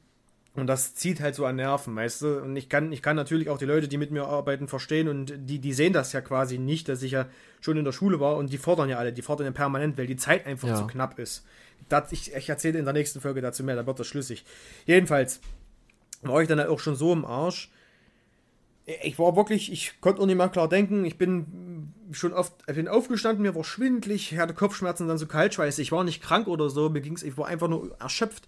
Und 0.53 0.67
das 0.67 0.95
zieht 0.95 1.21
halt 1.21 1.33
so 1.33 1.45
an 1.45 1.55
Nerven, 1.55 1.95
weißt 1.95 2.21
du? 2.23 2.41
Und 2.41 2.55
ich 2.57 2.67
kann, 2.67 2.91
ich 2.91 3.01
kann 3.01 3.15
natürlich 3.15 3.49
auch 3.49 3.57
die 3.57 3.65
Leute, 3.65 3.87
die 3.87 3.97
mit 3.97 4.11
mir 4.11 4.25
arbeiten, 4.25 4.67
verstehen 4.67 5.07
und 5.07 5.33
die, 5.37 5.59
die 5.59 5.71
sehen 5.71 5.93
das 5.93 6.11
ja 6.11 6.19
quasi 6.19 6.57
nicht, 6.57 6.89
dass 6.89 7.03
ich 7.03 7.13
ja 7.13 7.27
schon 7.61 7.77
in 7.77 7.85
der 7.85 7.93
Schule 7.93 8.19
war 8.19 8.35
und 8.35 8.51
die 8.51 8.57
fordern 8.57 8.89
ja 8.89 8.97
alle, 8.97 9.13
die 9.13 9.21
fordern 9.21 9.45
ja 9.45 9.53
permanent, 9.53 9.97
weil 9.97 10.07
die 10.07 10.17
Zeit 10.17 10.45
einfach 10.45 10.67
ja. 10.67 10.75
zu 10.75 10.87
knapp 10.87 11.19
ist. 11.19 11.45
Das, 11.87 12.11
ich, 12.11 12.33
ich 12.35 12.49
erzähle 12.49 12.79
in 12.79 12.85
der 12.85 12.93
nächsten 12.93 13.21
Folge 13.21 13.39
dazu 13.39 13.63
mehr, 13.63 13.77
da 13.77 13.87
wird 13.87 13.99
das 13.99 14.07
schlüssig. 14.07 14.43
Jedenfalls 14.85 15.39
war 16.21 16.41
ich 16.41 16.49
dann 16.49 16.59
halt 16.59 16.69
auch 16.69 16.79
schon 16.79 16.95
so 16.95 17.13
im 17.13 17.23
Arsch, 17.23 17.71
ich 18.85 19.19
war 19.19 19.35
wirklich, 19.35 19.71
ich 19.71 20.01
konnte 20.01 20.21
auch 20.21 20.25
nicht 20.25 20.35
mehr 20.35 20.49
klar 20.49 20.67
denken. 20.67 21.05
Ich 21.05 21.17
bin 21.17 21.70
schon 22.11 22.33
oft, 22.33 22.53
ich 22.67 22.75
bin 22.75 22.87
aufgestanden, 22.87 23.43
mir 23.43 23.55
war 23.55 23.63
schwindlig, 23.63 24.37
hatte 24.37 24.53
Kopfschmerzen, 24.53 25.07
dann 25.07 25.17
so 25.17 25.27
Kaltschweiß. 25.27 25.79
Ich 25.79 25.91
war 25.91 26.03
nicht 26.03 26.21
krank 26.21 26.47
oder 26.47 26.69
so, 26.69 26.89
mir 26.89 27.01
ging's, 27.01 27.23
ich 27.23 27.37
war 27.37 27.47
einfach 27.47 27.67
nur 27.67 27.95
erschöpft. 27.99 28.47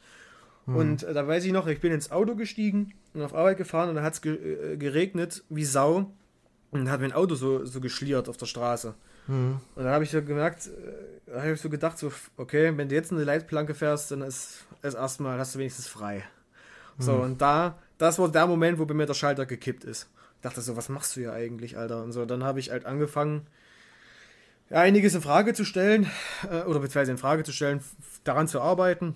Hm. 0.65 0.75
Und 0.75 1.03
äh, 1.03 1.13
da 1.13 1.27
weiß 1.27 1.45
ich 1.45 1.51
noch, 1.51 1.67
ich 1.67 1.79
bin 1.79 1.91
ins 1.91 2.11
Auto 2.11 2.35
gestiegen 2.35 2.93
und 3.13 3.21
auf 3.21 3.33
Arbeit 3.33 3.57
gefahren 3.57 3.89
und 3.89 3.95
da 3.95 4.03
hat 4.03 4.13
es 4.13 4.21
ge 4.21 4.73
äh, 4.73 4.77
geregnet 4.77 5.43
wie 5.49 5.65
Sau. 5.65 6.11
Und 6.71 6.89
hat 6.89 7.01
mein 7.01 7.13
Auto 7.13 7.35
so, 7.35 7.65
so 7.65 7.79
geschliert 7.79 8.27
auf 8.27 8.37
der 8.37 8.47
Straße. 8.47 8.95
Hm. 9.27 9.59
Und 9.75 9.83
dann 9.83 9.93
habe 9.93 10.03
ich 10.03 10.09
so 10.09 10.21
gemerkt, 10.23 10.67
äh, 10.67 11.31
da 11.31 11.41
habe 11.41 11.53
ich 11.53 11.61
so 11.61 11.69
gedacht, 11.69 11.99
so, 11.99 12.11
okay, 12.35 12.75
wenn 12.75 12.89
du 12.89 12.95
jetzt 12.95 13.11
eine 13.11 13.23
Leitplanke 13.23 13.75
fährst, 13.75 14.09
dann 14.09 14.23
ist 14.23 14.65
es 14.81 14.95
erstmal, 14.95 15.37
hast 15.37 15.53
du 15.53 15.59
wenigstens 15.59 15.87
frei. 15.87 16.23
Hm. 16.97 17.05
So, 17.05 17.13
und 17.13 17.41
da, 17.41 17.77
das 18.03 18.19
war 18.19 18.31
der 18.31 18.47
Moment, 18.47 18.79
wo 18.79 18.85
bei 18.85 18.93
mir 18.93 19.05
der 19.05 19.13
Schalter 19.13 19.45
gekippt 19.45 19.83
ist 19.83 20.09
dachte 20.43 20.61
so, 20.61 20.77
was 20.77 20.89
machst 20.89 21.15
du 21.15 21.21
hier 21.21 21.33
eigentlich, 21.33 21.77
Alter? 21.77 22.03
Und 22.03 22.11
so, 22.11 22.25
dann 22.25 22.43
habe 22.43 22.59
ich 22.59 22.69
halt 22.69 22.85
angefangen, 22.85 23.47
einiges 24.69 25.15
in 25.15 25.21
Frage 25.21 25.53
zu 25.53 25.65
stellen, 25.65 26.09
äh, 26.49 26.61
oder 26.63 26.79
beziehungsweise 26.79 27.11
in 27.11 27.17
Frage 27.17 27.43
zu 27.43 27.51
stellen, 27.51 27.81
daran 28.23 28.47
zu 28.47 28.61
arbeiten. 28.61 29.15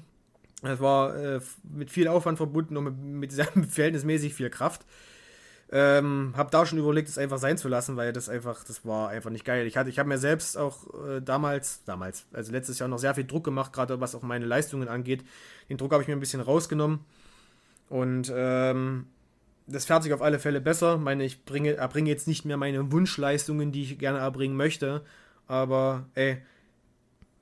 Es 0.64 0.80
war 0.80 1.16
äh, 1.16 1.40
mit 1.64 1.92
viel 1.92 2.08
Aufwand 2.08 2.38
verbunden 2.38 2.78
und 2.78 2.84
mit, 2.86 2.98
mit 2.98 3.32
sehr, 3.32 3.46
verhältnismäßig 3.70 4.34
viel 4.34 4.50
Kraft. 4.50 4.86
Ähm, 5.70 6.34
hab 6.38 6.50
da 6.50 6.66
schon 6.66 6.80
überlegt, 6.80 7.10
es 7.10 7.18
einfach 7.18 7.40
sein 7.40 7.58
zu 7.58 7.68
lassen, 7.68 7.98
weil 7.98 8.14
das 8.14 8.30
einfach, 8.30 8.64
das 8.64 8.86
war 8.86 9.10
einfach 9.10 9.30
nicht 9.30 9.44
geil. 9.44 9.68
Ich 9.68 9.76
hatte, 9.76 9.90
ich 9.90 10.00
habe 10.00 10.08
mir 10.08 10.18
selbst 10.18 10.58
auch 10.58 10.86
äh, 11.06 11.22
damals, 11.22 11.84
damals, 11.84 12.26
also 12.32 12.54
letztes 12.54 12.80
Jahr 12.80 12.88
noch 12.88 13.00
sehr 13.00 13.14
viel 13.16 13.26
Druck 13.26 13.44
gemacht, 13.44 13.74
gerade 13.74 14.00
was 14.00 14.16
auch 14.16 14.22
meine 14.22 14.46
Leistungen 14.46 14.88
angeht. 14.88 15.26
Den 15.70 15.76
Druck 15.76 15.92
habe 15.92 16.02
ich 16.02 16.08
mir 16.08 16.16
ein 16.16 16.22
bisschen 16.22 16.40
rausgenommen 16.40 17.02
und 17.90 18.32
ähm, 18.36 19.08
das 19.68 19.86
fährt 19.86 20.04
sich 20.04 20.14
auf 20.14 20.22
alle 20.22 20.40
Fälle 20.40 20.62
besser. 20.62 20.96
Ich 20.96 21.02
meine, 21.02 21.24
ich 21.24 21.46
bringe, 21.46 21.76
erbringe 21.76 22.10
jetzt 22.10 22.28
nicht 22.28 22.46
mehr 22.46 22.58
meine 22.58 22.92
Wunschleistungen, 22.92 23.72
die 23.72 23.84
ich 23.84 24.00
gerne 24.00 24.20
erbringen 24.20 24.56
möchte. 24.56 25.04
Aber 25.48 26.06
ey, 26.16 26.42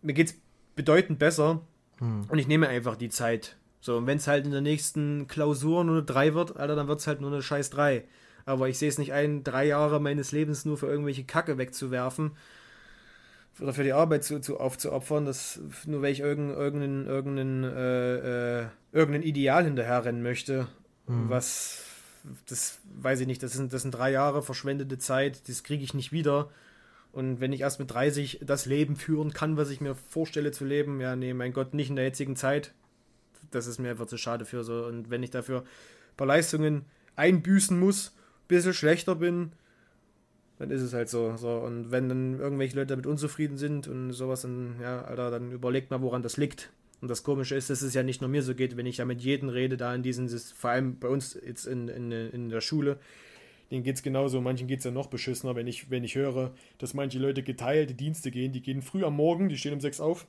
mir 0.02 0.14
geht's 0.14 0.36
bedeutend 0.76 1.20
besser. 1.20 1.62
Hm. 1.98 2.26
Und 2.28 2.40
ich 2.40 2.48
nehme 2.48 2.68
einfach 2.68 2.96
die 2.96 3.10
Zeit. 3.10 3.58
So, 3.80 3.98
und 3.98 4.08
wenn 4.08 4.18
es 4.18 4.28
halt 4.28 4.46
in 4.46 4.52
der 4.52 4.62
nächsten 4.62 5.28
Klausur 5.28 5.84
nur 5.84 5.98
eine 5.98 6.06
3 6.06 6.34
wird, 6.34 6.58
Alter, 6.58 6.76
dann 6.76 6.88
wird 6.88 7.00
es 7.00 7.08
halt 7.08 7.22
nur 7.22 7.32
eine 7.32 7.44
scheiß 7.44 7.70
3. 7.70 8.04
Aber 8.46 8.70
ich 8.70 8.78
sehe 8.78 8.90
es 8.90 8.98
nicht 8.98 9.14
ein, 9.14 9.44
drei 9.44 9.66
Jahre 9.66 10.00
meines 10.00 10.32
Lebens 10.32 10.66
nur 10.66 10.78
für 10.78 10.88
irgendwelche 10.88 11.24
Kacke 11.24 11.58
wegzuwerfen. 11.58 12.32
Oder 13.62 13.74
für 13.74 13.84
die 13.84 13.94
Arbeit 13.94 14.24
zu, 14.24 14.40
zu 14.40 14.60
aufzuopfern, 14.60 15.26
das, 15.26 15.60
nur 15.86 16.02
weil 16.02 16.12
ich 16.12 16.20
irgendein, 16.20 16.58
irgendein, 16.58 17.06
irgendein, 17.06 17.64
äh, 17.64 18.62
äh, 18.62 18.68
irgendein 18.92 19.24
Ideal 19.24 19.64
hinterherrennen 19.64 20.22
möchte, 20.22 20.68
hm. 21.08 21.30
was 21.30 21.86
das 22.48 22.80
weiß 23.02 23.22
ich 23.22 23.28
nicht, 23.28 23.44
das 23.44 23.54
sind, 23.54 23.74
das 23.74 23.82
sind 23.82 23.92
drei 23.92 24.12
Jahre 24.12 24.42
verschwendete 24.42 24.98
Zeit, 24.98 25.48
das 25.48 25.64
kriege 25.64 25.84
ich 25.84 25.94
nicht 25.94 26.12
wieder. 26.12 26.50
Und 27.12 27.40
wenn 27.40 27.54
ich 27.54 27.62
erst 27.62 27.80
mit 27.80 27.92
30 27.92 28.42
das 28.44 28.66
Leben 28.66 28.96
führen 28.96 29.32
kann, 29.32 29.58
was 29.58 29.70
ich 29.70 29.80
mir 29.80 29.96
vorstelle 29.96 30.52
zu 30.52 30.66
leben, 30.66 31.00
ja, 31.00 31.16
nee, 31.16 31.34
mein 31.34 31.54
Gott, 31.54 31.74
nicht 31.74 31.90
in 31.90 31.96
der 31.96 32.06
jetzigen 32.06 32.36
Zeit. 32.36 32.74
Das 33.52 33.68
ist 33.68 33.80
mir 33.80 33.92
einfach 33.92 34.08
zu 34.08 34.18
schade 34.18 34.44
für 34.44 34.64
so. 34.64 34.86
Und 34.86 35.10
wenn 35.10 35.24
ich 35.24 35.32
dafür 35.32 35.62
ein 35.62 36.18
paar 36.18 36.28
Leistungen 36.28 36.86
einbüßen 37.16 37.80
muss, 37.80 38.10
ein 38.10 38.48
bisschen 38.50 38.74
schlechter 38.74 39.16
bin, 39.16 39.54
dann 40.58 40.72
ist 40.72 40.82
es 40.82 40.94
halt 40.94 41.10
so. 41.10 41.36
so. 41.38 41.50
Und 41.58 41.92
wenn 41.92 42.10
dann 42.10 42.40
irgendwelche 42.40 42.76
Leute 42.76 42.88
damit 42.88 43.06
unzufrieden 43.06 43.58
sind 43.58 43.88
und 43.88 44.14
sowas, 44.14 44.44
dann, 44.44 44.76
ja, 44.82 45.04
Alter, 45.04 45.32
dann 45.32 45.52
überlegt 45.52 45.92
mal, 45.92 46.02
woran 46.02 46.22
das 46.22 46.38
liegt. 46.38 46.72
Und 47.02 47.10
das 47.10 47.24
Komische 47.24 47.56
ist, 47.56 47.70
dass 47.70 47.82
es 47.82 47.94
ja 47.94 48.04
nicht 48.04 48.22
nur 48.22 48.30
mir 48.30 48.42
so 48.42 48.56
geht, 48.56 48.78
wenn 48.78 48.86
ich 48.86 48.98
ja 48.98 49.06
mit 49.06 49.22
jedem 49.22 49.50
rede, 49.50 49.78
da 49.78 49.94
in 49.94 50.02
diesen, 50.02 50.30
vor 50.30 50.70
allem 50.70 50.98
bei 50.98 51.08
uns 51.08 51.34
jetzt 51.34 51.66
in, 51.66 51.88
in, 51.88 52.12
in 52.12 52.50
der 52.50 52.62
Schule, 52.62 52.98
denen 53.70 53.84
geht 53.84 53.98
es 53.98 54.04
genauso, 54.04 54.42
manchen 54.42 54.68
geht 54.68 54.80
es 54.80 54.86
ja 54.86 54.92
noch 54.92 55.08
beschissener, 55.08 55.56
wenn 55.56 55.68
ich, 55.68 55.90
wenn 55.90 56.04
ich 56.04 56.16
höre, 56.16 56.54
dass 56.78 56.94
manche 56.94 57.20
Leute 57.20 57.44
geteilte 57.44 57.94
Dienste 57.94 58.32
gehen, 58.32 58.54
die 58.54 58.62
gehen 58.62 58.82
früh 58.82 59.04
am 59.04 59.16
Morgen, 59.16 59.50
die 59.50 59.58
stehen 59.58 59.74
um 59.74 59.82
6 59.82 60.00
auf, 60.00 60.28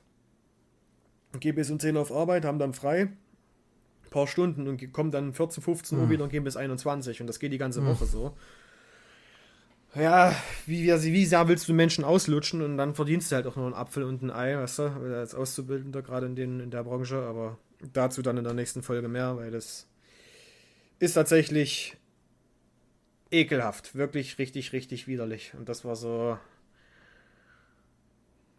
gehen 1.39 1.55
bis 1.55 1.69
um 1.69 1.79
10 1.79 1.97
auf 1.97 2.11
Arbeit, 2.11 2.45
haben 2.45 2.59
dann 2.59 2.73
frei, 2.73 3.01
ein 3.01 4.09
paar 4.09 4.27
Stunden 4.27 4.67
und 4.67 4.91
kommen 4.91 5.11
dann 5.11 5.33
14, 5.33 5.63
15 5.63 5.97
Uhr 5.97 6.05
mhm. 6.05 6.09
wieder 6.09 6.23
und 6.23 6.29
gehen 6.29 6.43
bis 6.43 6.57
21 6.57 7.21
und 7.21 7.27
das 7.27 7.39
geht 7.39 7.53
die 7.53 7.57
ganze 7.57 7.81
mhm. 7.81 7.87
Woche 7.87 8.05
so. 8.05 8.35
Ja, 9.97 10.35
wie, 10.67 10.83
wie, 10.83 11.13
wie 11.13 11.25
sehr 11.25 11.47
willst 11.47 11.67
du 11.67 11.73
Menschen 11.73 12.03
auslutschen 12.03 12.61
und 12.61 12.77
dann 12.77 12.93
verdienst 12.93 13.31
du 13.31 13.35
halt 13.35 13.47
auch 13.47 13.55
nur 13.55 13.65
einen 13.65 13.73
Apfel 13.73 14.03
und 14.03 14.21
ein 14.21 14.29
Ei, 14.29 14.55
weißt 14.55 14.79
du, 14.79 14.83
als 15.15 15.33
Auszubildender 15.33 16.03
gerade 16.03 16.27
in, 16.27 16.35
den, 16.35 16.59
in 16.59 16.69
der 16.69 16.83
Branche, 16.83 17.17
aber 17.17 17.57
dazu 17.93 18.21
dann 18.21 18.37
in 18.37 18.43
der 18.43 18.53
nächsten 18.53 18.83
Folge 18.83 19.07
mehr, 19.07 19.37
weil 19.37 19.49
das 19.49 19.87
ist 20.99 21.13
tatsächlich 21.13 21.97
ekelhaft. 23.31 23.95
Wirklich 23.95 24.37
richtig, 24.37 24.71
richtig 24.71 25.07
widerlich. 25.07 25.53
Und 25.57 25.67
das 25.69 25.83
war 25.83 25.95
so. 25.95 26.37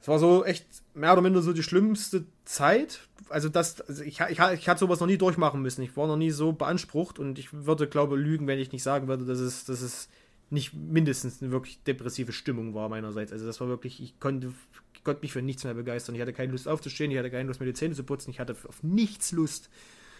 Es 0.00 0.06
war 0.06 0.20
so 0.20 0.44
echt 0.44 0.64
mehr 0.94 1.12
oder 1.12 1.22
minder 1.22 1.42
so 1.42 1.52
die 1.52 1.62
schlimmste 1.64 2.24
Zeit. 2.44 3.00
Also, 3.28 3.48
das, 3.48 3.80
also 3.80 4.04
ich, 4.04 4.20
ich, 4.20 4.38
ich 4.38 4.68
hatte 4.68 4.78
sowas 4.78 5.00
noch 5.00 5.08
nie 5.08 5.18
durchmachen 5.18 5.60
müssen. 5.60 5.82
Ich 5.82 5.96
war 5.96 6.06
noch 6.06 6.16
nie 6.16 6.30
so 6.30 6.52
beansprucht 6.52 7.18
und 7.18 7.38
ich 7.38 7.52
würde, 7.52 7.88
glaube 7.88 8.16
lügen, 8.16 8.46
wenn 8.46 8.60
ich 8.60 8.70
nicht 8.70 8.84
sagen 8.84 9.08
würde, 9.08 9.24
dass 9.24 9.40
es, 9.40 9.64
dass 9.64 9.80
es 9.80 10.08
nicht 10.50 10.72
mindestens 10.74 11.42
eine 11.42 11.50
wirklich 11.50 11.82
depressive 11.84 12.32
Stimmung 12.32 12.74
war 12.74 12.88
meinerseits. 12.88 13.32
Also, 13.32 13.46
das 13.46 13.60
war 13.60 13.68
wirklich, 13.68 14.02
ich 14.02 14.18
konnte, 14.18 14.52
ich 14.94 15.04
konnte 15.04 15.22
mich 15.22 15.32
für 15.32 15.42
nichts 15.42 15.64
mehr 15.64 15.74
begeistern. 15.74 16.14
Ich 16.14 16.20
hatte 16.20 16.32
keine 16.32 16.52
Lust 16.52 16.68
aufzustehen, 16.68 17.10
ich 17.10 17.18
hatte 17.18 17.30
keine 17.30 17.46
Lust, 17.48 17.60
mir 17.60 17.66
die 17.66 17.74
Zähne 17.74 17.94
zu 17.94 18.04
putzen, 18.04 18.30
ich 18.30 18.40
hatte 18.40 18.56
auf 18.66 18.82
nichts 18.82 19.32
Lust. 19.32 19.68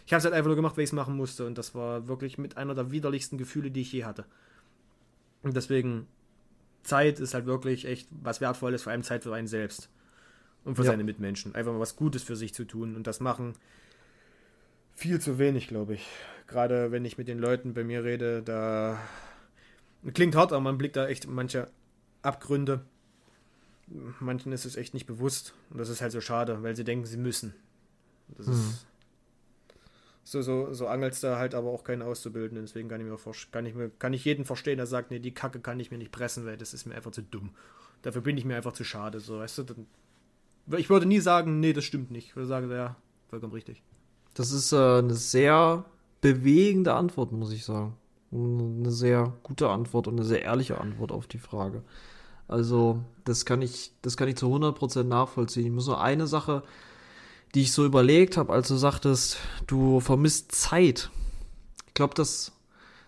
Ich 0.07 0.13
habe 0.13 0.19
es 0.19 0.25
halt 0.25 0.35
einfach 0.35 0.49
nur 0.49 0.57
gemacht, 0.57 0.77
weil 0.77 0.85
ich 0.85 0.91
es 0.91 0.95
machen 0.95 1.17
musste. 1.17 1.47
Und 1.47 1.59
das 1.59 1.75
war 1.75 2.09
wirklich 2.09 2.39
mit 2.39 2.57
einer 2.57 2.75
der 2.75 2.91
widerlichsten 2.91 3.37
Gefühle, 3.37 3.71
die 3.71 3.83
ich 3.83 3.93
je 3.93 4.05
hatte. 4.05 4.25
Und 5.43 5.57
deswegen, 5.57 6.07
Zeit 6.83 7.21
ist 7.21 7.35
halt 7.35 7.47
wirklich 7.47 7.85
echt 7.85 8.09
was 8.11 8.41
Wertvolles, 8.41 8.83
vor 8.83 8.93
allem 8.93 9.03
Zeit 9.03 9.25
für 9.25 9.35
einen 9.35 9.47
selbst 9.47 9.91
und 10.65 10.77
für 10.77 10.83
ja. 10.83 10.91
seine 10.91 11.05
Mitmenschen. 11.05 11.55
Einfach 11.55 11.73
mal 11.73 11.81
was 11.81 11.97
Gutes 11.97 12.23
für 12.23 12.37
sich 12.37 12.55
zu 12.55 12.65
tun 12.65 12.97
und 12.97 13.07
das 13.07 13.21
machen 13.21 13.55
viel 14.95 15.21
zu 15.21 15.39
wenig, 15.39 15.69
glaube 15.69 15.95
ich. 15.95 16.07
Gerade 16.49 16.91
wenn 16.91 17.05
ich 17.05 17.19
mit 17.19 17.29
den 17.29 17.39
Leuten 17.39 17.73
bei 17.73 17.85
mir 17.85 18.03
rede, 18.03 18.43
da 18.43 18.99
klingt 20.13 20.35
hart, 20.35 20.53
aber 20.53 20.61
man 20.61 20.79
blickt 20.79 20.97
da 20.97 21.07
echt 21.07 21.29
manche 21.29 21.71
Abgründe. 22.23 22.85
Manchen 24.21 24.53
ist 24.53 24.65
es 24.65 24.77
echt 24.77 24.95
nicht 24.95 25.07
bewusst 25.07 25.55
und 25.71 25.79
das 25.79 25.89
ist 25.89 26.03
halt 26.03 26.13
so 26.13 26.21
schade, 26.21 26.63
weil 26.63 26.77
sie 26.77 26.85
denken, 26.85 27.07
sie 27.07 27.17
müssen. 27.17 27.55
Das 28.37 28.47
mhm. 28.47 28.53
ist 28.53 28.87
so, 30.31 30.43
so, 30.43 30.75
so 30.75 30.87
angelst 30.89 31.25
da 31.25 31.39
halt 31.39 31.55
aber 31.55 31.71
auch 31.71 31.85
keinen 31.85 32.03
Auszubildenden. 32.03 32.67
Deswegen 32.67 32.89
kann 32.89 33.01
ich, 33.01 33.07
mir, 33.07 33.17
kann, 33.51 33.65
ich 33.65 33.75
mir, 33.75 33.89
kann 33.89 34.13
ich 34.13 34.27
jeden 34.27 34.45
verstehen, 34.45 34.77
der 34.77 34.87
sagt, 34.87 35.11
nee, 35.11 35.21
die 35.21 35.33
Kacke 35.33 35.61
kann 35.61 35.81
ich 35.81 35.91
mir 35.91 35.97
nicht 35.97 36.13
pressen, 36.13 36.45
weil 36.45 36.59
das 36.59 36.75
ist 36.75 36.85
mir 36.85 36.95
einfach 36.95 37.13
zu 37.13 37.23
dumm. 37.23 37.51
Dafür 38.03 38.21
bin 38.21 38.37
ich 38.37 38.45
mir 38.45 38.57
einfach 38.57 38.75
zu 38.75 38.85
schade. 38.85 39.21
So, 39.21 39.39
weißt 39.39 39.59
du, 39.59 39.63
dann, 39.63 39.87
ich 40.77 40.91
würde 40.91 41.07
nie 41.07 41.21
sagen, 41.21 41.61
nee, 41.61 41.73
das 41.73 41.85
stimmt 41.85 42.11
nicht. 42.11 42.29
Ich 42.29 42.37
würde 42.37 42.47
sagen, 42.47 42.71
ja, 42.71 42.97
vollkommen 43.31 43.55
richtig. 43.55 43.83
Das 44.35 44.53
ist 44.53 44.73
äh, 44.73 44.77
eine 44.77 45.15
sehr 45.15 45.87
bewegende 46.21 46.93
Antwort, 46.93 47.33
muss 47.33 47.51
ich 47.51 47.65
sagen. 47.65 47.97
Eine 48.31 48.91
sehr 48.91 49.33
gute 49.43 49.71
Antwort 49.71 50.07
und 50.07 50.15
eine 50.15 50.25
sehr 50.25 50.43
ehrliche 50.43 50.81
Antwort 50.81 51.13
auf 51.13 51.27
die 51.27 51.39
Frage. 51.39 51.83
Also, 52.47 53.01
das 53.25 53.45
kann 53.45 53.63
ich, 53.63 53.93
das 54.03 54.17
kann 54.17 54.29
ich 54.29 54.37
zu 54.37 54.47
100% 54.47 55.05
nachvollziehen. 55.05 55.67
Ich 55.67 55.73
muss 55.73 55.87
nur 55.87 56.01
eine 56.01 56.27
Sache 56.27 56.63
die 57.55 57.63
ich 57.63 57.73
so 57.73 57.85
überlegt 57.85 58.37
habe, 58.37 58.53
als 58.53 58.69
du 58.69 58.77
sagtest, 58.77 59.39
du 59.67 60.01
vermisst 60.01 60.53
Zeit. 60.53 61.11
Ich 61.87 61.95
glaube, 61.95 62.15
das, 62.15 62.53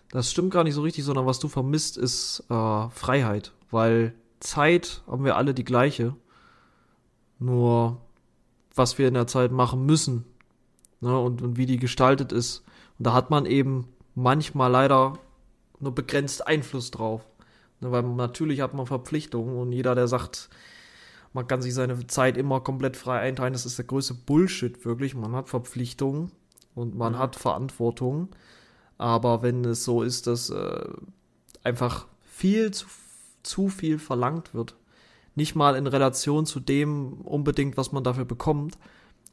das 0.09 0.31
stimmt 0.31 0.51
gar 0.51 0.63
nicht 0.63 0.73
so 0.73 0.81
richtig, 0.81 1.03
sondern 1.03 1.25
was 1.25 1.39
du 1.39 1.47
vermisst, 1.47 1.97
ist 1.97 2.43
äh, 2.49 2.89
Freiheit. 2.89 3.53
Weil 3.69 4.13
Zeit 4.39 5.03
haben 5.07 5.23
wir 5.23 5.37
alle 5.37 5.53
die 5.53 5.63
gleiche. 5.63 6.15
Nur 7.39 8.01
was 8.73 8.97
wir 8.97 9.07
in 9.07 9.13
der 9.13 9.27
Zeit 9.27 9.51
machen 9.51 9.85
müssen 9.85 10.25
ne, 11.01 11.17
und, 11.19 11.41
und 11.41 11.57
wie 11.57 11.65
die 11.65 11.77
gestaltet 11.77 12.31
ist. 12.31 12.63
Und 12.97 13.07
da 13.07 13.13
hat 13.13 13.29
man 13.29 13.45
eben 13.45 13.87
manchmal 14.21 14.71
leider 14.71 15.17
nur 15.79 15.95
begrenzt 15.95 16.45
Einfluss 16.47 16.91
drauf. 16.91 17.21
Ne, 17.79 17.91
weil 17.91 18.03
natürlich 18.03 18.61
hat 18.61 18.73
man 18.73 18.85
Verpflichtungen 18.85 19.57
und 19.57 19.71
jeder, 19.71 19.95
der 19.95 20.07
sagt, 20.07 20.49
man 21.33 21.47
kann 21.47 21.61
sich 21.61 21.73
seine 21.73 22.07
Zeit 22.07 22.37
immer 22.37 22.61
komplett 22.61 22.97
frei 22.97 23.19
einteilen. 23.19 23.53
Das 23.53 23.65
ist 23.65 23.77
der 23.77 23.85
größte 23.85 24.13
Bullshit, 24.13 24.83
wirklich. 24.85 25.15
Man 25.15 25.35
hat 25.35 25.49
Verpflichtungen 25.49 26.31
und 26.75 26.95
man 26.95 27.13
mhm. 27.13 27.17
hat 27.19 27.35
Verantwortung. 27.35 28.29
Aber 28.97 29.41
wenn 29.41 29.65
es 29.65 29.83
so 29.83 30.03
ist, 30.03 30.27
dass 30.27 30.49
äh, 30.49 30.89
einfach 31.63 32.07
viel 32.23 32.71
zu, 32.71 32.85
zu 33.43 33.69
viel 33.69 33.97
verlangt 33.97 34.53
wird, 34.53 34.75
nicht 35.33 35.55
mal 35.55 35.75
in 35.75 35.87
Relation 35.87 36.45
zu 36.45 36.59
dem 36.59 37.13
unbedingt, 37.21 37.77
was 37.77 37.93
man 37.93 38.03
dafür 38.03 38.25
bekommt, 38.25 38.77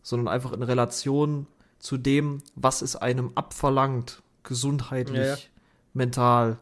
sondern 0.03 0.28
einfach 0.28 0.53
in 0.53 0.62
Relation 0.62 1.47
zu 1.80 1.97
dem, 1.97 2.39
was 2.55 2.80
es 2.82 2.97
einem 2.97 3.32
abverlangt, 3.34 4.22
gesundheitlich, 4.49 5.18
ja, 5.18 5.34
ja. 5.34 5.36
mental. 5.92 6.59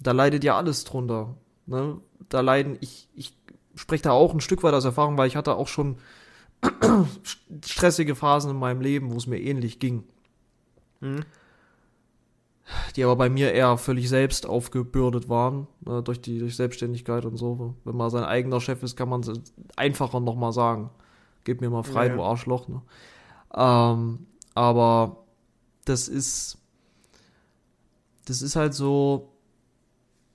Da 0.00 0.12
leidet 0.12 0.44
ja 0.44 0.56
alles 0.56 0.84
drunter. 0.84 1.34
Ne? 1.66 2.00
Da 2.28 2.40
leiden, 2.40 2.78
ich, 2.80 3.08
ich 3.14 3.36
spreche 3.74 4.04
da 4.04 4.12
auch 4.12 4.32
ein 4.32 4.40
Stück 4.40 4.62
weit 4.62 4.74
aus 4.74 4.84
Erfahrung, 4.84 5.18
weil 5.18 5.28
ich 5.28 5.36
hatte 5.36 5.56
auch 5.56 5.68
schon 5.68 5.96
stressige 7.64 8.14
Phasen 8.14 8.52
in 8.52 8.56
meinem 8.56 8.80
Leben, 8.80 9.12
wo 9.12 9.16
es 9.16 9.26
mir 9.26 9.40
ähnlich 9.40 9.78
ging. 9.78 10.04
Mhm. 11.00 11.24
Die 12.96 13.04
aber 13.04 13.16
bei 13.16 13.28
mir 13.28 13.52
eher 13.52 13.76
völlig 13.76 14.08
selbst 14.08 14.46
aufgebürdet 14.46 15.28
waren, 15.28 15.66
äh, 15.86 16.00
durch 16.00 16.22
die 16.22 16.38
durch 16.38 16.56
Selbstständigkeit 16.56 17.26
und 17.26 17.36
so. 17.36 17.74
Wenn 17.84 17.96
man 17.96 18.08
sein 18.08 18.24
eigener 18.24 18.60
Chef 18.60 18.82
ist, 18.82 18.96
kann 18.96 19.10
man 19.10 19.20
es 19.20 19.42
einfacher 19.76 20.20
nochmal 20.20 20.52
sagen. 20.52 20.90
Gib 21.44 21.60
mir 21.60 21.68
mal 21.68 21.82
frei, 21.82 22.06
ja. 22.06 22.16
du 22.16 22.22
Arschloch. 22.22 22.68
Ne? 22.68 22.80
Ähm, 23.54 24.26
aber 24.54 25.24
das 25.84 26.08
ist, 26.08 26.58
das 28.24 28.42
ist 28.42 28.56
halt 28.56 28.74
so, 28.74 29.32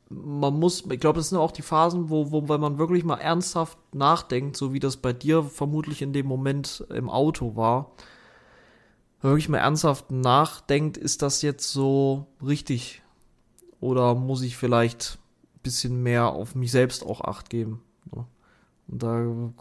man 0.10 0.60
muss, 0.60 0.84
ich 0.90 1.00
glaube, 1.00 1.18
das 1.18 1.30
sind 1.30 1.38
auch 1.38 1.52
die 1.52 1.62
Phasen, 1.62 2.10
wo, 2.10 2.32
wo, 2.32 2.50
wenn 2.50 2.62
man 2.62 2.78
wirklich 2.78 3.04
mal 3.04 3.20
ernsthaft 3.20 3.78
nachdenkt, 3.94 4.58
so 4.58 4.74
wie 4.74 4.80
das 4.80 4.98
bei 4.98 5.14
dir 5.14 5.44
vermutlich 5.44 6.02
in 6.02 6.14
dem 6.14 6.26
Moment 6.26 6.86
im 6.90 7.10
Auto 7.10 7.56
war, 7.56 7.92
wirklich 9.22 9.50
mal 9.50 9.60
ernsthaft 9.60 10.12
nachdenkt, 10.12 10.98
ist 10.98 11.22
das 11.22 11.42
jetzt 11.42 11.72
so 11.72 12.28
richtig? 12.46 13.02
Oder 13.80 14.16
muss 14.16 14.42
ich 14.42 14.58
vielleicht 14.58 15.20
ein 15.56 15.60
bisschen 15.64 16.02
mehr 16.02 16.30
auf 16.30 16.56
mich 16.56 16.72
selbst 16.72 17.06
auch 17.06 17.22
Acht 17.22 17.50
geben? 17.50 17.82
Und 18.12 19.04
da 19.04 19.52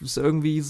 ist 0.00 0.16
irgendwie, 0.16 0.64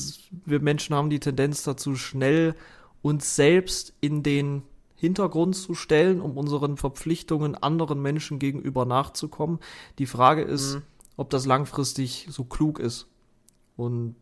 wir 0.45 0.61
Menschen 0.61 0.95
haben 0.95 1.11
die 1.11 1.21
Tendenz 1.21 1.63
dazu, 1.63 1.97
schnell 1.97 2.55
uns 3.01 3.37
selbst 3.37 3.95
in 4.01 4.23
den 4.23 4.63
Hintergrund 5.01 5.57
zu 5.57 5.75
stellen, 5.75 6.21
um 6.21 6.37
unseren 6.37 6.77
Verpflichtungen 6.77 7.55
anderen 7.55 8.03
Menschen 8.03 8.39
gegenüber 8.39 8.85
nachzukommen. 8.85 9.59
Die 9.99 10.05
Frage 10.05 10.43
ist, 10.43 10.75
mhm. 10.75 10.83
ob 11.17 11.31
das 11.31 11.47
langfristig 11.47 12.29
so 12.31 12.45
klug 12.45 12.79
ist. 12.79 13.07
Und 13.79 14.15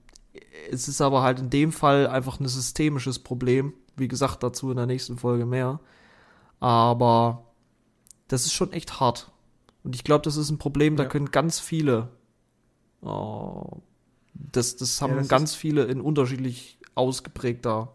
es 0.70 0.87
ist 0.87 1.01
aber 1.01 1.22
halt 1.22 1.41
in 1.41 1.51
dem 1.51 1.72
Fall 1.72 2.07
einfach 2.07 2.39
ein 2.39 2.47
systemisches 2.47 3.18
Problem. 3.18 3.72
Wie 3.97 4.07
gesagt, 4.07 4.45
dazu 4.45 4.70
in 4.70 4.76
der 4.76 4.87
nächsten 4.87 5.18
Folge 5.18 5.47
mehr. 5.47 5.81
Aber 6.61 7.47
das 8.29 8.47
ist 8.47 8.53
schon 8.53 8.72
echt 8.72 9.01
hart. 9.01 9.33
Und 9.83 9.97
ich 9.97 10.05
glaube, 10.05 10.22
das 10.22 10.37
ist 10.37 10.51
ein 10.51 10.59
Problem, 10.59 10.95
da 10.95 11.07
können 11.07 11.33
ganz 11.33 11.59
viele. 11.59 12.11
Oh, 13.03 13.79
das, 14.33 14.76
das 14.76 15.03
haben 15.03 15.14
ja, 15.14 15.18
das 15.18 15.29
ganz 15.29 15.57
viele 15.57 15.87
in 15.87 16.01
unterschiedlich 16.01 16.79
ausgeprägter 16.95 17.93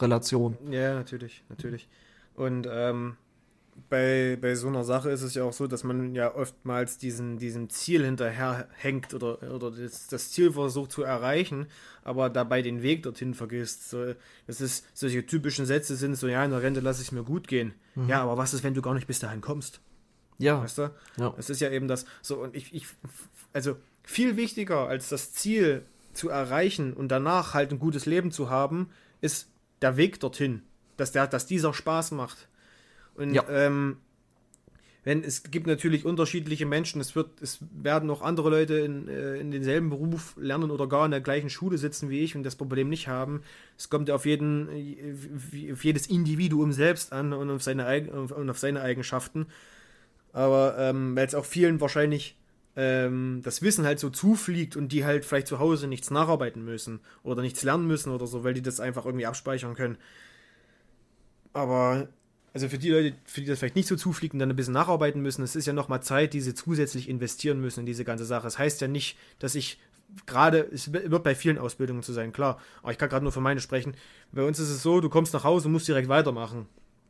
Relation. 0.00 0.56
Ja, 0.68 0.94
natürlich, 0.94 1.44
natürlich. 1.48 1.88
Und 2.34 2.66
ähm, 2.70 3.16
bei, 3.88 4.38
bei 4.40 4.54
so 4.54 4.68
einer 4.68 4.84
Sache 4.84 5.10
ist 5.10 5.22
es 5.22 5.34
ja 5.34 5.44
auch 5.44 5.52
so, 5.52 5.66
dass 5.66 5.84
man 5.84 6.14
ja 6.14 6.34
oftmals 6.34 6.98
diesen, 6.98 7.38
diesem 7.38 7.68
Ziel 7.70 8.04
hinterherhängt 8.04 9.14
oder, 9.14 9.42
oder 9.52 9.70
das, 9.70 10.06
das 10.06 10.30
Ziel 10.30 10.52
versucht 10.52 10.92
zu 10.92 11.02
erreichen, 11.02 11.66
aber 12.02 12.30
dabei 12.30 12.62
den 12.62 12.82
Weg 12.82 13.02
dorthin 13.02 13.34
vergisst. 13.34 13.90
So, 13.90 14.14
das 14.46 14.60
ist 14.60 14.86
solche 14.94 15.26
typischen 15.26 15.66
Sätze 15.66 15.96
sind 15.96 16.14
so, 16.14 16.28
ja, 16.28 16.44
in 16.44 16.50
der 16.50 16.62
Rente 16.62 16.80
lasse 16.80 17.02
ich 17.02 17.08
es 17.08 17.12
mir 17.12 17.24
gut 17.24 17.48
gehen. 17.48 17.74
Mhm. 17.94 18.08
Ja, 18.08 18.22
aber 18.22 18.36
was 18.36 18.54
ist, 18.54 18.62
wenn 18.62 18.74
du 18.74 18.82
gar 18.82 18.94
nicht 18.94 19.06
bis 19.06 19.18
dahin 19.18 19.40
kommst? 19.40 19.80
Ja. 20.38 20.62
Weißt 20.62 20.78
du? 20.78 20.90
Ja. 21.16 21.30
Das 21.36 21.50
ist 21.50 21.60
ja 21.60 21.70
eben 21.70 21.88
das. 21.88 22.06
So, 22.22 22.42
und 22.42 22.56
ich, 22.56 22.74
ich, 22.74 22.86
also 23.52 23.76
viel 24.02 24.36
wichtiger 24.36 24.88
als 24.88 25.08
das 25.08 25.32
Ziel 25.32 25.84
zu 26.12 26.28
erreichen 26.28 26.92
und 26.92 27.08
danach 27.08 27.54
halt 27.54 27.72
ein 27.72 27.78
gutes 27.78 28.06
Leben 28.06 28.30
zu 28.30 28.50
haben, 28.50 28.90
ist 29.20 29.48
der 29.82 29.96
Weg 29.96 30.20
dorthin 30.20 30.62
dass, 30.96 31.12
der, 31.12 31.26
dass 31.26 31.46
dieser 31.46 31.74
Spaß 31.74 32.12
macht. 32.12 32.48
Und 33.14 33.34
ja. 33.34 33.44
ähm, 33.48 33.98
wenn 35.04 35.22
es 35.22 35.42
gibt 35.42 35.66
natürlich 35.66 36.06
unterschiedliche 36.06 36.64
Menschen, 36.64 37.00
es 37.00 37.14
wird, 37.14 37.42
es 37.42 37.58
werden 37.70 38.08
auch 38.08 38.22
andere 38.22 38.48
Leute 38.48 38.74
in, 38.76 39.06
äh, 39.06 39.36
in 39.36 39.50
denselben 39.50 39.90
Beruf 39.90 40.34
lernen 40.38 40.70
oder 40.70 40.86
gar 40.88 41.04
in 41.04 41.10
der 41.10 41.20
gleichen 41.20 41.50
Schule 41.50 41.76
sitzen 41.76 42.08
wie 42.08 42.20
ich 42.20 42.34
und 42.34 42.42
das 42.42 42.56
Problem 42.56 42.88
nicht 42.88 43.06
haben. 43.06 43.42
Es 43.76 43.90
kommt 43.90 44.08
ja 44.08 44.14
auf 44.14 44.24
jeden, 44.24 44.68
auf 45.72 45.84
jedes 45.84 46.06
Individuum 46.06 46.72
selbst 46.72 47.12
an 47.12 47.34
und 47.34 47.50
auf 47.50 47.62
seine, 47.62 48.10
und 48.10 48.50
auf 48.50 48.58
seine 48.58 48.80
Eigenschaften. 48.80 49.46
Aber 50.32 50.76
ähm, 50.78 51.14
weil 51.14 51.26
es 51.26 51.34
auch 51.34 51.44
vielen 51.44 51.80
wahrscheinlich 51.80 52.36
ähm, 52.76 53.40
das 53.44 53.62
Wissen 53.62 53.84
halt 53.84 54.00
so 54.00 54.10
zufliegt 54.10 54.74
und 54.74 54.88
die 54.88 55.04
halt 55.04 55.24
vielleicht 55.24 55.46
zu 55.46 55.58
Hause 55.58 55.86
nichts 55.86 56.10
nacharbeiten 56.10 56.64
müssen 56.64 57.00
oder 57.22 57.42
nichts 57.42 57.62
lernen 57.62 57.86
müssen 57.86 58.10
oder 58.10 58.26
so, 58.26 58.42
weil 58.42 58.54
die 58.54 58.62
das 58.62 58.80
einfach 58.80 59.04
irgendwie 59.04 59.26
abspeichern 59.26 59.74
können. 59.74 59.98
Aber 61.54 62.08
also 62.52 62.68
für 62.68 62.78
die 62.78 62.90
Leute, 62.90 63.16
für 63.24 63.40
die 63.40 63.48
das 63.48 63.58
vielleicht 63.58 63.74
nicht 63.74 63.88
so 63.88 63.96
zufliegt 63.96 64.32
und 64.32 64.38
dann 64.38 64.48
ein 64.48 64.56
bisschen 64.56 64.74
nacharbeiten 64.74 65.20
müssen, 65.20 65.42
es 65.42 65.56
ist 65.56 65.66
ja 65.66 65.72
nochmal 65.72 66.02
Zeit, 66.02 66.34
die 66.34 66.40
sie 66.40 66.54
zusätzlich 66.54 67.08
investieren 67.08 67.60
müssen 67.60 67.80
in 67.80 67.86
diese 67.86 68.04
ganze 68.04 68.24
Sache. 68.24 68.44
Das 68.44 68.60
heißt 68.60 68.80
ja 68.80 68.86
nicht, 68.86 69.18
dass 69.40 69.56
ich 69.56 69.80
gerade, 70.26 70.60
es 70.72 70.92
wird 70.92 71.24
bei 71.24 71.34
vielen 71.34 71.58
Ausbildungen 71.58 72.04
zu 72.04 72.12
sein, 72.12 72.32
klar, 72.32 72.60
aber 72.82 72.92
ich 72.92 72.98
kann 72.98 73.08
gerade 73.08 73.24
nur 73.24 73.32
für 73.32 73.40
meine 73.40 73.60
sprechen. 73.60 73.96
Bei 74.30 74.44
uns 74.44 74.60
ist 74.60 74.70
es 74.70 74.82
so, 74.82 75.00
du 75.00 75.08
kommst 75.08 75.34
nach 75.34 75.42
Hause 75.42 75.66
und 75.66 75.72
musst 75.72 75.88
direkt 75.88 76.08
weitermachen. 76.08 76.66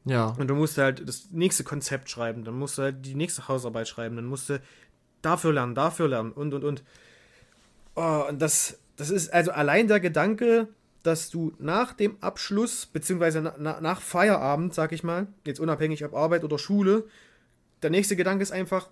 Ja. 0.06 0.34
Und 0.38 0.48
du 0.48 0.54
musst 0.54 0.78
halt 0.78 1.06
das 1.06 1.28
nächste 1.30 1.62
Konzept 1.62 2.08
schreiben, 2.08 2.44
dann 2.44 2.58
musst 2.58 2.78
du 2.78 2.82
halt 2.82 3.04
die 3.04 3.14
nächste 3.14 3.46
Hausarbeit 3.46 3.86
schreiben, 3.86 4.16
dann 4.16 4.26
musst 4.26 4.48
du 4.48 4.60
dafür 5.20 5.52
lernen, 5.52 5.74
dafür 5.74 6.08
lernen 6.08 6.32
und 6.32 6.54
und 6.54 6.64
und. 6.64 6.82
Oh, 7.96 8.24
und 8.28 8.40
das, 8.40 8.78
das 8.96 9.10
ist 9.10 9.32
also 9.32 9.52
allein 9.52 9.88
der 9.88 10.00
Gedanke, 10.00 10.68
dass 11.04 11.30
du 11.30 11.52
nach 11.58 11.92
dem 11.92 12.16
Abschluss, 12.22 12.86
beziehungsweise 12.86 13.40
na, 13.58 13.80
nach 13.80 14.00
Feierabend, 14.00 14.74
sag 14.74 14.90
ich 14.92 15.04
mal, 15.04 15.28
jetzt 15.46 15.60
unabhängig 15.60 16.04
ob 16.04 16.14
Arbeit 16.14 16.44
oder 16.44 16.58
Schule, 16.58 17.06
der 17.82 17.90
nächste 17.90 18.16
Gedanke 18.16 18.42
ist 18.42 18.52
einfach, 18.52 18.90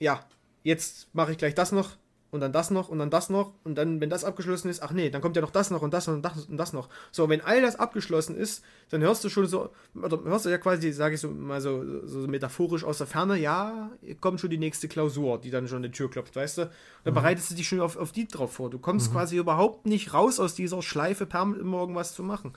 ja, 0.00 0.20
jetzt 0.64 1.14
mache 1.14 1.32
ich 1.32 1.38
gleich 1.38 1.54
das 1.54 1.70
noch, 1.70 1.96
und 2.34 2.40
dann 2.40 2.50
das 2.50 2.72
noch 2.72 2.88
und 2.88 2.98
dann 2.98 3.10
das 3.10 3.30
noch 3.30 3.52
und 3.62 3.76
dann, 3.76 4.00
wenn 4.00 4.10
das 4.10 4.24
abgeschlossen 4.24 4.68
ist, 4.68 4.82
ach 4.82 4.90
nee, 4.90 5.08
dann 5.08 5.22
kommt 5.22 5.36
ja 5.36 5.42
noch 5.42 5.52
das 5.52 5.70
noch 5.70 5.82
und 5.82 5.94
das 5.94 6.08
und 6.08 6.20
das 6.20 6.46
und 6.46 6.56
das 6.56 6.72
noch. 6.72 6.88
So, 7.12 7.28
wenn 7.28 7.40
all 7.40 7.62
das 7.62 7.76
abgeschlossen 7.76 8.34
ist, 8.34 8.64
dann 8.90 9.02
hörst 9.02 9.22
du 9.22 9.28
schon 9.28 9.46
so, 9.46 9.70
oder 9.94 10.20
hörst 10.24 10.44
du 10.44 10.50
ja 10.50 10.58
quasi, 10.58 10.90
sage 10.90 11.14
ich 11.14 11.20
so 11.20 11.28
mal 11.28 11.60
so, 11.60 12.04
so 12.04 12.26
metaphorisch 12.26 12.82
aus 12.82 12.98
der 12.98 13.06
Ferne, 13.06 13.38
ja, 13.38 13.88
kommt 14.20 14.40
schon 14.40 14.50
die 14.50 14.58
nächste 14.58 14.88
Klausur, 14.88 15.38
die 15.38 15.52
dann 15.52 15.68
schon 15.68 15.76
an 15.76 15.82
die 15.84 15.92
Tür 15.92 16.10
klopft, 16.10 16.34
weißt 16.34 16.58
du? 16.58 16.70
Dann 17.04 17.14
mhm. 17.14 17.18
bereitest 17.18 17.52
du 17.52 17.54
dich 17.54 17.68
schon 17.68 17.80
auf, 17.80 17.96
auf 17.96 18.10
die 18.10 18.26
drauf 18.26 18.54
vor. 18.54 18.68
Du 18.68 18.80
kommst 18.80 19.10
mhm. 19.10 19.12
quasi 19.14 19.36
überhaupt 19.36 19.86
nicht 19.86 20.12
raus 20.12 20.40
aus 20.40 20.56
dieser 20.56 20.82
Schleife, 20.82 21.26
permanent 21.26 21.62
immer 21.62 21.78
irgendwas 21.78 22.14
zu 22.14 22.24
machen. 22.24 22.54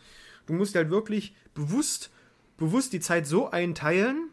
Du 0.48 0.54
musst 0.54 0.74
halt 0.74 0.90
wirklich 0.90 1.36
bewusst, 1.54 2.10
bewusst 2.58 2.94
die 2.94 3.00
Zeit 3.00 3.28
so 3.28 3.52
einteilen, 3.52 4.30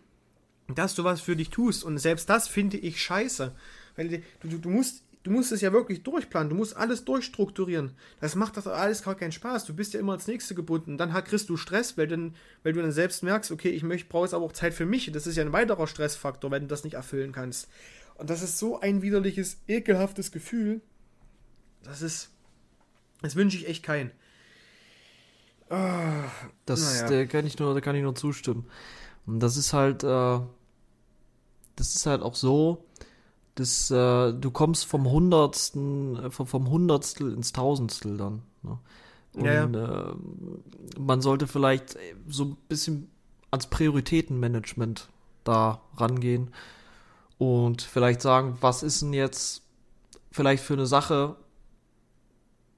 dass 0.69 0.95
du 0.95 1.05
was 1.05 1.21
für 1.21 1.37
dich 1.37 1.51
tust. 1.51 1.85
Und 1.85 1.99
selbst 1.99 2.31
das 2.31 2.49
finde 2.49 2.79
ich 2.79 3.03
scheiße. 3.03 3.53
Weil 3.97 4.09
du, 4.09 4.49
du, 4.49 4.59
du 4.59 4.71
musst 4.71 5.04
Du 5.25 5.31
musst 5.31 5.53
es 5.53 5.63
ja 5.63 5.73
wirklich 5.73 6.03
durchplanen, 6.03 6.51
du 6.51 6.55
musst 6.55 6.77
alles 6.77 7.07
durchstrukturieren. 7.07 7.93
Das 8.21 8.35
macht 8.35 8.59
doch 8.59 8.67
alles 8.67 9.03
gar 9.03 9.15
keinen 9.15 9.33
Spaß. 9.33 9.65
Du 9.65 9.75
bist 9.75 9.95
ja 9.95 10.01
immer 10.01 10.13
ans 10.13 10.27
nächste 10.27 10.55
gebunden. 10.55 10.99
Dann 10.99 11.13
kriegst 11.25 11.49
du 11.49 11.57
Stress, 11.57 11.97
weil, 11.97 12.07
dann, 12.07 12.37
weil 12.63 12.75
du 12.75 12.83
dann 12.83 12.93
selbst 12.93 13.23
merkst, 13.23 13.51
okay, 13.51 13.71
ich 13.71 13.83
möchte, 13.83 14.07
brauche 14.07 14.25
jetzt 14.25 14.35
aber 14.35 14.45
auch 14.45 14.53
Zeit 14.53 14.75
für 14.75 14.85
mich. 14.85 15.11
Das 15.13 15.27
ist 15.27 15.37
ja 15.37 15.43
ein 15.43 15.55
weiterer 15.55 15.87
Stressfaktor, 15.87 16.51
wenn 16.51 16.63
du 16.63 16.69
das 16.69 16.85
nicht 16.85 16.93
erfüllen 16.93 17.33
kannst. 17.33 17.69
Und 18.17 18.29
das 18.29 18.43
ist 18.43 18.59
so 18.59 18.79
ein 18.81 19.01
widerliches, 19.01 19.57
ekelhaftes 19.67 20.31
Gefühl. 20.31 20.83
Das 21.83 22.03
ist. 22.03 22.31
Das 23.23 23.35
wünsche 23.35 23.57
ich 23.57 23.67
echt 23.67 23.83
keinen. 23.83 24.11
Oh, 25.71 25.77
das 26.67 27.01
naja. 27.01 27.09
der 27.09 27.27
kann 27.27 27.47
ich 27.47 27.59
nur, 27.59 27.73
da 27.73 27.81
kann 27.81 27.97
ich 27.97 28.03
nur 28.03 28.15
zustimmen. 28.15 28.67
Und 29.25 29.41
das 29.41 29.57
ist 29.57 29.73
halt, 29.73 30.05
äh, 30.05 30.41
das 31.77 31.95
ist 31.95 32.05
halt 32.05 32.21
auch 32.21 32.35
so, 32.35 32.85
das, 33.55 33.91
äh, 33.91 34.33
du 34.33 34.51
kommst 34.51 34.85
vom 34.87 35.11
Hundertsten, 35.11 36.17
äh, 36.17 36.31
vom 36.31 36.69
Hundertstel 36.71 37.33
ins 37.33 37.53
Tausendstel 37.53 38.17
dann. 38.17 38.43
Ne? 38.63 38.79
Und 39.35 39.45
ja, 39.45 39.67
ja. 39.67 40.11
Äh, 40.11 40.15
man 40.99 41.21
sollte 41.21 41.47
vielleicht 41.47 41.97
so 42.29 42.45
ein 42.45 42.57
bisschen 42.69 43.11
ans 43.51 43.69
Prioritätenmanagement 43.69 45.09
da 45.45 45.81
rangehen 45.97 46.51
und 47.39 47.83
vielleicht 47.83 48.23
sagen, 48.23 48.57
was 48.61 48.83
ist 48.83 49.03
denn 49.03 49.13
jetzt 49.13 49.63
vielleicht 50.31 50.65
für 50.65 50.75
eine 50.75 50.87
Sache, 50.87 51.37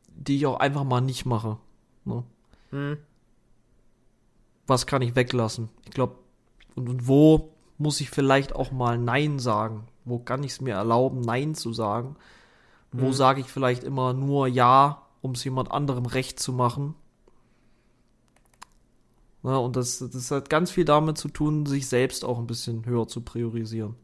die 0.09 0.37
ich 0.37 0.47
auch 0.47 0.61
einfach 0.61 0.85
mal 0.85 1.01
nicht 1.01 1.25
mache. 1.25 1.59
Ne? 2.05 2.25
Mhm. 2.71 2.99
Was 4.67 4.87
kann 4.87 5.03
ich 5.03 5.15
weglassen? 5.15 5.69
Ich 5.85 5.93
glaube, 5.93 6.17
und, 6.75 6.89
und 6.89 7.07
wo 7.07 7.53
muss 7.79 8.01
ich 8.01 8.11
vielleicht 8.11 8.55
auch 8.55 8.73
mal 8.73 8.99
Nein 8.99 9.39
sagen? 9.39 9.87
Wo 10.07 10.19
kann 10.19 10.43
ich 10.43 10.53
es 10.53 10.61
mir 10.63 10.75
erlauben, 10.75 11.21
Nein 11.21 11.55
zu 11.55 11.75
sagen? 11.75 12.17
Wo 12.93 13.09
mhm. 13.09 13.13
sage 13.13 13.41
ich 13.41 13.49
vielleicht 13.49 13.85
immer 13.85 14.15
nur 14.15 14.47
Ja, 14.47 15.03
um 15.21 15.33
es 15.33 15.45
jemand 15.45 15.71
anderem 15.71 16.07
recht 16.07 16.41
zu 16.41 16.53
machen? 16.53 16.95
Ja, 19.43 19.57
und 19.59 19.77
das, 19.77 19.99
das 19.99 20.31
hat 20.31 20.49
ganz 20.49 20.71
viel 20.71 20.85
damit 20.85 21.19
zu 21.19 21.29
tun, 21.29 21.67
sich 21.67 21.87
selbst 21.87 22.25
auch 22.25 22.39
ein 22.39 22.47
bisschen 22.47 22.87
höher 22.87 23.07
zu 23.07 23.21
priorisieren. 23.21 23.95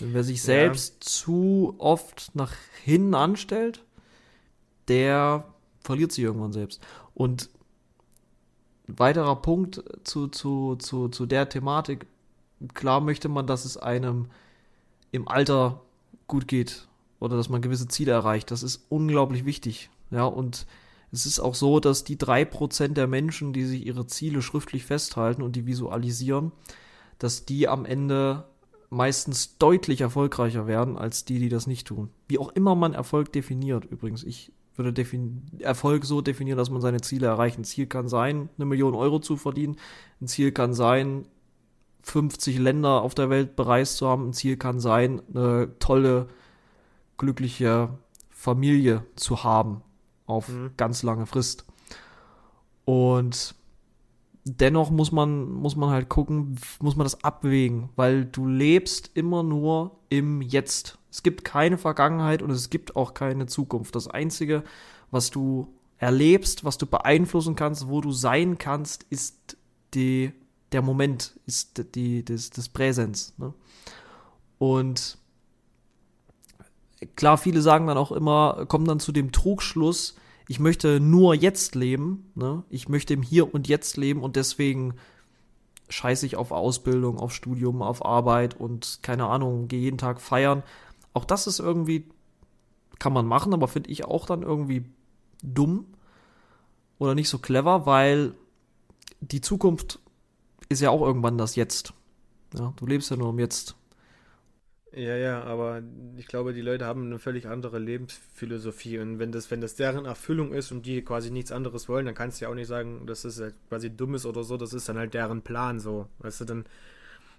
Denn 0.00 0.12
wer 0.12 0.24
sich 0.24 0.42
selbst 0.42 1.04
ja. 1.04 1.10
zu 1.10 1.74
oft 1.78 2.32
nach 2.34 2.52
hinten 2.84 3.14
anstellt, 3.14 3.84
der 4.88 5.46
verliert 5.80 6.12
sich 6.12 6.24
irgendwann 6.24 6.52
selbst. 6.52 6.80
Und 7.14 7.48
weiterer 8.86 9.36
Punkt 9.36 9.82
zu, 10.04 10.28
zu, 10.28 10.76
zu, 10.76 11.08
zu 11.08 11.26
der 11.26 11.48
Thematik 11.48 12.06
klar 12.74 13.00
möchte 13.00 13.28
man, 13.28 13.46
dass 13.46 13.64
es 13.64 13.76
einem 13.76 14.26
im 15.12 15.28
Alter 15.28 15.82
gut 16.26 16.48
geht 16.48 16.88
oder 17.20 17.36
dass 17.36 17.48
man 17.48 17.62
gewisse 17.62 17.86
Ziele 17.86 18.12
erreicht. 18.12 18.50
Das 18.50 18.64
ist 18.64 18.86
unglaublich 18.88 19.44
wichtig. 19.44 19.90
Ja, 20.10 20.24
und 20.24 20.66
es 21.12 21.26
ist 21.26 21.38
auch 21.38 21.54
so, 21.54 21.78
dass 21.78 22.04
die 22.04 22.18
drei 22.18 22.44
Prozent 22.44 22.96
der 22.96 23.06
Menschen, 23.06 23.52
die 23.52 23.64
sich 23.64 23.86
ihre 23.86 24.06
Ziele 24.06 24.42
schriftlich 24.42 24.84
festhalten 24.84 25.42
und 25.42 25.54
die 25.54 25.66
visualisieren, 25.66 26.52
dass 27.18 27.44
die 27.44 27.68
am 27.68 27.84
Ende 27.84 28.44
meistens 28.88 29.58
deutlich 29.58 30.00
erfolgreicher 30.00 30.66
werden 30.66 30.98
als 30.98 31.24
die, 31.24 31.38
die 31.38 31.48
das 31.48 31.66
nicht 31.66 31.86
tun. 31.86 32.10
Wie 32.28 32.38
auch 32.38 32.50
immer 32.50 32.74
man 32.74 32.94
Erfolg 32.94 33.32
definiert, 33.32 33.84
übrigens. 33.84 34.24
Ich 34.24 34.52
würde 34.74 35.04
Erfolg 35.60 36.04
so 36.04 36.22
definieren, 36.22 36.58
dass 36.58 36.70
man 36.70 36.80
seine 36.80 37.00
Ziele 37.00 37.26
erreicht. 37.26 37.58
Ein 37.58 37.64
Ziel 37.64 37.86
kann 37.86 38.08
sein, 38.08 38.48
eine 38.56 38.64
Million 38.64 38.94
Euro 38.94 39.18
zu 39.18 39.36
verdienen. 39.36 39.76
Ein 40.20 40.28
Ziel 40.28 40.52
kann 40.52 40.74
sein, 40.74 41.26
50 42.02 42.58
Länder 42.58 43.02
auf 43.02 43.14
der 43.14 43.30
Welt 43.30 43.56
bereist 43.56 43.96
zu 43.96 44.08
haben. 44.08 44.28
Ein 44.28 44.32
Ziel 44.32 44.56
kann 44.56 44.80
sein, 44.80 45.22
eine 45.34 45.70
tolle, 45.78 46.28
glückliche 47.16 47.90
Familie 48.30 49.04
zu 49.16 49.44
haben 49.44 49.82
auf 50.26 50.48
mhm. 50.48 50.70
ganz 50.76 51.02
lange 51.02 51.26
Frist. 51.26 51.64
Und 52.84 53.54
dennoch 54.44 54.90
muss 54.90 55.12
man, 55.12 55.50
muss 55.50 55.76
man 55.76 55.90
halt 55.90 56.08
gucken, 56.08 56.56
muss 56.80 56.96
man 56.96 57.04
das 57.04 57.22
abwägen, 57.22 57.90
weil 57.96 58.24
du 58.24 58.46
lebst 58.46 59.10
immer 59.14 59.42
nur 59.42 59.98
im 60.08 60.42
Jetzt. 60.42 60.98
Es 61.10 61.22
gibt 61.22 61.44
keine 61.44 61.78
Vergangenheit 61.78 62.42
und 62.42 62.50
es 62.50 62.70
gibt 62.70 62.96
auch 62.96 63.14
keine 63.14 63.46
Zukunft. 63.46 63.94
Das 63.94 64.08
Einzige, 64.08 64.64
was 65.10 65.30
du 65.30 65.72
erlebst, 65.98 66.64
was 66.64 66.78
du 66.78 66.86
beeinflussen 66.86 67.54
kannst, 67.54 67.88
wo 67.88 68.00
du 68.00 68.10
sein 68.10 68.58
kannst, 68.58 69.04
ist 69.10 69.56
die 69.94 70.32
der 70.72 70.82
Moment 70.82 71.38
ist 71.46 71.94
die, 71.94 72.24
des, 72.24 72.50
des 72.50 72.68
Präsens. 72.68 73.34
Ne? 73.38 73.52
Und 74.58 75.18
klar, 77.16 77.38
viele 77.38 77.62
sagen 77.62 77.86
dann 77.86 77.98
auch 77.98 78.12
immer, 78.12 78.66
kommen 78.66 78.86
dann 78.86 79.00
zu 79.00 79.12
dem 79.12 79.32
Trugschluss, 79.32 80.16
ich 80.48 80.60
möchte 80.60 81.00
nur 81.00 81.34
jetzt 81.34 81.74
leben, 81.74 82.30
ne? 82.34 82.64
ich 82.68 82.88
möchte 82.88 83.14
im 83.14 83.22
Hier 83.22 83.54
und 83.54 83.68
Jetzt 83.68 83.96
leben 83.96 84.22
und 84.22 84.36
deswegen 84.36 84.94
scheiße 85.88 86.26
ich 86.26 86.36
auf 86.36 86.52
Ausbildung, 86.52 87.18
auf 87.18 87.34
Studium, 87.34 87.82
auf 87.82 88.04
Arbeit 88.04 88.58
und 88.58 89.00
keine 89.02 89.26
Ahnung, 89.26 89.68
gehe 89.68 89.80
jeden 89.80 89.98
Tag 89.98 90.20
feiern. 90.20 90.62
Auch 91.12 91.24
das 91.24 91.46
ist 91.46 91.58
irgendwie, 91.58 92.08
kann 92.98 93.12
man 93.12 93.26
machen, 93.26 93.52
aber 93.54 93.68
finde 93.68 93.90
ich 93.90 94.04
auch 94.04 94.26
dann 94.26 94.42
irgendwie 94.42 94.84
dumm 95.42 95.86
oder 96.98 97.14
nicht 97.14 97.28
so 97.28 97.38
clever, 97.38 97.86
weil 97.86 98.34
die 99.20 99.40
Zukunft 99.40 100.00
ist 100.68 100.80
ja 100.80 100.90
auch 100.90 101.02
irgendwann 101.02 101.38
das 101.38 101.56
Jetzt. 101.56 101.92
Ja, 102.58 102.72
du 102.76 102.86
lebst 102.86 103.10
ja 103.10 103.16
nur 103.16 103.30
im 103.30 103.38
Jetzt. 103.38 103.76
Ja, 104.94 105.16
ja, 105.16 105.42
aber 105.44 105.82
ich 106.18 106.26
glaube, 106.26 106.52
die 106.52 106.60
Leute 106.60 106.84
haben 106.84 107.06
eine 107.06 107.18
völlig 107.18 107.48
andere 107.48 107.78
Lebensphilosophie 107.78 108.98
und 108.98 109.18
wenn 109.18 109.32
das, 109.32 109.50
wenn 109.50 109.62
das 109.62 109.74
deren 109.74 110.04
Erfüllung 110.04 110.52
ist 110.52 110.70
und 110.70 110.84
die 110.84 111.00
quasi 111.02 111.30
nichts 111.30 111.50
anderes 111.50 111.88
wollen, 111.88 112.04
dann 112.04 112.14
kannst 112.14 112.40
du 112.40 112.44
ja 112.44 112.50
auch 112.50 112.54
nicht 112.54 112.66
sagen, 112.66 113.06
das 113.06 113.24
halt 113.40 113.54
quasi 113.70 113.88
dumm 113.96 114.14
ist 114.14 114.26
oder 114.26 114.44
so, 114.44 114.58
das 114.58 114.74
ist 114.74 114.90
dann 114.90 114.98
halt 114.98 115.14
deren 115.14 115.40
Plan 115.40 115.80
so. 115.80 116.08
Weißt 116.18 116.42
du, 116.42 116.44
dann 116.44 116.66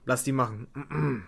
lass 0.06 0.24
die 0.24 0.32
machen. 0.32 0.68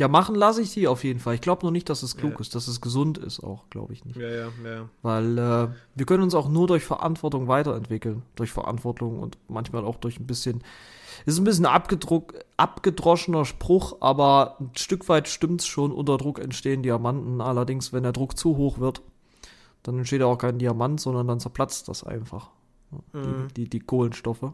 Ja, 0.00 0.08
machen 0.08 0.34
lasse 0.34 0.62
ich 0.62 0.72
die 0.72 0.88
auf 0.88 1.04
jeden 1.04 1.20
Fall. 1.20 1.34
Ich 1.34 1.42
glaube 1.42 1.64
noch 1.66 1.70
nicht, 1.70 1.88
dass 1.90 2.02
es 2.02 2.16
klug 2.16 2.32
Ja. 2.32 2.40
ist, 2.40 2.54
dass 2.54 2.66
es 2.66 2.80
gesund 2.80 3.18
ist 3.18 3.40
auch, 3.44 3.68
glaube 3.68 3.92
ich 3.92 4.04
nicht. 4.06 4.16
Ja, 4.16 4.28
ja, 4.28 4.52
ja. 4.64 4.88
Weil 5.02 5.38
äh, 5.38 5.68
wir 5.94 6.06
können 6.06 6.22
uns 6.22 6.34
auch 6.34 6.48
nur 6.48 6.66
durch 6.66 6.82
Verantwortung 6.82 7.46
weiterentwickeln. 7.46 8.22
Durch 8.34 8.50
Verantwortung 8.50 9.18
und 9.20 9.36
manchmal 9.48 9.84
auch 9.84 9.96
durch 9.96 10.18
ein 10.18 10.26
bisschen. 10.26 10.64
Ist 11.26 11.38
ein 11.38 11.44
bisschen 11.44 11.66
abgedroschener 11.66 13.44
Spruch, 13.44 13.96
aber 14.00 14.56
ein 14.60 14.70
Stück 14.76 15.08
weit 15.08 15.28
stimmt's 15.28 15.66
schon. 15.66 15.92
Unter 15.92 16.18
Druck 16.18 16.38
entstehen 16.38 16.82
Diamanten. 16.82 17.40
Allerdings, 17.40 17.92
wenn 17.92 18.02
der 18.02 18.12
Druck 18.12 18.36
zu 18.36 18.56
hoch 18.56 18.78
wird, 18.78 19.02
dann 19.82 19.98
entsteht 19.98 20.22
auch 20.22 20.36
kein 20.36 20.58
Diamant, 20.58 21.00
sondern 21.00 21.26
dann 21.26 21.40
zerplatzt 21.40 21.88
das 21.88 22.04
einfach. 22.04 22.50
Mhm. 23.12 23.48
Die, 23.48 23.54
die, 23.54 23.70
die 23.70 23.80
Kohlenstoffe. 23.80 24.52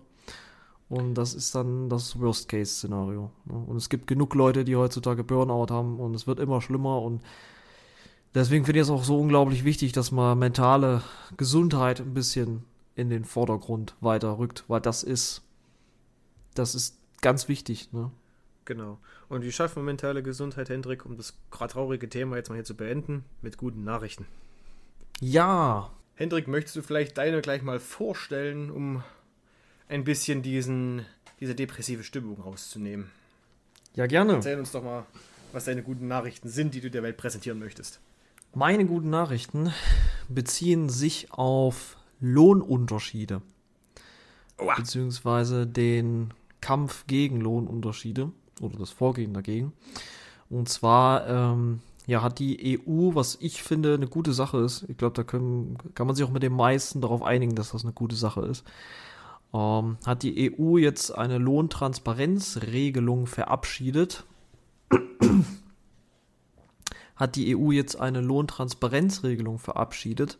Und 0.88 1.14
das 1.14 1.34
ist 1.34 1.54
dann 1.54 1.90
das 1.90 2.18
Worst-Case-Szenario. 2.18 3.30
Und 3.46 3.76
es 3.76 3.88
gibt 3.88 4.06
genug 4.06 4.34
Leute, 4.34 4.64
die 4.64 4.76
heutzutage 4.76 5.22
Burnout 5.22 5.72
haben 5.72 6.00
und 6.00 6.14
es 6.14 6.26
wird 6.26 6.40
immer 6.40 6.62
schlimmer 6.62 7.02
und 7.02 7.20
deswegen 8.34 8.64
finde 8.64 8.80
ich 8.80 8.86
es 8.86 8.90
auch 8.90 9.04
so 9.04 9.18
unglaublich 9.18 9.64
wichtig, 9.64 9.92
dass 9.92 10.12
man 10.12 10.38
mentale 10.38 11.02
Gesundheit 11.36 12.00
ein 12.00 12.14
bisschen 12.14 12.64
in 12.94 13.10
den 13.10 13.24
Vordergrund 13.24 13.96
weiter 14.00 14.38
rückt, 14.38 14.64
weil 14.68 14.80
das 14.80 15.02
ist, 15.02 15.42
das 16.58 16.74
ist 16.74 16.98
ganz 17.20 17.48
wichtig. 17.48 17.92
Ne? 17.92 18.10
Genau. 18.64 18.98
Und 19.28 19.42
wie 19.42 19.52
schaffen 19.52 19.76
wir 19.76 19.82
mentale 19.84 20.22
Gesundheit, 20.22 20.68
Hendrik, 20.68 21.06
um 21.06 21.16
das 21.16 21.34
gerade 21.50 21.72
traurige 21.72 22.08
Thema 22.08 22.36
jetzt 22.36 22.48
mal 22.48 22.56
hier 22.56 22.64
zu 22.64 22.76
beenden, 22.76 23.24
mit 23.42 23.56
guten 23.56 23.84
Nachrichten? 23.84 24.26
Ja, 25.20 25.90
Hendrik, 26.14 26.48
möchtest 26.48 26.76
du 26.76 26.82
vielleicht 26.82 27.16
deine 27.16 27.40
gleich 27.42 27.62
mal 27.62 27.78
vorstellen, 27.78 28.70
um 28.70 29.02
ein 29.88 30.04
bisschen 30.04 30.42
diesen, 30.42 31.06
diese 31.40 31.54
depressive 31.54 32.02
Stimmung 32.02 32.40
rauszunehmen? 32.40 33.10
ja 33.94 34.06
gerne. 34.06 34.34
Erzähl 34.34 34.58
uns 34.58 34.72
doch 34.72 34.82
mal, 34.82 35.06
was 35.52 35.64
deine 35.64 35.82
guten 35.82 36.08
Nachrichten 36.08 36.48
sind, 36.48 36.74
die 36.74 36.80
du 36.80 36.90
der 36.90 37.02
Welt 37.02 37.16
präsentieren 37.16 37.58
möchtest. 37.58 38.00
Meine 38.54 38.86
guten 38.86 39.10
Nachrichten 39.10 39.72
beziehen 40.28 40.88
sich 40.88 41.32
auf 41.32 41.96
Lohnunterschiede. 42.20 43.42
Oha. 44.58 44.74
beziehungsweise 44.74 45.66
den 45.66 46.34
Kampf 46.60 47.06
gegen 47.06 47.40
Lohnunterschiede 47.40 48.32
oder 48.60 48.78
das 48.78 48.90
Vorgehen 48.90 49.32
dagegen. 49.34 49.72
Und 50.50 50.68
zwar 50.68 51.26
ähm, 51.28 51.80
ja, 52.06 52.22
hat 52.22 52.38
die 52.38 52.80
EU, 52.80 53.14
was 53.14 53.36
ich 53.40 53.62
finde, 53.62 53.94
eine 53.94 54.08
gute 54.08 54.32
Sache 54.32 54.58
ist. 54.58 54.86
Ich 54.88 54.96
glaube, 54.96 55.14
da 55.14 55.24
können, 55.24 55.76
kann 55.94 56.06
man 56.06 56.16
sich 56.16 56.24
auch 56.24 56.30
mit 56.30 56.42
den 56.42 56.54
meisten 56.54 57.02
darauf 57.02 57.22
einigen, 57.22 57.54
dass 57.54 57.72
das 57.72 57.84
eine 57.84 57.92
gute 57.92 58.16
Sache 58.16 58.40
ist. 58.40 58.64
Ähm, 59.52 59.98
hat 60.06 60.22
die 60.22 60.52
EU 60.58 60.78
jetzt 60.78 61.10
eine 61.10 61.36
Lohntransparenzregelung 61.36 63.26
verabschiedet. 63.26 64.24
hat 67.16 67.36
die 67.36 67.54
EU 67.54 67.72
jetzt 67.72 68.00
eine 68.00 68.22
Lohntransparenzregelung 68.22 69.58
verabschiedet, 69.58 70.38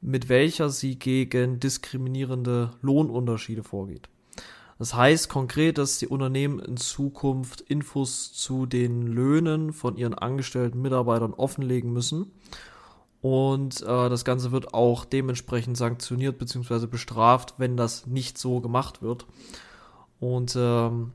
mit 0.00 0.28
welcher 0.28 0.70
sie 0.70 1.00
gegen 1.00 1.58
diskriminierende 1.58 2.70
Lohnunterschiede 2.82 3.64
vorgeht. 3.64 4.08
Das 4.78 4.94
heißt 4.94 5.28
konkret, 5.28 5.78
dass 5.78 5.98
die 5.98 6.08
Unternehmen 6.08 6.58
in 6.58 6.76
Zukunft 6.76 7.62
Infos 7.62 8.32
zu 8.32 8.66
den 8.66 9.06
Löhnen 9.06 9.72
von 9.72 9.96
ihren 9.96 10.14
angestellten 10.14 10.82
Mitarbeitern 10.82 11.32
offenlegen 11.32 11.92
müssen. 11.92 12.30
Und 13.22 13.82
äh, 13.82 14.08
das 14.08 14.24
Ganze 14.24 14.52
wird 14.52 14.74
auch 14.74 15.04
dementsprechend 15.04 15.76
sanktioniert 15.76 16.38
bzw. 16.38 16.86
bestraft, 16.86 17.54
wenn 17.58 17.76
das 17.76 18.06
nicht 18.06 18.38
so 18.38 18.60
gemacht 18.60 19.02
wird. 19.02 19.26
Und 20.20 20.54
ähm, 20.56 21.12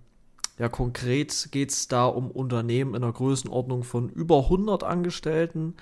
ja, 0.58 0.68
konkret 0.70 1.50
geht 1.52 1.72
es 1.72 1.88
da 1.88 2.06
um 2.06 2.30
Unternehmen 2.30 2.96
in 2.96 3.04
einer 3.04 3.14
Größenordnung 3.14 3.84
von 3.84 4.10
über 4.10 4.44
100 4.44 4.84
Angestellten, 4.84 5.76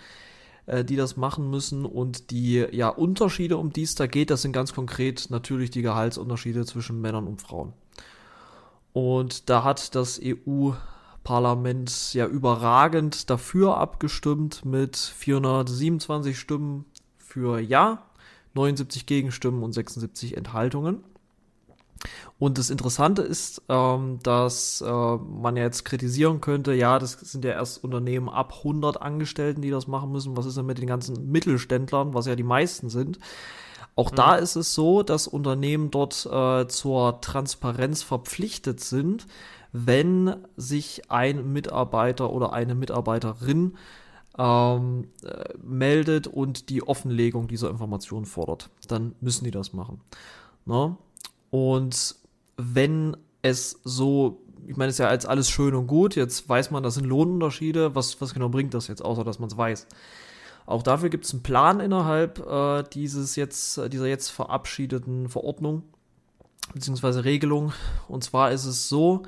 äh, 0.70 0.86
die 0.86 0.96
das 0.96 1.18
machen 1.18 1.50
müssen. 1.50 1.86
Und 1.86 2.32
die 2.32 2.66
ja, 2.72 2.90
Unterschiede, 2.90 3.58
um 3.58 3.74
die 3.74 3.84
es 3.84 3.96
da 3.96 4.08
geht, 4.08 4.30
das 4.30 4.42
sind 4.42 4.52
ganz 4.52 4.74
konkret 4.74 5.28
natürlich 5.30 5.72
die 5.72 5.82
Gehaltsunterschiede 5.82 6.66
zwischen 6.66 7.02
Männern 7.02 7.28
und 7.28 7.42
Frauen. 7.42 7.74
Und 8.94 9.50
da 9.50 9.64
hat 9.64 9.96
das 9.96 10.20
EU-Parlament 10.24 12.14
ja 12.14 12.28
überragend 12.28 13.30
dafür 13.30 13.78
abgestimmt 13.78 14.66
mit 14.66 14.96
427 14.98 16.38
Stimmen 16.38 16.86
für 17.18 17.60
Ja, 17.60 18.04
79 18.54 19.06
Gegenstimmen 19.06 19.64
und 19.64 19.74
76 19.74 20.38
Enthaltungen. 20.38 21.04
Und 22.38 22.58
das 22.58 22.70
Interessante 22.70 23.22
ist, 23.22 23.62
ähm, 23.68 24.20
dass 24.24 24.82
äh, 24.82 24.86
man 24.88 25.58
ja 25.58 25.64
jetzt 25.64 25.84
kritisieren 25.84 26.40
könnte, 26.40 26.74
ja, 26.74 27.00
das 27.00 27.14
sind 27.14 27.44
ja 27.44 27.52
erst 27.52 27.84
Unternehmen 27.84 28.30
ab 28.30 28.54
100 28.60 29.02
Angestellten, 29.02 29.62
die 29.62 29.72
das 29.72 29.88
machen 29.88 30.12
müssen. 30.12 30.38
Was 30.38 30.46
ist 30.46 30.58
denn 30.58 30.66
mit 30.66 30.78
den 30.78 30.88
ganzen 30.88 31.30
Mittelständlern, 31.32 32.14
was 32.14 32.28
ja 32.28 32.36
die 32.36 32.44
meisten 32.44 32.90
sind? 32.90 33.20
Auch 33.96 34.12
da 34.12 34.36
ist 34.36 34.56
es 34.56 34.74
so, 34.74 35.04
dass 35.04 35.28
Unternehmen 35.28 35.92
dort 35.92 36.26
äh, 36.26 36.68
zur 36.70 37.20
Transparenz 37.20 38.02
verpflichtet 38.02 38.80
sind, 38.80 39.28
wenn 39.74 40.38
sich 40.56 41.12
ein 41.12 41.52
Mitarbeiter 41.52 42.32
oder 42.32 42.54
eine 42.54 42.76
Mitarbeiterin 42.76 43.76
ähm, 44.38 45.10
äh, 45.24 45.54
meldet 45.62 46.28
und 46.28 46.70
die 46.70 46.82
Offenlegung 46.82 47.50
dieser 47.50 47.70
Information 47.70 48.26
fordert. 48.26 48.70
Dann 48.88 49.16
müssen 49.20 49.44
die 49.44 49.52
das 49.52 49.74
machen. 49.74 50.00
Ne? 50.66 50.96
Und 51.52 52.16
wenn 52.58 53.18
es 53.42 53.80
so, 53.84 54.42
ich 54.68 54.78
meine, 54.78 54.90
es 54.90 54.96
ist 54.96 55.00
ja 55.00 55.12
jetzt 55.12 55.28
alles 55.28 55.50
schön 55.50 55.74
und 55.74 55.88
gut, 55.88 56.16
jetzt 56.16 56.48
weiß 56.48 56.72
man, 56.72 56.84
das 56.84 56.96
sind 56.96 57.06
Lohnunterschiede, 57.06 57.96
was, 57.96 58.20
was 58.22 58.34
genau 58.34 58.50
bringt 58.50 58.74
das 58.74 58.88
jetzt, 58.88 59.04
außer 59.04 59.24
dass 59.24 59.40
man 59.40 59.50
es 59.50 59.58
weiß? 59.58 59.88
Auch 60.66 60.84
dafür 60.84 61.10
gibt 61.10 61.26
es 61.26 61.34
einen 61.34 61.42
Plan 61.42 61.80
innerhalb 61.80 62.46
äh, 62.46 62.84
dieses 62.94 63.36
jetzt, 63.36 63.82
dieser 63.92 64.06
jetzt 64.06 64.30
verabschiedeten 64.30 65.28
Verordnung 65.28 65.84
bzw. 66.76 67.22
Regelung. 67.22 67.74
Und 68.08 68.24
zwar 68.24 68.52
ist 68.52 68.66
es 68.66 68.88
so, 68.88 69.24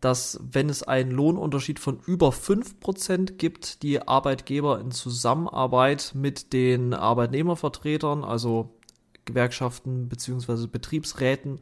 dass 0.00 0.38
wenn 0.52 0.68
es 0.68 0.82
einen 0.84 1.10
Lohnunterschied 1.10 1.80
von 1.80 1.98
über 2.06 2.28
5% 2.28 3.32
gibt, 3.32 3.82
die 3.82 4.06
Arbeitgeber 4.06 4.78
in 4.78 4.92
Zusammenarbeit 4.92 6.12
mit 6.14 6.52
den 6.52 6.94
Arbeitnehmervertretern, 6.94 8.22
also 8.22 8.75
Gewerkschaften 9.26 10.08
bzw. 10.08 10.66
Betriebsräten, 10.66 11.60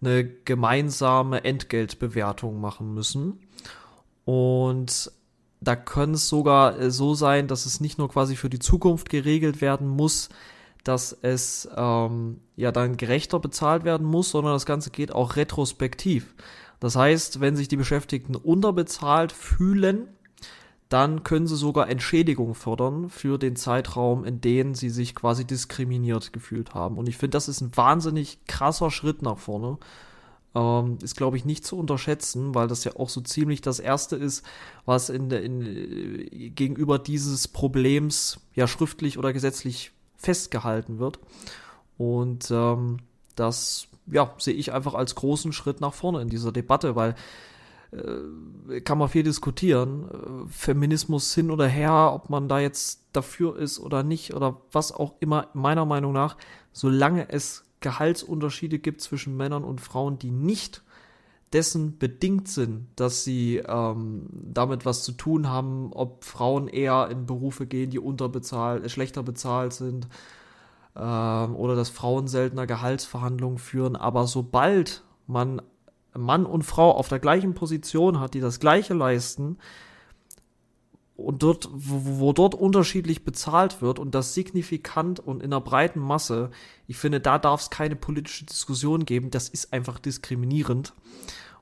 eine 0.00 0.24
gemeinsame 0.24 1.44
Entgeltbewertung 1.44 2.60
machen 2.60 2.94
müssen. 2.94 3.40
Und 4.24 5.10
da 5.60 5.76
kann 5.76 6.14
es 6.14 6.28
sogar 6.28 6.78
äh, 6.78 6.90
so 6.90 7.14
sein, 7.14 7.48
dass 7.48 7.66
es 7.66 7.80
nicht 7.80 7.98
nur 7.98 8.08
quasi 8.08 8.36
für 8.36 8.48
die 8.48 8.58
Zukunft 8.58 9.08
geregelt 9.10 9.60
werden 9.60 9.88
muss, 9.88 10.28
dass 10.84 11.12
es 11.20 11.68
ähm, 11.76 12.40
ja 12.56 12.72
dann 12.72 12.96
gerechter 12.96 13.38
bezahlt 13.38 13.84
werden 13.84 14.06
muss, 14.06 14.30
sondern 14.30 14.54
das 14.54 14.64
Ganze 14.64 14.90
geht 14.90 15.12
auch 15.12 15.36
retrospektiv. 15.36 16.34
Das 16.78 16.96
heißt, 16.96 17.40
wenn 17.40 17.56
sich 17.56 17.68
die 17.68 17.76
Beschäftigten 17.76 18.34
unterbezahlt 18.34 19.32
fühlen, 19.32 20.08
dann 20.90 21.22
können 21.22 21.46
sie 21.46 21.56
sogar 21.56 21.88
Entschädigung 21.88 22.54
fördern 22.54 23.10
für 23.10 23.38
den 23.38 23.54
Zeitraum, 23.54 24.24
in 24.24 24.40
dem 24.40 24.74
sie 24.74 24.90
sich 24.90 25.14
quasi 25.14 25.46
diskriminiert 25.46 26.32
gefühlt 26.32 26.74
haben. 26.74 26.98
Und 26.98 27.08
ich 27.08 27.16
finde, 27.16 27.36
das 27.36 27.48
ist 27.48 27.60
ein 27.60 27.76
wahnsinnig 27.76 28.44
krasser 28.46 28.90
Schritt 28.90 29.22
nach 29.22 29.38
vorne. 29.38 29.78
Ähm, 30.52 30.98
ist, 31.00 31.16
glaube 31.16 31.36
ich, 31.36 31.44
nicht 31.44 31.64
zu 31.64 31.78
unterschätzen, 31.78 32.56
weil 32.56 32.66
das 32.66 32.82
ja 32.82 32.96
auch 32.96 33.08
so 33.08 33.20
ziemlich 33.20 33.60
das 33.60 33.78
Erste 33.78 34.16
ist, 34.16 34.44
was 34.84 35.10
in, 35.10 35.30
in, 35.30 36.54
gegenüber 36.56 36.98
dieses 36.98 37.46
Problems 37.46 38.40
ja 38.56 38.66
schriftlich 38.66 39.16
oder 39.16 39.32
gesetzlich 39.32 39.92
festgehalten 40.16 40.98
wird. 40.98 41.20
Und 41.98 42.50
ähm, 42.50 42.96
das 43.36 43.86
ja, 44.10 44.34
sehe 44.38 44.54
ich 44.54 44.72
einfach 44.72 44.94
als 44.94 45.14
großen 45.14 45.52
Schritt 45.52 45.80
nach 45.80 45.94
vorne 45.94 46.20
in 46.20 46.28
dieser 46.28 46.50
Debatte, 46.50 46.96
weil 46.96 47.14
kann 48.84 48.98
man 48.98 49.08
viel 49.08 49.24
diskutieren. 49.24 50.04
Äh, 50.04 50.48
Feminismus 50.48 51.34
hin 51.34 51.50
oder 51.50 51.66
her, 51.66 52.12
ob 52.12 52.30
man 52.30 52.48
da 52.48 52.60
jetzt 52.60 53.04
dafür 53.12 53.56
ist 53.56 53.80
oder 53.80 54.02
nicht 54.02 54.34
oder 54.34 54.60
was 54.70 54.92
auch 54.92 55.14
immer, 55.20 55.48
meiner 55.54 55.84
Meinung 55.84 56.12
nach, 56.12 56.36
solange 56.72 57.28
es 57.30 57.64
Gehaltsunterschiede 57.80 58.78
gibt 58.78 59.00
zwischen 59.00 59.36
Männern 59.36 59.64
und 59.64 59.80
Frauen, 59.80 60.18
die 60.18 60.30
nicht 60.30 60.82
dessen 61.52 61.98
bedingt 61.98 62.46
sind, 62.46 62.86
dass 62.94 63.24
sie 63.24 63.56
ähm, 63.56 64.26
damit 64.30 64.86
was 64.86 65.02
zu 65.02 65.12
tun 65.12 65.48
haben, 65.48 65.92
ob 65.92 66.24
Frauen 66.24 66.68
eher 66.68 67.08
in 67.10 67.26
Berufe 67.26 67.66
gehen, 67.66 67.90
die 67.90 67.98
unterbezahlt, 67.98 68.84
äh, 68.84 68.88
schlechter 68.88 69.24
bezahlt 69.24 69.72
sind, 69.72 70.06
ähm, 70.94 71.56
oder 71.56 71.74
dass 71.74 71.88
Frauen 71.88 72.28
seltener 72.28 72.68
Gehaltsverhandlungen 72.68 73.58
führen. 73.58 73.96
Aber 73.96 74.28
sobald 74.28 75.02
man 75.26 75.60
Mann 76.16 76.46
und 76.46 76.62
Frau 76.62 76.92
auf 76.92 77.08
der 77.08 77.18
gleichen 77.18 77.54
Position 77.54 78.20
hat, 78.20 78.34
die 78.34 78.40
das 78.40 78.60
Gleiche 78.60 78.94
leisten, 78.94 79.58
und 81.20 81.42
dort, 81.42 81.68
wo, 81.72 82.18
wo 82.18 82.32
dort 82.32 82.54
unterschiedlich 82.54 83.24
bezahlt 83.24 83.82
wird 83.82 83.98
und 83.98 84.14
das 84.14 84.34
signifikant 84.34 85.20
und 85.20 85.42
in 85.42 85.52
einer 85.52 85.60
breiten 85.60 86.00
Masse, 86.00 86.50
ich 86.86 86.96
finde, 86.96 87.20
da 87.20 87.38
darf 87.38 87.60
es 87.60 87.70
keine 87.70 87.96
politische 87.96 88.46
Diskussion 88.46 89.04
geben. 89.04 89.30
Das 89.30 89.48
ist 89.48 89.72
einfach 89.72 89.98
diskriminierend. 89.98 90.94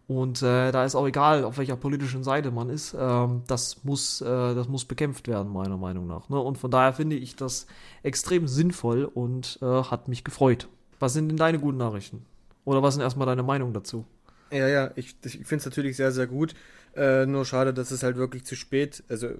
Und 0.06 0.40
äh, 0.40 0.72
da 0.72 0.84
ist 0.84 0.94
auch 0.94 1.06
egal, 1.06 1.44
auf 1.44 1.58
welcher 1.58 1.76
politischen 1.76 2.24
Seite 2.24 2.50
man 2.50 2.70
ist, 2.70 2.96
ähm, 2.98 3.42
das, 3.46 3.84
muss, 3.84 4.22
äh, 4.22 4.54
das 4.54 4.66
muss 4.66 4.86
bekämpft 4.86 5.28
werden, 5.28 5.52
meiner 5.52 5.76
Meinung 5.76 6.06
nach. 6.06 6.30
Ne? 6.30 6.40
Und 6.40 6.56
von 6.56 6.70
daher 6.70 6.94
finde 6.94 7.16
ich 7.16 7.36
das 7.36 7.66
extrem 8.02 8.48
sinnvoll 8.48 9.04
und 9.04 9.58
äh, 9.60 9.66
hat 9.66 10.08
mich 10.08 10.24
gefreut. 10.24 10.68
Was 10.98 11.12
sind 11.12 11.28
denn 11.28 11.36
deine 11.36 11.58
guten 11.58 11.76
Nachrichten? 11.76 12.24
Oder 12.64 12.82
was 12.82 12.94
sind 12.94 13.02
erstmal 13.02 13.26
deine 13.26 13.42
Meinung 13.42 13.74
dazu? 13.74 14.06
Ja, 14.50 14.66
ja, 14.68 14.90
ich, 14.96 15.16
ich 15.24 15.32
finde 15.32 15.56
es 15.56 15.64
natürlich 15.66 15.96
sehr, 15.96 16.12
sehr 16.12 16.26
gut. 16.26 16.54
Äh, 16.96 17.26
nur 17.26 17.44
schade, 17.44 17.74
dass 17.74 17.90
es 17.90 18.02
halt 18.02 18.16
wirklich 18.16 18.44
zu 18.44 18.56
spät, 18.56 19.02
also 19.08 19.30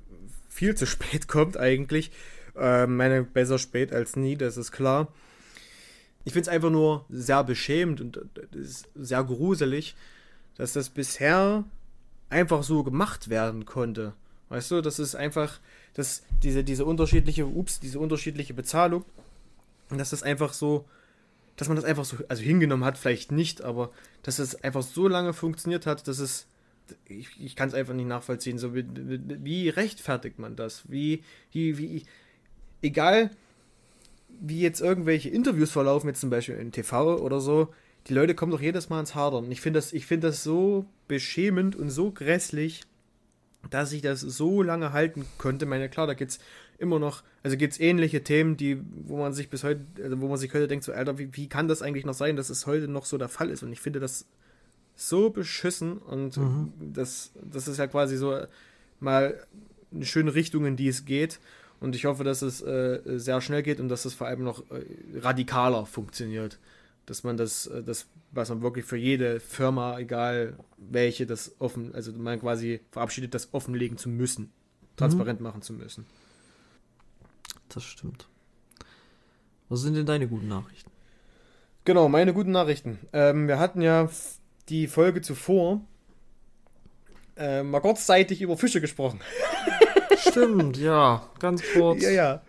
viel 0.49 0.75
zu 0.75 0.87
spät 0.87 1.29
kommt 1.29 1.57
eigentlich. 1.57 2.11
Äh, 2.57 2.87
meine 2.87 3.23
besser 3.23 3.59
spät 3.59 3.93
als 3.93 4.17
nie, 4.17 4.37
das 4.37 4.57
ist 4.57 4.73
klar. 4.73 5.09
Ich 6.25 6.33
finde 6.33 6.51
es 6.51 6.55
einfach 6.55 6.71
nur 6.71 7.07
sehr 7.09 7.43
beschämend 7.43 8.01
und 8.01 8.21
sehr 8.95 9.25
gruselig, 9.25 9.95
dass 10.57 10.75
das 10.75 10.91
bisher 10.91 11.65
einfach 12.29 12.63
so 12.63 12.83
gemacht 12.83 13.31
werden 13.31 13.65
konnte. 13.65 14.13
Weißt 14.51 14.71
du, 14.71 14.81
das 14.81 14.99
ist 14.99 15.15
einfach, 15.15 15.59
dass 15.95 16.23
diese, 16.43 16.65
diese 16.65 16.85
unterschiedliche, 16.85 17.47
ups, 17.47 17.81
diese 17.81 17.99
unterschiedliche 17.99 18.55
Bezahlung, 18.55 19.05
dass 19.89 20.11
das 20.11 20.23
einfach 20.23 20.53
so, 20.53 20.85
dass 21.59 21.69
man 21.69 21.77
das 21.77 21.85
einfach 21.85 22.05
so, 22.05 22.17
also 22.29 22.43
hingenommen 22.43 22.85
hat, 22.85 22.97
vielleicht 22.97 23.33
nicht, 23.33 23.63
aber 23.63 23.91
dass 24.23 24.39
es 24.39 24.63
einfach 24.63 24.83
so 24.83 25.09
lange 25.09 25.33
funktioniert 25.33 25.87
hat, 25.87 26.07
dass 26.07 26.21
es, 26.21 26.47
ich, 27.05 27.29
ich 27.39 27.57
kann 27.57 27.69
es 27.69 27.75
einfach 27.75 27.95
nicht 27.95 28.07
nachvollziehen, 28.07 28.59
so 28.59 28.75
wie, 28.75 28.87
wie 28.95 29.69
rechtfertigt 29.69 30.39
man 30.39 30.55
das? 30.55 30.85
Wie, 30.89 31.25
wie, 31.53 31.77
wie, 31.77 32.05
egal 32.81 33.31
wie 34.41 34.61
jetzt 34.61 34.81
irgendwelche 34.81 35.31
Interviews 35.31 35.73
verlaufen, 35.73 36.07
jetzt 36.07 36.21
zum 36.21 36.31
Beispiel 36.31 36.55
im 36.55 36.71
TV 36.71 37.17
oder 37.17 37.41
so, 37.41 37.75
die 38.07 38.15
Leute 38.15 38.37
kommen 38.37 38.53
doch 38.53 38.61
jedes 38.61 38.89
Mal 38.89 39.01
ins 39.01 39.17
Hadern. 39.17 39.51
Ich 39.51 39.61
finde 39.61 39.79
das, 39.79 39.91
find 39.91 40.23
das 40.23 40.45
so 40.45 40.87
beschämend 41.09 41.75
und 41.75 41.91
so 41.91 42.13
grässlich, 42.13 42.83
dass 43.69 43.93
ich 43.93 44.01
das 44.03 44.21
so 44.21 44.63
lange 44.63 44.93
halten 44.93 45.27
konnte. 45.39 45.65
Ich 45.65 45.69
meine, 45.69 45.89
klar, 45.89 46.07
da 46.07 46.15
gibt 46.15 46.31
es 46.31 46.39
immer 46.79 46.99
noch, 46.99 47.23
also 47.43 47.57
gibt 47.57 47.75
es 47.75 47.81
ähnliche 47.81 48.23
Themen, 48.23 48.57
die, 48.57 48.81
wo 49.07 49.19
man 49.19 49.33
sich 49.33 49.51
bis 49.51 49.65
heute, 49.65 49.85
also 50.03 50.21
wo 50.21 50.29
man 50.29 50.39
sich 50.39 50.53
heute 50.55 50.69
denkt, 50.69 50.85
so, 50.85 50.93
Alter, 50.93 51.19
wie, 51.19 51.37
wie 51.37 51.49
kann 51.49 51.69
das 51.69 51.83
eigentlich 51.83 52.07
noch 52.07 52.15
sein, 52.15 52.37
dass 52.37 52.51
es 52.51 52.67
heute 52.67 52.89
noch 52.89 53.05
so 53.05 53.19
der 53.19 53.29
Fall 53.29 53.51
ist? 53.51 53.63
Und 53.63 53.73
ich 53.73 53.81
finde 53.81 54.01
das 54.01 54.27
so 54.95 55.31
beschissen 55.31 55.99
und 55.99 56.37
mhm. 56.37 56.73
das, 56.79 57.33
das 57.43 57.69
ist 57.69 57.79
ja 57.79 57.87
quasi 57.87 58.17
so 58.17 58.39
mal 59.01 59.41
eine 59.93 60.07
schöne 60.07 60.35
Richtung, 60.35 60.67
in 60.67 60.77
die 60.77 60.89
es 60.89 61.05
geht. 61.05 61.41
Und 61.81 61.95
ich 61.95 62.07
hoffe, 62.07 62.25
dass 62.25 62.43
es 62.43 62.61
äh, 62.61 63.01
sehr 63.19 63.41
schnell 63.41 63.63
geht 63.63 63.79
und 63.79 63.89
dass 63.89 64.05
es 64.05 64.15
vor 64.15 64.27
allem 64.27 64.43
noch 64.43 64.69
äh, 64.71 64.85
radikaler 65.21 65.87
funktioniert 65.87 66.59
dass 67.09 67.25
man 67.25 67.37
das, 67.37 67.67
äh, 67.67 67.83
das, 67.83 68.07
was 68.33 68.51
man 68.51 68.63
wirklich 68.63 68.85
für 68.85 68.97
jede 68.97 69.41
Firma, 69.41 69.99
egal 69.99 70.57
welche, 70.77 71.27
das 71.27 71.55
offen, 71.59 71.95
also 71.95 72.13
man 72.13 72.41
quasi 72.41 72.81
verabschiedet, 72.91 73.35
das 73.35 73.55
offenlegen 73.55 73.97
zu 73.97 74.09
müssen, 74.09 74.53
transparent 74.97 75.41
mhm. 75.41 75.45
machen 75.45 75.63
zu 75.63 75.73
müssen. 75.73 76.07
Das 77.69 77.85
stimmt. 77.85 78.29
Was 79.69 79.81
sind 79.81 79.95
denn 79.95 80.07
deine 80.07 80.29
guten 80.29 80.49
Nachrichten? 80.49 80.91
Genau, 81.85 82.09
meine 82.09 82.33
guten 82.33 82.53
Nachrichten. 82.53 82.99
Ähm, 83.13 83.49
wir 83.49 83.59
hatten 83.59 83.81
ja 83.81 84.09
die 84.69 84.87
Folge 84.87 85.21
zuvor 85.21 85.81
äh, 87.37 87.63
mal 87.63 87.81
kurzzeitig 87.81 88.43
über 88.43 88.57
Fische 88.57 88.81
gesprochen. 88.81 89.21
Stimmt, 90.19 90.77
ja, 90.77 91.29
ganz 91.39 91.63
kurz. 91.73 92.03
Ja, 92.03 92.11
ja. 92.11 92.43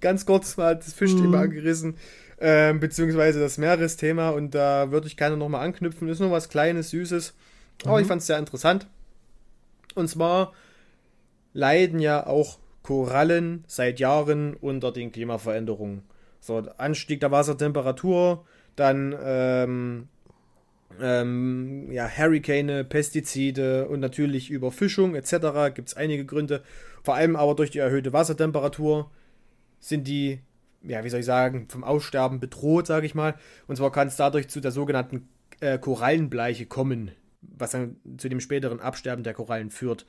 Ganz 0.00 0.26
kurz 0.26 0.56
mal 0.56 0.76
das 0.76 0.92
Fischthema 0.92 1.38
mhm. 1.38 1.44
angerissen 1.44 1.96
ähm, 2.40 2.80
beziehungsweise 2.80 3.40
das 3.40 3.58
Meeresthema 3.58 4.30
und 4.30 4.54
da 4.54 4.90
würde 4.90 5.06
ich 5.06 5.16
gerne 5.16 5.36
nochmal 5.36 5.64
anknüpfen. 5.64 6.08
Ist 6.08 6.20
nur 6.20 6.30
was 6.30 6.48
Kleines, 6.48 6.90
Süßes, 6.90 7.34
aber 7.84 7.96
mhm. 7.96 8.02
ich 8.02 8.08
fand 8.08 8.20
es 8.20 8.26
sehr 8.26 8.38
interessant. 8.38 8.86
Und 9.94 10.08
zwar 10.08 10.52
leiden 11.52 11.98
ja 11.98 12.26
auch 12.26 12.58
Korallen 12.88 13.64
seit 13.66 14.00
Jahren 14.00 14.54
unter 14.54 14.92
den 14.92 15.12
Klimaveränderungen. 15.12 16.04
So, 16.40 16.56
Anstieg 16.78 17.20
der 17.20 17.30
Wassertemperatur, 17.30 18.46
dann 18.76 19.14
ähm, 19.22 20.08
ähm, 20.98 21.92
ja, 21.92 22.08
Hurricane, 22.08 22.88
Pestizide 22.88 23.88
und 23.88 24.00
natürlich 24.00 24.48
Überfischung 24.48 25.14
etc. 25.16 25.74
gibt 25.74 25.88
es 25.88 25.96
einige 25.98 26.24
Gründe. 26.24 26.62
Vor 27.02 27.14
allem 27.14 27.36
aber 27.36 27.54
durch 27.54 27.70
die 27.70 27.78
erhöhte 27.78 28.14
Wassertemperatur 28.14 29.10
sind 29.80 30.08
die 30.08 30.40
ja, 30.82 31.04
wie 31.04 31.10
soll 31.10 31.20
ich 31.20 31.26
sagen, 31.26 31.68
vom 31.68 31.84
Aussterben 31.84 32.40
bedroht, 32.40 32.86
sage 32.86 33.04
ich 33.04 33.14
mal. 33.14 33.34
Und 33.66 33.76
zwar 33.76 33.92
kann 33.92 34.08
es 34.08 34.16
dadurch 34.16 34.48
zu 34.48 34.60
der 34.60 34.70
sogenannten 34.70 35.28
äh, 35.60 35.78
Korallenbleiche 35.78 36.64
kommen, 36.64 37.10
was 37.42 37.72
dann 37.72 37.96
zu 38.16 38.30
dem 38.30 38.40
späteren 38.40 38.80
Absterben 38.80 39.24
der 39.24 39.34
Korallen 39.34 39.68
führt. 39.68 40.06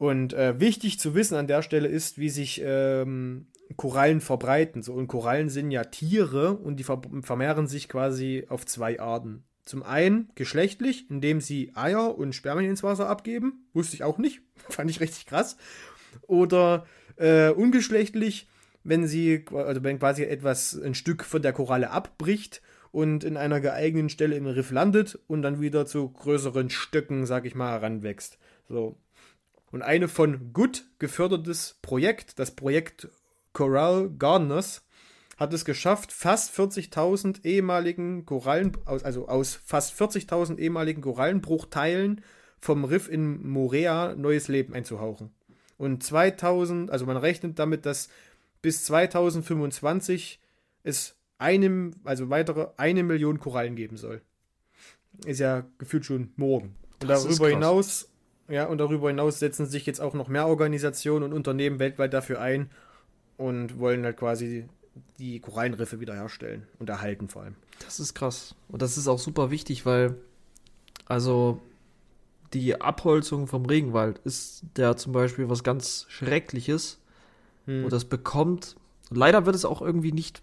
Und 0.00 0.32
äh, 0.32 0.58
wichtig 0.58 0.98
zu 0.98 1.14
wissen 1.14 1.34
an 1.34 1.46
der 1.46 1.60
Stelle 1.60 1.86
ist, 1.86 2.16
wie 2.16 2.30
sich 2.30 2.62
ähm, 2.64 3.48
Korallen 3.76 4.22
verbreiten. 4.22 4.82
So, 4.82 4.94
und 4.94 5.08
Korallen 5.08 5.50
sind 5.50 5.70
ja 5.70 5.84
Tiere 5.84 6.54
und 6.54 6.76
die 6.76 6.84
ver 6.84 7.02
vermehren 7.20 7.66
sich 7.66 7.86
quasi 7.86 8.46
auf 8.48 8.64
zwei 8.64 8.98
Arten. 8.98 9.44
Zum 9.66 9.82
einen 9.82 10.30
geschlechtlich, 10.36 11.10
indem 11.10 11.42
sie 11.42 11.72
Eier 11.74 12.16
und 12.16 12.34
Spermien 12.34 12.70
ins 12.70 12.82
Wasser 12.82 13.10
abgeben. 13.10 13.68
Wusste 13.74 13.94
ich 13.94 14.02
auch 14.02 14.16
nicht. 14.16 14.40
Fand 14.70 14.88
ich 14.88 15.00
richtig 15.00 15.26
krass. 15.26 15.58
Oder 16.22 16.86
äh, 17.16 17.50
ungeschlechtlich, 17.50 18.48
wenn 18.82 19.06
sie, 19.06 19.44
also 19.52 19.82
wenn 19.84 19.98
quasi 19.98 20.22
etwas, 20.22 20.80
ein 20.82 20.94
Stück 20.94 21.24
von 21.24 21.42
der 21.42 21.52
Koralle 21.52 21.90
abbricht 21.90 22.62
und 22.90 23.22
in 23.22 23.36
einer 23.36 23.60
geeigneten 23.60 24.08
Stelle 24.08 24.36
im 24.36 24.46
Riff 24.46 24.70
landet 24.70 25.18
und 25.26 25.42
dann 25.42 25.60
wieder 25.60 25.84
zu 25.84 26.08
größeren 26.08 26.70
Stöcken, 26.70 27.26
sag 27.26 27.44
ich 27.44 27.54
mal, 27.54 27.72
heranwächst. 27.72 28.38
So. 28.66 28.96
Und 29.70 29.82
eine 29.82 30.08
von 30.08 30.52
Good 30.52 30.84
gefördertes 30.98 31.78
Projekt, 31.82 32.38
das 32.38 32.50
Projekt 32.50 33.08
Coral 33.52 34.10
Gardeners, 34.10 34.82
hat 35.36 35.54
es 35.54 35.64
geschafft, 35.64 36.12
fast 36.12 36.54
40.000 36.54 37.44
ehemaligen 37.44 38.26
Korallen, 38.26 38.76
also 38.84 39.26
aus 39.26 39.58
fast 39.64 39.98
40.000 39.98 40.58
ehemaligen 40.58 41.00
Korallenbruchteilen 41.00 42.22
vom 42.60 42.84
Riff 42.84 43.08
in 43.08 43.48
Morea 43.48 44.14
neues 44.16 44.48
Leben 44.48 44.74
einzuhauchen. 44.74 45.30
Und 45.78 46.02
2000, 46.02 46.90
also 46.90 47.06
man 47.06 47.16
rechnet 47.16 47.58
damit, 47.58 47.86
dass 47.86 48.10
bis 48.60 48.84
2025 48.84 50.40
es 50.82 51.16
einem, 51.38 51.92
also 52.04 52.28
weitere 52.28 52.68
eine 52.76 53.02
Million 53.02 53.40
Korallen 53.40 53.76
geben 53.76 53.96
soll. 53.96 54.20
Ist 55.24 55.40
ja 55.40 55.64
gefühlt 55.78 56.04
schon 56.04 56.32
morgen. 56.36 56.76
Und 57.00 57.08
das 57.08 57.24
darüber 57.24 57.48
hinaus, 57.48 58.09
ja, 58.50 58.66
und 58.66 58.78
darüber 58.78 59.08
hinaus 59.08 59.38
setzen 59.38 59.66
sich 59.66 59.86
jetzt 59.86 60.00
auch 60.00 60.14
noch 60.14 60.28
mehr 60.28 60.46
Organisationen 60.46 61.24
und 61.24 61.32
Unternehmen 61.32 61.78
weltweit 61.78 62.12
dafür 62.12 62.40
ein 62.40 62.70
und 63.36 63.78
wollen 63.78 64.04
halt 64.04 64.16
quasi 64.16 64.68
die 65.18 65.40
Korallenriffe 65.40 66.00
wiederherstellen 66.00 66.66
und 66.78 66.90
erhalten 66.90 67.28
vor 67.28 67.42
allem. 67.42 67.56
Das 67.84 68.00
ist 68.00 68.14
krass. 68.14 68.54
Und 68.68 68.82
das 68.82 68.98
ist 68.98 69.08
auch 69.08 69.18
super 69.18 69.50
wichtig, 69.50 69.86
weil 69.86 70.16
also 71.06 71.60
die 72.52 72.80
Abholzung 72.80 73.46
vom 73.46 73.64
Regenwald 73.64 74.18
ist 74.24 74.64
ja 74.76 74.96
zum 74.96 75.12
Beispiel 75.12 75.48
was 75.48 75.62
ganz 75.62 76.06
Schreckliches, 76.08 77.00
hm. 77.66 77.84
Und 77.84 77.92
das 77.92 78.04
bekommt, 78.04 78.76
leider 79.10 79.46
wird 79.46 79.56
es 79.56 79.64
auch 79.64 79.82
irgendwie 79.82 80.12
nicht, 80.12 80.42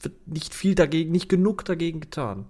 wird 0.00 0.26
nicht 0.26 0.54
viel 0.54 0.74
dagegen, 0.74 1.12
nicht 1.12 1.28
genug 1.28 1.64
dagegen 1.64 2.00
getan. 2.00 2.46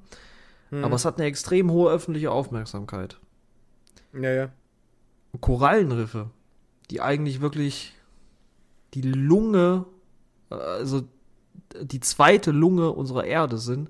Hm. 0.70 0.84
Aber 0.84 0.94
es 0.94 1.04
hat 1.04 1.18
eine 1.18 1.26
extrem 1.26 1.70
hohe 1.70 1.90
öffentliche 1.90 2.30
Aufmerksamkeit. 2.30 3.18
Ja, 4.12 4.30
ja. 4.30 4.52
Korallenriffe, 5.40 6.30
die 6.90 7.00
eigentlich 7.00 7.40
wirklich 7.40 7.94
die 8.94 9.02
Lunge, 9.02 9.86
also 10.50 11.02
die 11.80 12.00
zweite 12.00 12.50
Lunge 12.50 12.90
unserer 12.90 13.24
Erde 13.24 13.58
sind, 13.58 13.88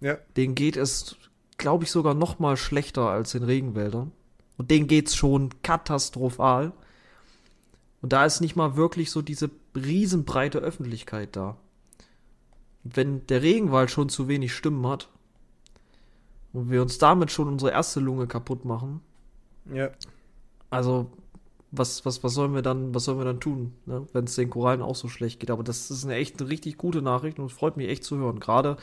ja. 0.00 0.18
denen 0.36 0.54
geht 0.54 0.76
es, 0.76 1.16
glaube 1.56 1.84
ich, 1.84 1.90
sogar 1.90 2.14
noch 2.14 2.38
mal 2.38 2.56
schlechter 2.56 3.08
als 3.08 3.32
den 3.32 3.44
Regenwäldern. 3.44 4.12
Und 4.56 4.70
denen 4.70 4.88
geht 4.88 5.08
es 5.08 5.14
schon 5.14 5.50
katastrophal. 5.62 6.72
Und 8.02 8.12
da 8.12 8.24
ist 8.24 8.40
nicht 8.40 8.56
mal 8.56 8.76
wirklich 8.76 9.10
so 9.10 9.22
diese 9.22 9.50
riesenbreite 9.74 10.58
Öffentlichkeit 10.58 11.36
da. 11.36 11.56
Wenn 12.82 13.26
der 13.26 13.42
Regenwald 13.42 13.90
schon 13.90 14.08
zu 14.08 14.28
wenig 14.28 14.54
Stimmen 14.54 14.86
hat 14.86 15.08
und 16.52 16.70
wir 16.70 16.82
uns 16.82 16.98
damit 16.98 17.30
schon 17.30 17.48
unsere 17.48 17.70
erste 17.70 18.00
Lunge 18.00 18.26
kaputt 18.26 18.64
machen. 18.64 19.00
Ja. 19.72 19.90
Also, 20.70 21.10
was, 21.70 22.04
was, 22.04 22.24
was 22.24 22.34
sollen 22.34 22.54
wir 22.54 22.62
dann, 22.62 22.94
was 22.94 23.04
sollen 23.04 23.18
wir 23.18 23.24
dann 23.24 23.40
tun, 23.40 23.74
ne? 23.86 24.06
wenn 24.12 24.24
es 24.24 24.34
den 24.36 24.50
Korallen 24.50 24.82
auch 24.82 24.96
so 24.96 25.08
schlecht 25.08 25.40
geht? 25.40 25.50
Aber 25.50 25.62
das 25.62 25.90
ist 25.90 26.04
eine 26.04 26.14
echt 26.14 26.40
eine 26.40 26.50
richtig 26.50 26.78
gute 26.78 27.02
Nachricht 27.02 27.38
und 27.38 27.50
freut 27.50 27.76
mich 27.76 27.88
echt 27.88 28.04
zu 28.04 28.16
hören. 28.16 28.40
Gerade, 28.40 28.76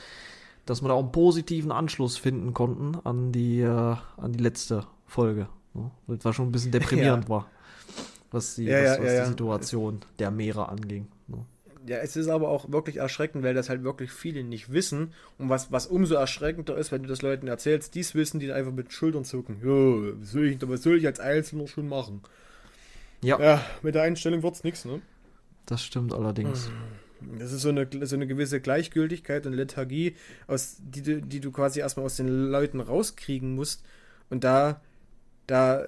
dass 0.65 0.81
wir 0.81 0.89
da 0.89 0.93
auch 0.93 1.03
einen 1.03 1.11
positiven 1.11 1.71
Anschluss 1.71 2.17
finden 2.17 2.53
konnten 2.53 2.95
an 3.03 3.31
die, 3.31 3.61
äh, 3.61 3.95
an 4.17 4.33
die 4.33 4.43
letzte 4.43 4.85
Folge. 5.07 5.47
Ne? 5.73 5.91
Das 6.07 6.25
war 6.25 6.33
schon 6.33 6.47
ein 6.47 6.51
bisschen 6.51 6.71
deprimierend 6.73 7.25
ja. 7.25 7.29
war 7.29 7.47
was 8.35 8.55
die, 8.55 8.65
ja, 8.65 8.91
was, 8.91 8.99
was 8.99 9.13
ja, 9.13 9.23
die 9.23 9.29
Situation 9.29 10.01
der 10.19 10.29
Meere 10.29 10.69
anging. 10.69 11.07
Ne? 11.27 11.45
Ja, 11.87 11.97
es 11.97 12.15
ist 12.15 12.29
aber 12.29 12.49
auch 12.49 12.71
wirklich 12.71 12.97
erschreckend, 12.97 13.43
weil 13.43 13.53
das 13.53 13.69
halt 13.69 13.83
wirklich 13.83 14.11
viele 14.11 14.43
nicht 14.43 14.71
wissen. 14.71 15.13
Und 15.37 15.49
was, 15.49 15.71
was 15.71 15.85
umso 15.85 16.15
erschreckender 16.15 16.77
ist, 16.77 16.91
wenn 16.91 17.03
du 17.03 17.09
das 17.09 17.21
Leuten 17.21 17.47
erzählst, 17.47 17.93
dies 17.93 18.15
wissen, 18.15 18.39
die 18.39 18.51
einfach 18.51 18.71
mit 18.71 18.91
Schultern 18.91 19.23
zucken. 19.23 19.57
Ja, 19.61 20.19
was 20.19 20.31
soll 20.31 20.45
ich, 20.45 20.57
was 20.67 20.81
soll 20.81 20.97
ich 20.97 21.05
als 21.05 21.19
Einzelner 21.19 21.67
schon 21.67 21.87
machen? 21.87 22.21
Ja. 23.21 23.39
Ja, 23.39 23.65
mit 23.83 23.95
der 23.95 24.03
Einstellung 24.03 24.41
wird 24.41 24.55
es 24.55 24.63
nichts, 24.63 24.85
ne? 24.85 25.01
Das 25.65 25.83
stimmt 25.83 26.13
allerdings. 26.13 26.69
Das 27.39 27.51
ist 27.51 27.61
so 27.61 27.69
eine, 27.69 27.87
so 28.01 28.15
eine 28.15 28.27
gewisse 28.27 28.59
Gleichgültigkeit 28.59 29.45
und 29.45 29.53
Lethargie, 29.53 30.15
aus, 30.47 30.77
die, 30.79 31.01
du, 31.01 31.21
die 31.21 31.39
du 31.39 31.51
quasi 31.51 31.79
erstmal 31.79 32.05
aus 32.05 32.17
den 32.17 32.27
Leuten 32.27 32.79
rauskriegen 32.79 33.55
musst. 33.55 33.83
Und 34.29 34.43
da, 34.43 34.81
da, 35.47 35.87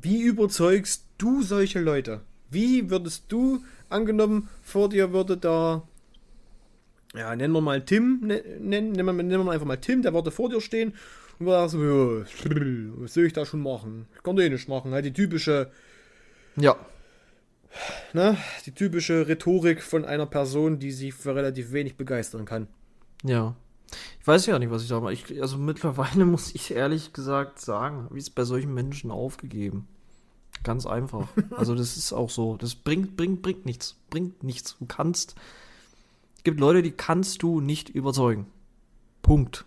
wie 0.00 0.22
überzeugst 0.22 1.04
du 1.16 1.42
solche 1.42 1.80
Leute? 1.80 2.22
Wie 2.50 2.90
würdest 2.90 3.24
du, 3.28 3.62
angenommen, 3.88 4.48
vor 4.62 4.88
dir 4.88 5.12
würde 5.12 5.36
da, 5.36 5.82
ja, 7.14 7.34
nennen 7.34 7.52
wir 7.52 7.60
mal 7.60 7.84
Tim, 7.84 8.20
ne, 8.22 8.42
nennen, 8.60 8.92
nennen, 8.92 9.06
wir, 9.06 9.12
nennen 9.12 9.44
wir 9.44 9.52
einfach 9.52 9.66
mal 9.66 9.76
Tim, 9.76 10.02
der 10.02 10.14
würde 10.14 10.30
vor 10.30 10.48
dir 10.48 10.60
stehen 10.60 10.94
und 11.38 11.46
würde 11.46 11.68
so, 11.68 11.82
ja, 11.82 12.24
was 12.96 13.14
soll 13.14 13.26
ich 13.26 13.32
da 13.32 13.46
schon 13.46 13.62
machen? 13.62 14.06
Ich 14.16 14.22
kann 14.22 14.38
eh 14.38 14.48
nicht 14.48 14.68
machen. 14.68 14.92
Halt 14.92 15.04
die 15.04 15.12
typische, 15.12 15.70
ja. 16.56 16.76
Ne, 18.12 18.36
die 18.64 18.72
typische 18.72 19.28
Rhetorik 19.28 19.82
von 19.82 20.04
einer 20.04 20.26
Person, 20.26 20.78
die 20.78 20.90
sich 20.90 21.14
für 21.14 21.34
relativ 21.34 21.72
wenig 21.72 21.96
begeistern 21.96 22.44
kann. 22.44 22.66
Ja. 23.24 23.54
Ich 24.20 24.26
weiß 24.26 24.46
ja 24.46 24.58
nicht, 24.58 24.70
was 24.70 24.82
ich 24.82 24.88
da 24.88 25.00
mache. 25.00 25.12
Ich, 25.12 25.40
also 25.40 25.58
mittlerweile 25.58 26.24
muss 26.26 26.54
ich 26.54 26.74
ehrlich 26.74 27.12
gesagt 27.12 27.60
sagen, 27.60 28.08
wie 28.10 28.18
es 28.18 28.30
bei 28.30 28.44
solchen 28.44 28.74
Menschen 28.74 29.10
aufgegeben. 29.10 29.86
Ganz 30.62 30.86
einfach. 30.86 31.28
Also 31.56 31.74
das 31.74 31.96
ist 31.96 32.12
auch 32.12 32.30
so. 32.30 32.56
Das 32.56 32.74
bringt, 32.74 33.16
bringt, 33.16 33.42
bringt 33.42 33.66
nichts. 33.66 33.96
Bringt 34.10 34.42
nichts. 34.42 34.76
Du 34.78 34.86
kannst. 34.86 35.34
Es 36.36 36.44
gibt 36.44 36.60
Leute, 36.60 36.82
die 36.82 36.92
kannst 36.92 37.42
du 37.42 37.60
nicht 37.60 37.88
überzeugen. 37.88 38.46
Punkt. 39.22 39.64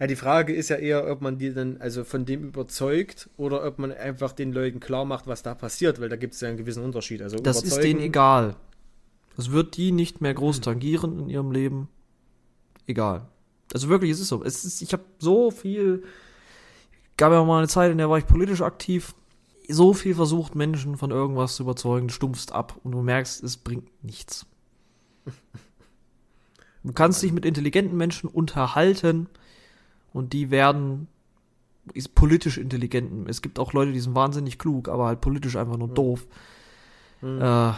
Ja, 0.00 0.06
die 0.06 0.16
Frage 0.16 0.54
ist 0.54 0.70
ja 0.70 0.76
eher, 0.76 1.10
ob 1.10 1.20
man 1.20 1.38
die 1.38 1.52
dann 1.52 1.76
also 1.78 2.04
von 2.04 2.24
dem 2.24 2.44
überzeugt 2.44 3.30
oder 3.36 3.64
ob 3.64 3.78
man 3.78 3.92
einfach 3.92 4.32
den 4.32 4.52
Leuten 4.52 4.80
klar 4.80 5.04
macht, 5.04 5.26
was 5.26 5.42
da 5.42 5.54
passiert, 5.54 6.00
weil 6.00 6.08
da 6.08 6.16
gibt 6.16 6.34
es 6.34 6.40
ja 6.40 6.48
einen 6.48 6.56
gewissen 6.56 6.82
Unterschied. 6.82 7.22
Also 7.22 7.38
das 7.38 7.62
ist 7.62 7.76
denen 7.78 8.00
egal. 8.00 8.56
Das 9.36 9.52
wird 9.52 9.76
die 9.76 9.92
nicht 9.92 10.20
mehr 10.20 10.34
groß 10.34 10.60
tangieren 10.60 11.20
in 11.20 11.30
ihrem 11.30 11.52
Leben. 11.52 11.88
Egal. 12.86 13.28
Also 13.72 13.88
wirklich, 13.88 14.10
es 14.10 14.20
ist 14.20 14.28
so. 14.28 14.42
Es 14.42 14.64
ist, 14.64 14.82
ich 14.82 14.92
habe 14.92 15.04
so 15.18 15.50
viel. 15.50 16.02
Gab 17.16 17.32
ja 17.32 17.44
mal 17.44 17.58
eine 17.58 17.68
Zeit, 17.68 17.92
in 17.92 17.98
der 17.98 18.10
war 18.10 18.18
ich 18.18 18.26
politisch 18.26 18.62
aktiv 18.62 19.14
so 19.68 19.92
viel 19.92 20.14
versucht, 20.14 20.54
Menschen 20.54 20.96
von 20.96 21.10
irgendwas 21.10 21.56
zu 21.56 21.62
überzeugen, 21.62 22.08
stumpfst 22.08 22.52
ab 22.52 22.78
und 22.82 22.92
du 22.92 23.02
merkst, 23.02 23.42
es 23.42 23.56
bringt 23.58 23.88
nichts. 24.02 24.46
Du 26.84 26.92
kannst 26.92 27.22
dich 27.22 27.32
mit 27.32 27.44
intelligenten 27.44 27.96
Menschen 27.96 28.28
unterhalten 28.30 29.28
und 30.12 30.32
die 30.32 30.50
werden 30.50 31.08
ist 31.94 32.14
politisch 32.14 32.58
intelligenten. 32.58 33.26
Es 33.28 33.42
gibt 33.42 33.58
auch 33.58 33.72
Leute, 33.72 33.92
die 33.92 34.00
sind 34.00 34.14
wahnsinnig 34.14 34.58
klug, 34.58 34.88
aber 34.88 35.06
halt 35.06 35.20
politisch 35.20 35.56
einfach 35.56 35.76
nur 35.76 35.88
mhm. 35.88 35.94
doof. 35.94 36.26
Mhm. 37.20 37.40
Äh, 37.40 37.72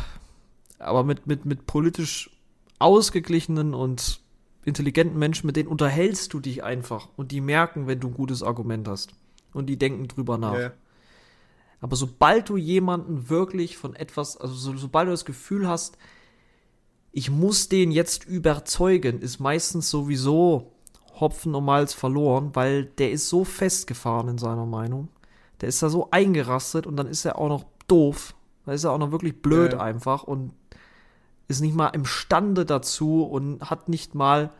aber 0.78 1.04
mit, 1.04 1.26
mit, 1.26 1.44
mit 1.44 1.66
politisch 1.66 2.30
ausgeglichenen 2.78 3.74
und 3.74 4.20
intelligenten 4.64 5.18
Menschen, 5.18 5.46
mit 5.46 5.56
denen 5.56 5.68
unterhältst 5.68 6.32
du 6.32 6.40
dich 6.40 6.62
einfach 6.62 7.08
und 7.16 7.32
die 7.32 7.40
merken, 7.40 7.86
wenn 7.86 8.00
du 8.00 8.08
ein 8.08 8.14
gutes 8.14 8.42
Argument 8.42 8.88
hast. 8.88 9.14
Und 9.52 9.66
die 9.66 9.76
denken 9.76 10.06
drüber 10.06 10.38
nach. 10.38 10.58
Ja. 10.58 10.72
Aber 11.80 11.96
sobald 11.96 12.48
du 12.48 12.56
jemanden 12.56 13.28
wirklich 13.30 13.76
von 13.76 13.94
etwas, 13.96 14.36
also 14.36 14.54
so, 14.54 14.76
sobald 14.76 15.08
du 15.08 15.12
das 15.12 15.24
Gefühl 15.24 15.66
hast, 15.66 15.96
ich 17.12 17.30
muss 17.30 17.68
den 17.68 17.90
jetzt 17.90 18.24
überzeugen, 18.24 19.20
ist 19.20 19.40
meistens 19.40 19.90
sowieso 19.90 20.72
Hopfen 21.18 21.54
und 21.54 21.64
Malz 21.64 21.92
verloren, 21.92 22.50
weil 22.54 22.84
der 22.84 23.10
ist 23.10 23.28
so 23.28 23.44
festgefahren 23.44 24.28
in 24.28 24.38
seiner 24.38 24.66
Meinung. 24.66 25.08
Der 25.60 25.68
ist 25.68 25.82
da 25.82 25.90
so 25.90 26.08
eingerastet 26.10 26.86
und 26.86 26.96
dann 26.96 27.06
ist 27.06 27.24
er 27.24 27.38
auch 27.38 27.48
noch 27.48 27.64
doof. 27.88 28.34
Da 28.64 28.72
ist 28.72 28.84
er 28.84 28.92
auch 28.92 28.98
noch 28.98 29.12
wirklich 29.12 29.42
blöd 29.42 29.72
ja. 29.72 29.80
einfach 29.80 30.22
und 30.22 30.52
ist 31.48 31.60
nicht 31.60 31.74
mal 31.74 31.88
imstande 31.88 32.64
dazu 32.64 33.24
und 33.24 33.68
hat 33.68 33.88
nicht 33.88 34.14
mal, 34.14 34.50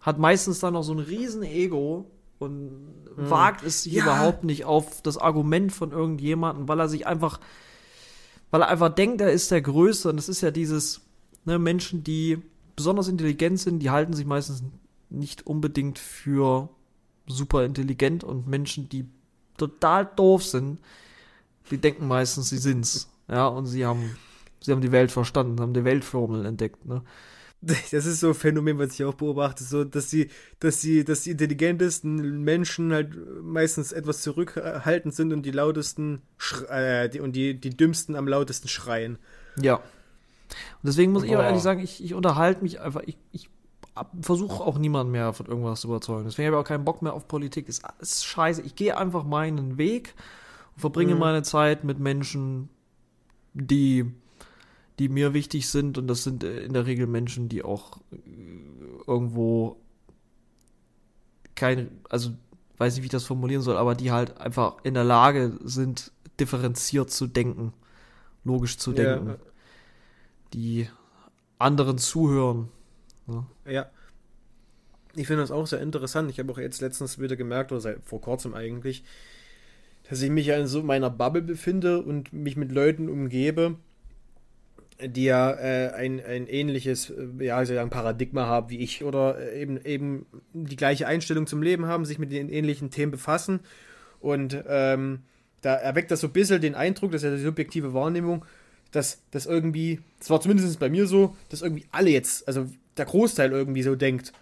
hat 0.00 0.18
meistens 0.18 0.58
dann 0.58 0.74
noch 0.74 0.82
so 0.82 0.92
ein 0.92 0.98
riesen 0.98 1.44
Ego, 1.44 2.10
und 2.38 2.70
mhm. 3.16 3.30
wagt 3.30 3.64
es 3.64 3.84
sich 3.84 3.94
ja. 3.94 4.04
überhaupt 4.04 4.44
nicht 4.44 4.64
auf 4.64 5.02
das 5.02 5.16
Argument 5.16 5.72
von 5.72 5.92
irgendjemandem, 5.92 6.68
weil 6.68 6.80
er 6.80 6.88
sich 6.88 7.06
einfach, 7.06 7.40
weil 8.50 8.62
er 8.62 8.68
einfach 8.68 8.94
denkt, 8.94 9.20
er 9.20 9.32
ist 9.32 9.50
der 9.50 9.62
Größte. 9.62 10.10
Und 10.10 10.16
das 10.16 10.28
ist 10.28 10.42
ja 10.42 10.50
dieses, 10.50 11.00
ne, 11.44 11.58
Menschen, 11.58 12.04
die 12.04 12.38
besonders 12.74 13.08
intelligent 13.08 13.58
sind, 13.58 13.78
die 13.80 13.90
halten 13.90 14.12
sich 14.12 14.26
meistens 14.26 14.62
nicht 15.08 15.46
unbedingt 15.46 15.98
für 15.98 16.68
super 17.26 17.64
intelligent 17.64 18.22
und 18.22 18.46
Menschen, 18.46 18.88
die 18.88 19.06
total 19.56 20.04
doof 20.04 20.44
sind, 20.44 20.78
die 21.70 21.78
denken 21.78 22.06
meistens, 22.06 22.50
sie 22.50 22.58
sind's. 22.58 23.08
Ja, 23.28 23.46
und 23.46 23.66
sie 23.66 23.84
haben, 23.84 24.16
sie 24.60 24.72
haben 24.72 24.82
die 24.82 24.92
Welt 24.92 25.10
verstanden, 25.10 25.60
haben 25.60 25.74
die 25.74 25.84
Weltformel 25.84 26.44
entdeckt, 26.46 26.84
ne? 26.84 27.02
das 27.90 28.06
ist 28.06 28.20
so 28.20 28.28
ein 28.28 28.34
Phänomen, 28.34 28.78
was 28.78 28.94
ich 28.94 29.04
auch 29.04 29.14
beobachte, 29.14 29.64
so, 29.64 29.84
dass 29.84 30.08
die, 30.08 30.28
dass 30.60 30.80
die, 30.80 31.04
dass 31.04 31.22
die 31.22 31.30
intelligentesten 31.30 32.42
Menschen 32.42 32.92
halt 32.92 33.16
meistens 33.42 33.92
etwas 33.92 34.22
zurückhaltend 34.22 35.14
sind 35.14 35.32
und 35.32 35.42
die 35.42 35.50
lautesten 35.50 36.22
äh, 36.68 37.08
die, 37.08 37.20
und 37.20 37.32
die, 37.34 37.58
die 37.58 37.70
dümmsten 37.70 38.14
am 38.14 38.28
lautesten 38.28 38.68
schreien. 38.68 39.18
Ja. 39.60 39.76
Und 39.76 39.82
deswegen 40.84 41.12
muss 41.12 41.22
Boah. 41.22 41.28
ich 41.28 41.34
aber 41.34 41.44
ehrlich 41.44 41.62
sagen, 41.62 41.80
ich, 41.80 42.04
ich 42.04 42.14
unterhalte 42.14 42.62
mich 42.62 42.80
einfach, 42.80 43.02
ich, 43.06 43.16
ich 43.32 43.48
versuche 44.20 44.62
auch 44.62 44.78
niemanden 44.78 45.12
mehr 45.12 45.32
von 45.32 45.46
irgendwas 45.46 45.80
zu 45.80 45.88
überzeugen. 45.88 46.24
Deswegen 46.24 46.46
habe 46.46 46.56
ich 46.56 46.60
auch 46.60 46.68
keinen 46.68 46.84
Bock 46.84 47.02
mehr 47.02 47.14
auf 47.14 47.26
Politik. 47.26 47.68
Ist 47.68 47.84
alles 47.84 48.24
scheiße. 48.24 48.62
Ich 48.62 48.76
gehe 48.76 48.96
einfach 48.96 49.24
meinen 49.24 49.78
Weg 49.78 50.14
und 50.74 50.80
verbringe 50.80 51.14
mhm. 51.14 51.20
meine 51.20 51.42
Zeit 51.42 51.84
mit 51.84 51.98
Menschen, 51.98 52.68
die 53.54 54.12
die 54.98 55.08
mir 55.08 55.34
wichtig 55.34 55.68
sind 55.68 55.98
und 55.98 56.06
das 56.06 56.24
sind 56.24 56.44
äh, 56.44 56.60
in 56.60 56.72
der 56.72 56.86
Regel 56.86 57.06
Menschen, 57.06 57.48
die 57.48 57.62
auch 57.62 57.98
äh, 58.12 58.16
irgendwo 59.06 59.80
kein, 61.54 61.90
also 62.08 62.30
weiß 62.78 62.94
nicht, 62.94 63.02
wie 63.02 63.06
ich 63.06 63.12
das 63.12 63.24
formulieren 63.24 63.62
soll, 63.62 63.76
aber 63.76 63.94
die 63.94 64.12
halt 64.12 64.38
einfach 64.38 64.76
in 64.84 64.94
der 64.94 65.04
Lage 65.04 65.58
sind, 65.62 66.12
differenziert 66.38 67.10
zu 67.10 67.26
denken, 67.26 67.72
logisch 68.44 68.78
zu 68.78 68.92
denken, 68.92 69.28
ja. 69.28 69.36
die 70.52 70.88
anderen 71.58 71.98
zuhören. 71.98 72.68
Ne? 73.26 73.46
Ja. 73.66 73.90
Ich 75.14 75.26
finde 75.26 75.42
das 75.42 75.50
auch 75.50 75.66
sehr 75.66 75.80
interessant. 75.80 76.30
Ich 76.30 76.38
habe 76.38 76.52
auch 76.52 76.58
jetzt 76.58 76.82
letztens 76.82 77.18
wieder 77.18 77.36
gemerkt, 77.36 77.72
oder 77.72 77.80
seit 77.80 78.04
vor 78.04 78.20
kurzem 78.20 78.52
eigentlich, 78.52 79.02
dass 80.08 80.20
ich 80.20 80.30
mich 80.30 80.46
ja 80.46 80.56
in 80.56 80.66
so 80.66 80.82
meiner 80.82 81.08
Bubble 81.08 81.40
befinde 81.40 82.02
und 82.02 82.34
mich 82.34 82.56
mit 82.56 82.70
Leuten 82.70 83.08
umgebe, 83.08 83.76
die 85.00 85.24
ja 85.24 85.52
äh, 85.52 85.92
ein, 85.94 86.24
ein 86.24 86.46
ähnliches 86.46 87.10
äh, 87.10 87.44
ja, 87.44 87.58
ein 87.58 87.90
Paradigma 87.90 88.46
haben 88.46 88.70
wie 88.70 88.78
ich 88.78 89.04
oder 89.04 89.38
äh, 89.38 89.60
eben, 89.60 89.80
eben 89.84 90.26
die 90.52 90.76
gleiche 90.76 91.06
Einstellung 91.06 91.46
zum 91.46 91.62
Leben 91.62 91.86
haben, 91.86 92.04
sich 92.04 92.18
mit 92.18 92.32
den 92.32 92.48
ähnlichen 92.48 92.90
Themen 92.90 93.12
befassen. 93.12 93.60
Und 94.20 94.62
ähm, 94.66 95.20
da 95.60 95.74
erweckt 95.74 96.10
das 96.10 96.20
so 96.20 96.28
ein 96.28 96.32
bisschen 96.32 96.60
den 96.60 96.74
Eindruck, 96.74 97.12
das 97.12 97.22
ist 97.22 97.30
ja 97.30 97.36
die 97.36 97.42
subjektive 97.42 97.92
Wahrnehmung, 97.92 98.44
dass 98.90 99.20
das 99.30 99.46
irgendwie, 99.46 100.00
das 100.18 100.30
war 100.30 100.40
zumindest 100.40 100.78
bei 100.78 100.88
mir 100.88 101.06
so, 101.06 101.36
dass 101.50 101.62
irgendwie 101.62 101.86
alle 101.92 102.10
jetzt, 102.10 102.46
also 102.48 102.66
der 102.96 103.04
Großteil 103.04 103.52
irgendwie 103.52 103.82
so 103.82 103.96
denkt, 103.96 104.32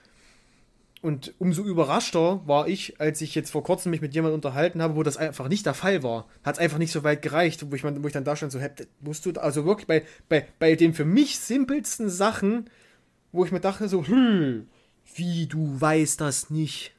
und 1.05 1.35
umso 1.39 1.63
überraschter 1.63 2.41
war 2.47 2.67
ich, 2.67 2.99
als 2.99 3.21
ich 3.21 3.35
jetzt 3.35 3.51
vor 3.51 3.63
kurzem 3.63 3.91
mich 3.91 4.01
mit 4.01 4.15
jemandem 4.15 4.37
unterhalten 4.37 4.81
habe, 4.81 4.97
wo 4.97 5.03
das 5.03 5.19
einfach 5.19 5.49
nicht 5.49 5.67
der 5.67 5.75
Fall 5.75 6.03
war. 6.03 6.27
Hat 6.43 6.55
es 6.55 6.59
einfach 6.59 6.79
nicht 6.79 6.93
so 6.93 7.05
weit 7.05 7.21
gereicht, 7.21 7.71
wo 7.71 7.75
ich, 7.77 7.85
wo 7.85 8.07
ich 8.07 8.15
dann 8.15 8.25
da 8.25 8.35
stand, 8.35 8.53
so, 8.53 8.59
hey, 8.59 8.71
musst 9.03 9.27
du, 9.27 9.33
also 9.33 9.67
wirklich 9.67 9.87
bei, 9.87 10.03
bei, 10.31 10.47
bei 10.59 10.77
den 10.77 10.95
für 10.95 11.05
mich 11.05 11.39
simpelsten 11.39 12.09
Sachen, 12.09 12.71
wo 13.33 13.45
ich 13.45 13.53
mir 13.53 13.61
dachte, 13.61 13.87
so, 13.87 14.07
hm, 14.07 14.67
wie 15.15 15.47
du 15.47 15.79
weißt 15.79 16.23
das 16.23 16.49
nicht. 16.49 16.93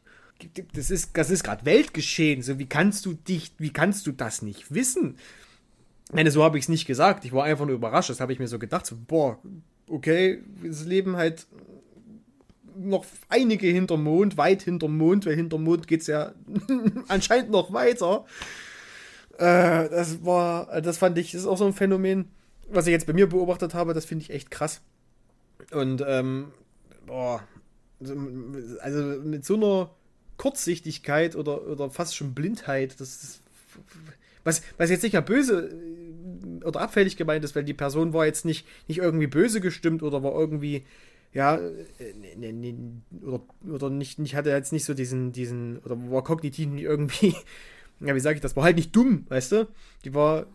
Das 0.73 0.91
ist, 0.91 1.17
das 1.17 1.31
ist 1.31 1.43
gerade 1.43 1.65
Weltgeschehen. 1.65 2.43
So, 2.43 2.59
wie 2.59 2.67
kannst 2.67 3.07
du 3.07 3.13
dich, 3.13 3.53
wie 3.57 3.73
kannst 3.73 4.05
du 4.05 4.11
das 4.11 4.43
nicht 4.43 4.71
wissen? 4.71 5.17
Meine, 6.13 6.29
so 6.29 6.43
habe 6.43 6.59
ich 6.59 6.65
es 6.65 6.69
nicht 6.69 6.85
gesagt. 6.85 7.25
Ich 7.25 7.33
war 7.33 7.45
einfach 7.45 7.65
nur 7.65 7.73
überrascht. 7.73 8.11
Das 8.11 8.19
habe 8.19 8.33
ich 8.33 8.37
mir 8.37 8.47
so 8.47 8.59
gedacht. 8.59 8.85
So, 8.85 8.97
boah, 9.07 9.39
okay, 9.89 10.43
das 10.63 10.85
Leben 10.85 11.15
halt 11.15 11.47
noch 12.77 13.05
einige 13.29 13.67
hinterm 13.67 14.03
Mond, 14.03 14.37
weit 14.37 14.63
hinterm 14.63 14.97
Mond, 14.97 15.25
weil 15.25 15.35
hinterm 15.35 15.63
Mond 15.63 15.87
geht 15.87 16.01
es 16.01 16.07
ja 16.07 16.33
anscheinend 17.07 17.51
noch 17.51 17.73
weiter. 17.73 18.25
Äh, 19.37 19.89
das 19.89 20.23
war, 20.23 20.81
das 20.81 20.97
fand 20.97 21.17
ich, 21.17 21.31
das 21.31 21.41
ist 21.41 21.47
auch 21.47 21.57
so 21.57 21.65
ein 21.65 21.73
Phänomen, 21.73 22.29
was 22.69 22.87
ich 22.87 22.91
jetzt 22.91 23.07
bei 23.07 23.13
mir 23.13 23.27
beobachtet 23.27 23.73
habe, 23.73 23.93
das 23.93 24.05
finde 24.05 24.23
ich 24.23 24.29
echt 24.29 24.51
krass. 24.51 24.81
Und, 25.71 26.03
ähm, 26.05 26.51
boah, 27.05 27.43
also 28.81 29.03
mit 29.23 29.45
so 29.45 29.55
einer 29.55 29.89
Kurzsichtigkeit 30.37 31.35
oder, 31.35 31.65
oder 31.67 31.89
fast 31.89 32.15
schon 32.15 32.33
Blindheit, 32.33 32.99
das 32.99 33.23
ist, 33.23 33.41
was, 34.43 34.61
was 34.77 34.89
jetzt 34.89 35.01
sicher 35.01 35.21
böse 35.21 35.73
oder 36.63 36.81
abfällig 36.81 37.17
gemeint 37.17 37.43
ist, 37.43 37.55
weil 37.55 37.63
die 37.63 37.73
Person 37.73 38.13
war 38.13 38.25
jetzt 38.25 38.45
nicht, 38.45 38.67
nicht 38.87 38.99
irgendwie 38.99 39.27
böse 39.27 39.61
gestimmt 39.61 40.03
oder 40.03 40.23
war 40.23 40.33
irgendwie, 40.33 40.85
ja, 41.35 41.57
äh, 41.57 42.13
ne, 42.37 42.53
ne, 42.53 43.01
oder, 43.21 43.41
oder 43.69 43.89
nicht, 43.89 44.19
nicht, 44.19 44.35
hatte 44.35 44.51
jetzt 44.51 44.71
nicht 44.71 44.85
so 44.85 44.93
diesen, 44.93 45.33
diesen, 45.33 45.79
oder 45.79 45.97
war 46.09 46.23
kognitiv 46.23 46.69
nicht 46.69 46.83
irgendwie, 46.83 47.35
ja, 47.99 48.15
wie 48.15 48.21
sage 48.21 48.35
ich 48.35 48.41
das, 48.41 48.55
war 48.55 48.63
halt 48.63 48.77
nicht 48.77 48.95
dumm, 48.95 49.25
weißt 49.27 49.51
du? 49.51 49.67
Die 50.05 50.13
war, 50.13 50.45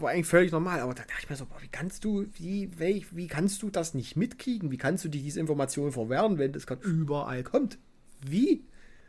war 0.00 0.10
eigentlich 0.10 0.26
völlig 0.26 0.50
normal, 0.50 0.80
aber 0.80 0.94
da 0.94 1.04
dachte 1.04 1.22
ich 1.22 1.30
mir 1.30 1.36
so, 1.36 1.46
boah, 1.46 1.62
wie 1.62 1.68
kannst 1.68 2.04
du, 2.04 2.26
wie, 2.34 2.68
wie, 2.76 3.06
wie 3.12 3.28
kannst 3.28 3.62
du 3.62 3.70
das 3.70 3.94
nicht 3.94 4.16
mitkriegen? 4.16 4.72
Wie 4.72 4.78
kannst 4.78 5.04
du 5.04 5.08
dir 5.08 5.22
diese 5.22 5.38
Information 5.38 5.92
verwehren, 5.92 6.38
wenn 6.38 6.52
das 6.52 6.66
gerade 6.66 6.84
überall 6.84 7.44
kommt? 7.44 7.78
Wie? 8.20 8.64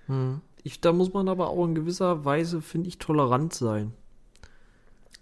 Hm. 0.06 0.42
Ich, 0.64 0.82
da 0.82 0.94
muss 0.94 1.14
man 1.14 1.28
aber 1.30 1.50
auch 1.50 1.66
in 1.66 1.74
gewisser 1.74 2.26
Weise, 2.26 2.62
finde 2.62 2.90
ich, 2.90 3.00
tolerant 3.00 3.56
sein. 3.56 3.92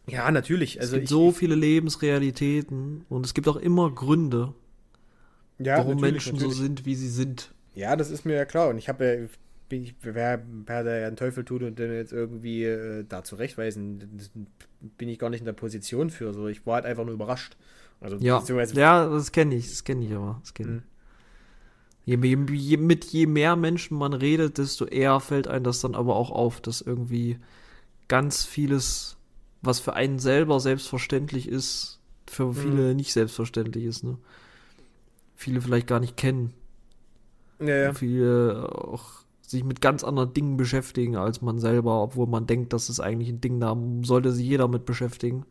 Ja, 0.07 0.29
natürlich. 0.29 0.81
Also 0.81 0.97
es 0.97 0.99
gibt 0.99 1.03
ich, 1.05 1.09
so 1.09 1.31
viele 1.31 1.55
Lebensrealitäten 1.55 3.05
und 3.07 3.25
es 3.25 3.33
gibt 3.33 3.47
auch 3.47 3.55
immer 3.55 3.89
Gründe, 3.91 4.53
ja, 5.59 5.77
warum 5.77 5.99
Menschen 5.99 6.33
natürlich. 6.33 6.55
so 6.55 6.63
sind, 6.63 6.85
wie 6.85 6.95
sie 6.95 7.09
sind. 7.09 7.53
Ja, 7.73 7.95
das 7.95 8.09
ist 8.09 8.25
mir 8.25 8.35
ja 8.35 8.45
klar. 8.45 8.69
Und 8.69 8.77
ich 8.77 8.89
habe 8.89 9.05
ja, 9.05 9.27
bin 9.69 9.83
ich, 9.83 9.95
wer, 10.01 10.43
wer 10.65 10.83
der 10.83 11.07
einen 11.07 11.15
Teufel 11.15 11.43
tut 11.43 11.63
und 11.63 11.79
den 11.79 11.93
jetzt 11.93 12.13
irgendwie 12.13 12.63
äh, 12.63 13.03
da 13.07 13.23
zurechtweisen, 13.23 14.19
bin 14.97 15.09
ich 15.09 15.19
gar 15.19 15.29
nicht 15.29 15.39
in 15.39 15.45
der 15.45 15.53
Position 15.53 16.09
für. 16.09 16.33
So, 16.33 16.47
ich 16.47 16.65
war 16.65 16.75
halt 16.75 16.85
einfach 16.85 17.05
nur 17.05 17.13
überrascht. 17.13 17.57
Also, 18.01 18.17
ja, 18.17 18.43
ja 18.73 19.09
das 19.09 19.31
kenne 19.31 19.55
ich, 19.55 19.69
das 19.69 19.83
kenne 19.83 20.05
ich 20.05 20.13
aber. 20.13 20.39
Das 20.41 20.53
kenn 20.53 20.67
ich. 20.67 20.73
Mhm. 20.73 20.83
Je, 22.07 22.55
je, 22.55 22.77
mit 22.77 23.05
je 23.05 23.25
mehr 23.25 23.55
Menschen 23.55 23.97
man 23.97 24.13
redet, 24.13 24.59
desto 24.59 24.85
eher 24.85 25.19
fällt 25.19 25.47
einem 25.47 25.63
das 25.63 25.81
dann 25.81 25.95
aber 25.95 26.15
auch 26.15 26.29
auf, 26.29 26.61
dass 26.61 26.81
irgendwie 26.81 27.39
ganz 28.07 28.45
vieles, 28.45 29.17
was 29.63 29.79
für 29.79 29.93
einen 29.93 30.19
selber 30.19 30.59
selbstverständlich 30.59 31.49
ist, 31.49 31.99
für 32.27 32.53
viele 32.53 32.89
mhm. 32.89 32.97
nicht 32.97 33.11
selbstverständlich 33.11 33.85
ist. 33.85 34.03
Ne? 34.03 34.19
Viele 35.35 35.61
vielleicht 35.61 35.87
gar 35.87 35.99
nicht 35.99 36.17
kennen. 36.17 36.53
Ja, 37.59 37.75
ja. 37.75 37.93
Viele 37.93 38.69
auch 38.73 39.25
sich 39.41 39.63
mit 39.63 39.81
ganz 39.81 40.03
anderen 40.03 40.33
Dingen 40.33 40.57
beschäftigen 40.57 41.15
als 41.15 41.41
man 41.41 41.59
selber, 41.59 42.01
obwohl 42.01 42.27
man 42.27 42.47
denkt, 42.47 42.73
dass 42.73 42.89
es 42.89 42.99
eigentlich 42.99 43.29
ein 43.29 43.41
Ding 43.41 43.59
da 43.59 43.77
sollte 44.01 44.31
sich 44.31 44.45
jeder 44.45 44.67
mit 44.67 44.85
beschäftigen. 44.85 45.45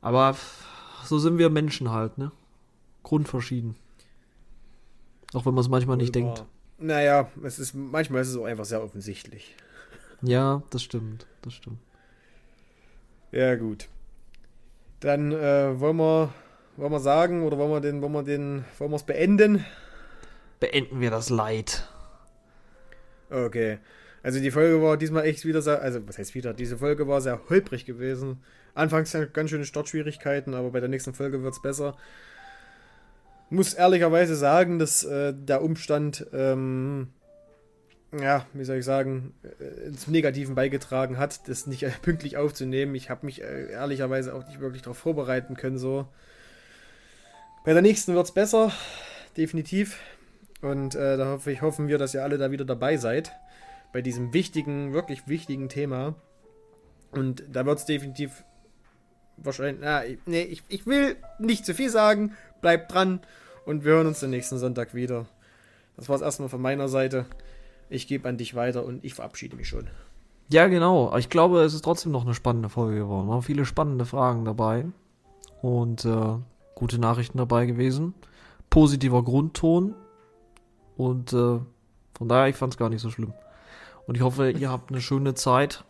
Aber 0.00 0.36
so 1.04 1.18
sind 1.18 1.38
wir 1.38 1.50
Menschen 1.50 1.90
halt, 1.90 2.18
ne? 2.18 2.32
Grundverschieden. 3.02 3.76
Auch 5.32 5.46
wenn 5.46 5.54
man 5.54 5.62
es 5.62 5.68
manchmal 5.68 5.96
nicht 5.96 6.14
Über. 6.14 6.26
denkt. 6.26 6.44
Naja, 6.78 7.28
es 7.42 7.58
ist, 7.58 7.74
manchmal 7.74 8.22
ist 8.22 8.28
es 8.28 8.36
auch 8.36 8.44
einfach 8.44 8.64
sehr 8.64 8.82
offensichtlich. 8.82 9.54
Ja, 10.22 10.62
das 10.70 10.82
stimmt, 10.82 11.26
das 11.42 11.54
stimmt. 11.54 11.78
Ja, 13.32 13.54
gut. 13.56 13.88
Dann 15.00 15.32
äh, 15.32 15.78
wollen 15.78 15.96
wir 15.96 16.32
wollen 16.80 16.92
wir 16.92 17.00
sagen 17.00 17.42
oder 17.42 17.58
wollen 17.58 17.70
wir 17.70 17.80
den 17.80 18.02
wollen 18.02 18.12
wir 18.12 18.22
den 18.22 18.64
wollen 18.78 18.90
wir 18.90 18.96
es 18.96 19.04
beenden? 19.04 19.64
Beenden 20.58 21.00
wir 21.00 21.10
das 21.10 21.30
Leid. 21.30 21.88
Okay. 23.30 23.78
Also 24.22 24.40
die 24.40 24.50
Folge 24.50 24.82
war 24.82 24.96
diesmal 24.96 25.24
echt 25.24 25.44
wieder 25.46 25.62
sehr, 25.62 25.80
also 25.80 26.06
was 26.06 26.18
heißt 26.18 26.34
wieder, 26.34 26.52
diese 26.52 26.76
Folge 26.76 27.08
war 27.08 27.20
sehr 27.20 27.40
holprig 27.48 27.86
gewesen. 27.86 28.42
Anfangs 28.74 29.16
ganz 29.32 29.50
schöne 29.50 29.64
Startschwierigkeiten, 29.64 30.54
aber 30.54 30.70
bei 30.70 30.80
der 30.80 30.90
nächsten 30.90 31.14
Folge 31.14 31.42
wird 31.42 31.54
es 31.54 31.62
besser 31.62 31.96
muss 33.50 33.74
ehrlicherweise 33.74 34.36
sagen, 34.36 34.78
dass 34.78 35.04
äh, 35.04 35.34
der 35.34 35.62
Umstand, 35.62 36.26
ähm, 36.32 37.08
ja, 38.18 38.46
wie 38.54 38.64
soll 38.64 38.76
ich 38.76 38.84
sagen, 38.84 39.34
äh, 39.42 39.90
zum 39.92 40.12
Negativen 40.12 40.54
beigetragen 40.54 41.18
hat, 41.18 41.48
das 41.48 41.66
nicht 41.66 41.82
äh, 41.82 41.90
pünktlich 42.02 42.36
aufzunehmen. 42.36 42.94
Ich 42.94 43.10
habe 43.10 43.26
mich 43.26 43.42
äh, 43.42 43.70
ehrlicherweise 43.70 44.34
auch 44.34 44.46
nicht 44.46 44.60
wirklich 44.60 44.82
darauf 44.82 44.98
vorbereiten 44.98 45.56
können. 45.56 45.78
So. 45.78 46.06
Bei 47.64 47.74
der 47.74 47.82
nächsten 47.82 48.14
wird 48.14 48.24
es 48.24 48.32
besser, 48.32 48.72
definitiv. 49.36 49.98
Und 50.62 50.94
äh, 50.94 51.16
da 51.16 51.32
hoffe 51.32 51.52
ich, 51.52 51.60
hoffen 51.60 51.88
wir, 51.88 51.98
dass 51.98 52.14
ihr 52.14 52.22
alle 52.22 52.38
da 52.38 52.50
wieder 52.50 52.64
dabei 52.64 52.96
seid. 52.96 53.32
Bei 53.92 54.00
diesem 54.00 54.32
wichtigen, 54.32 54.92
wirklich 54.92 55.28
wichtigen 55.28 55.68
Thema. 55.68 56.14
Und 57.10 57.44
da 57.52 57.66
wird 57.66 57.78
es 57.78 57.84
definitiv 57.84 58.44
wahrscheinlich. 59.36 59.80
Na, 59.82 60.02
nee, 60.26 60.42
ich, 60.42 60.62
ich 60.68 60.86
will 60.86 61.16
nicht 61.38 61.66
zu 61.66 61.74
viel 61.74 61.90
sagen. 61.90 62.34
Bleibt 62.62 62.92
dran 62.92 63.20
und 63.66 63.84
wir 63.84 63.92
hören 63.92 64.06
uns 64.06 64.20
den 64.20 64.30
nächsten 64.30 64.58
Sonntag 64.58 64.94
wieder. 64.94 65.26
Das 65.96 66.08
war 66.08 66.16
es 66.16 66.22
erstmal 66.22 66.48
von 66.48 66.62
meiner 66.62 66.88
Seite. 66.88 67.26
Ich 67.90 68.06
gebe 68.06 68.28
an 68.28 68.38
dich 68.38 68.54
weiter 68.54 68.84
und 68.84 69.04
ich 69.04 69.14
verabschiede 69.14 69.56
mich 69.56 69.68
schon. 69.68 69.88
Ja, 70.48 70.66
genau. 70.68 71.14
Ich 71.16 71.28
glaube, 71.28 71.60
es 71.62 71.74
ist 71.74 71.82
trotzdem 71.82 72.12
noch 72.12 72.24
eine 72.24 72.34
spannende 72.34 72.68
Folge 72.68 73.00
geworden. 73.00 73.28
Waren 73.28 73.42
viele 73.42 73.64
spannende 73.64 74.04
Fragen 74.06 74.44
dabei 74.44 74.86
und 75.62 76.04
äh, 76.04 76.36
gute 76.80 76.98
Nachrichten 76.98 77.38
dabei 77.38 77.66
gewesen. 77.66 78.14
Positiver 78.70 79.22
Grundton 79.22 79.94
und 80.96 81.32
äh, 81.32 81.60
von 82.18 82.28
daher, 82.28 82.48
ich 82.48 82.56
fand 82.56 82.74
es 82.74 82.78
gar 82.78 82.90
nicht 82.90 83.00
so 83.00 83.10
schlimm. 83.10 83.32
Und 84.06 84.16
ich 84.16 84.22
hoffe, 84.22 84.50
ihr 84.50 84.70
habt 84.70 84.90
eine 84.90 85.00
schöne 85.00 85.34
Zeit. 85.34 85.84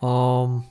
Ähm, 0.00 0.64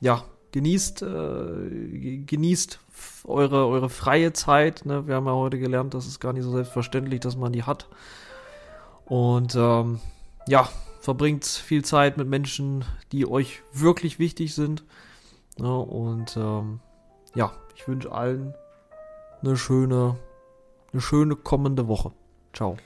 ja, 0.00 0.22
genießt, 0.52 1.02
äh, 1.02 2.18
genießt 2.24 2.78
eure, 3.24 3.66
eure 3.66 3.88
freie 3.88 4.32
Zeit. 4.32 4.86
Ne? 4.86 5.06
Wir 5.08 5.16
haben 5.16 5.26
ja 5.26 5.32
heute 5.32 5.58
gelernt, 5.58 5.94
das 5.94 6.06
ist 6.06 6.20
gar 6.20 6.32
nicht 6.32 6.44
so 6.44 6.52
selbstverständlich, 6.52 7.20
dass 7.20 7.36
man 7.36 7.52
die 7.52 7.64
hat. 7.64 7.88
Und 9.06 9.56
ähm, 9.56 10.00
ja, 10.46 10.68
verbringt 11.00 11.44
viel 11.44 11.84
Zeit 11.84 12.16
mit 12.16 12.28
Menschen, 12.28 12.84
die 13.10 13.28
euch 13.28 13.62
wirklich 13.72 14.18
wichtig 14.18 14.54
sind. 14.54 14.84
Ne? 15.58 15.76
Und 15.76 16.36
ähm, 16.36 16.80
ja, 17.36 17.52
ich 17.74 17.86
wünsche 17.86 18.10
allen 18.10 18.54
eine 19.42 19.56
schöne, 19.56 20.16
eine 20.92 21.00
schöne 21.02 21.36
kommende 21.36 21.86
Woche. 21.86 22.12
Ciao. 22.52 22.76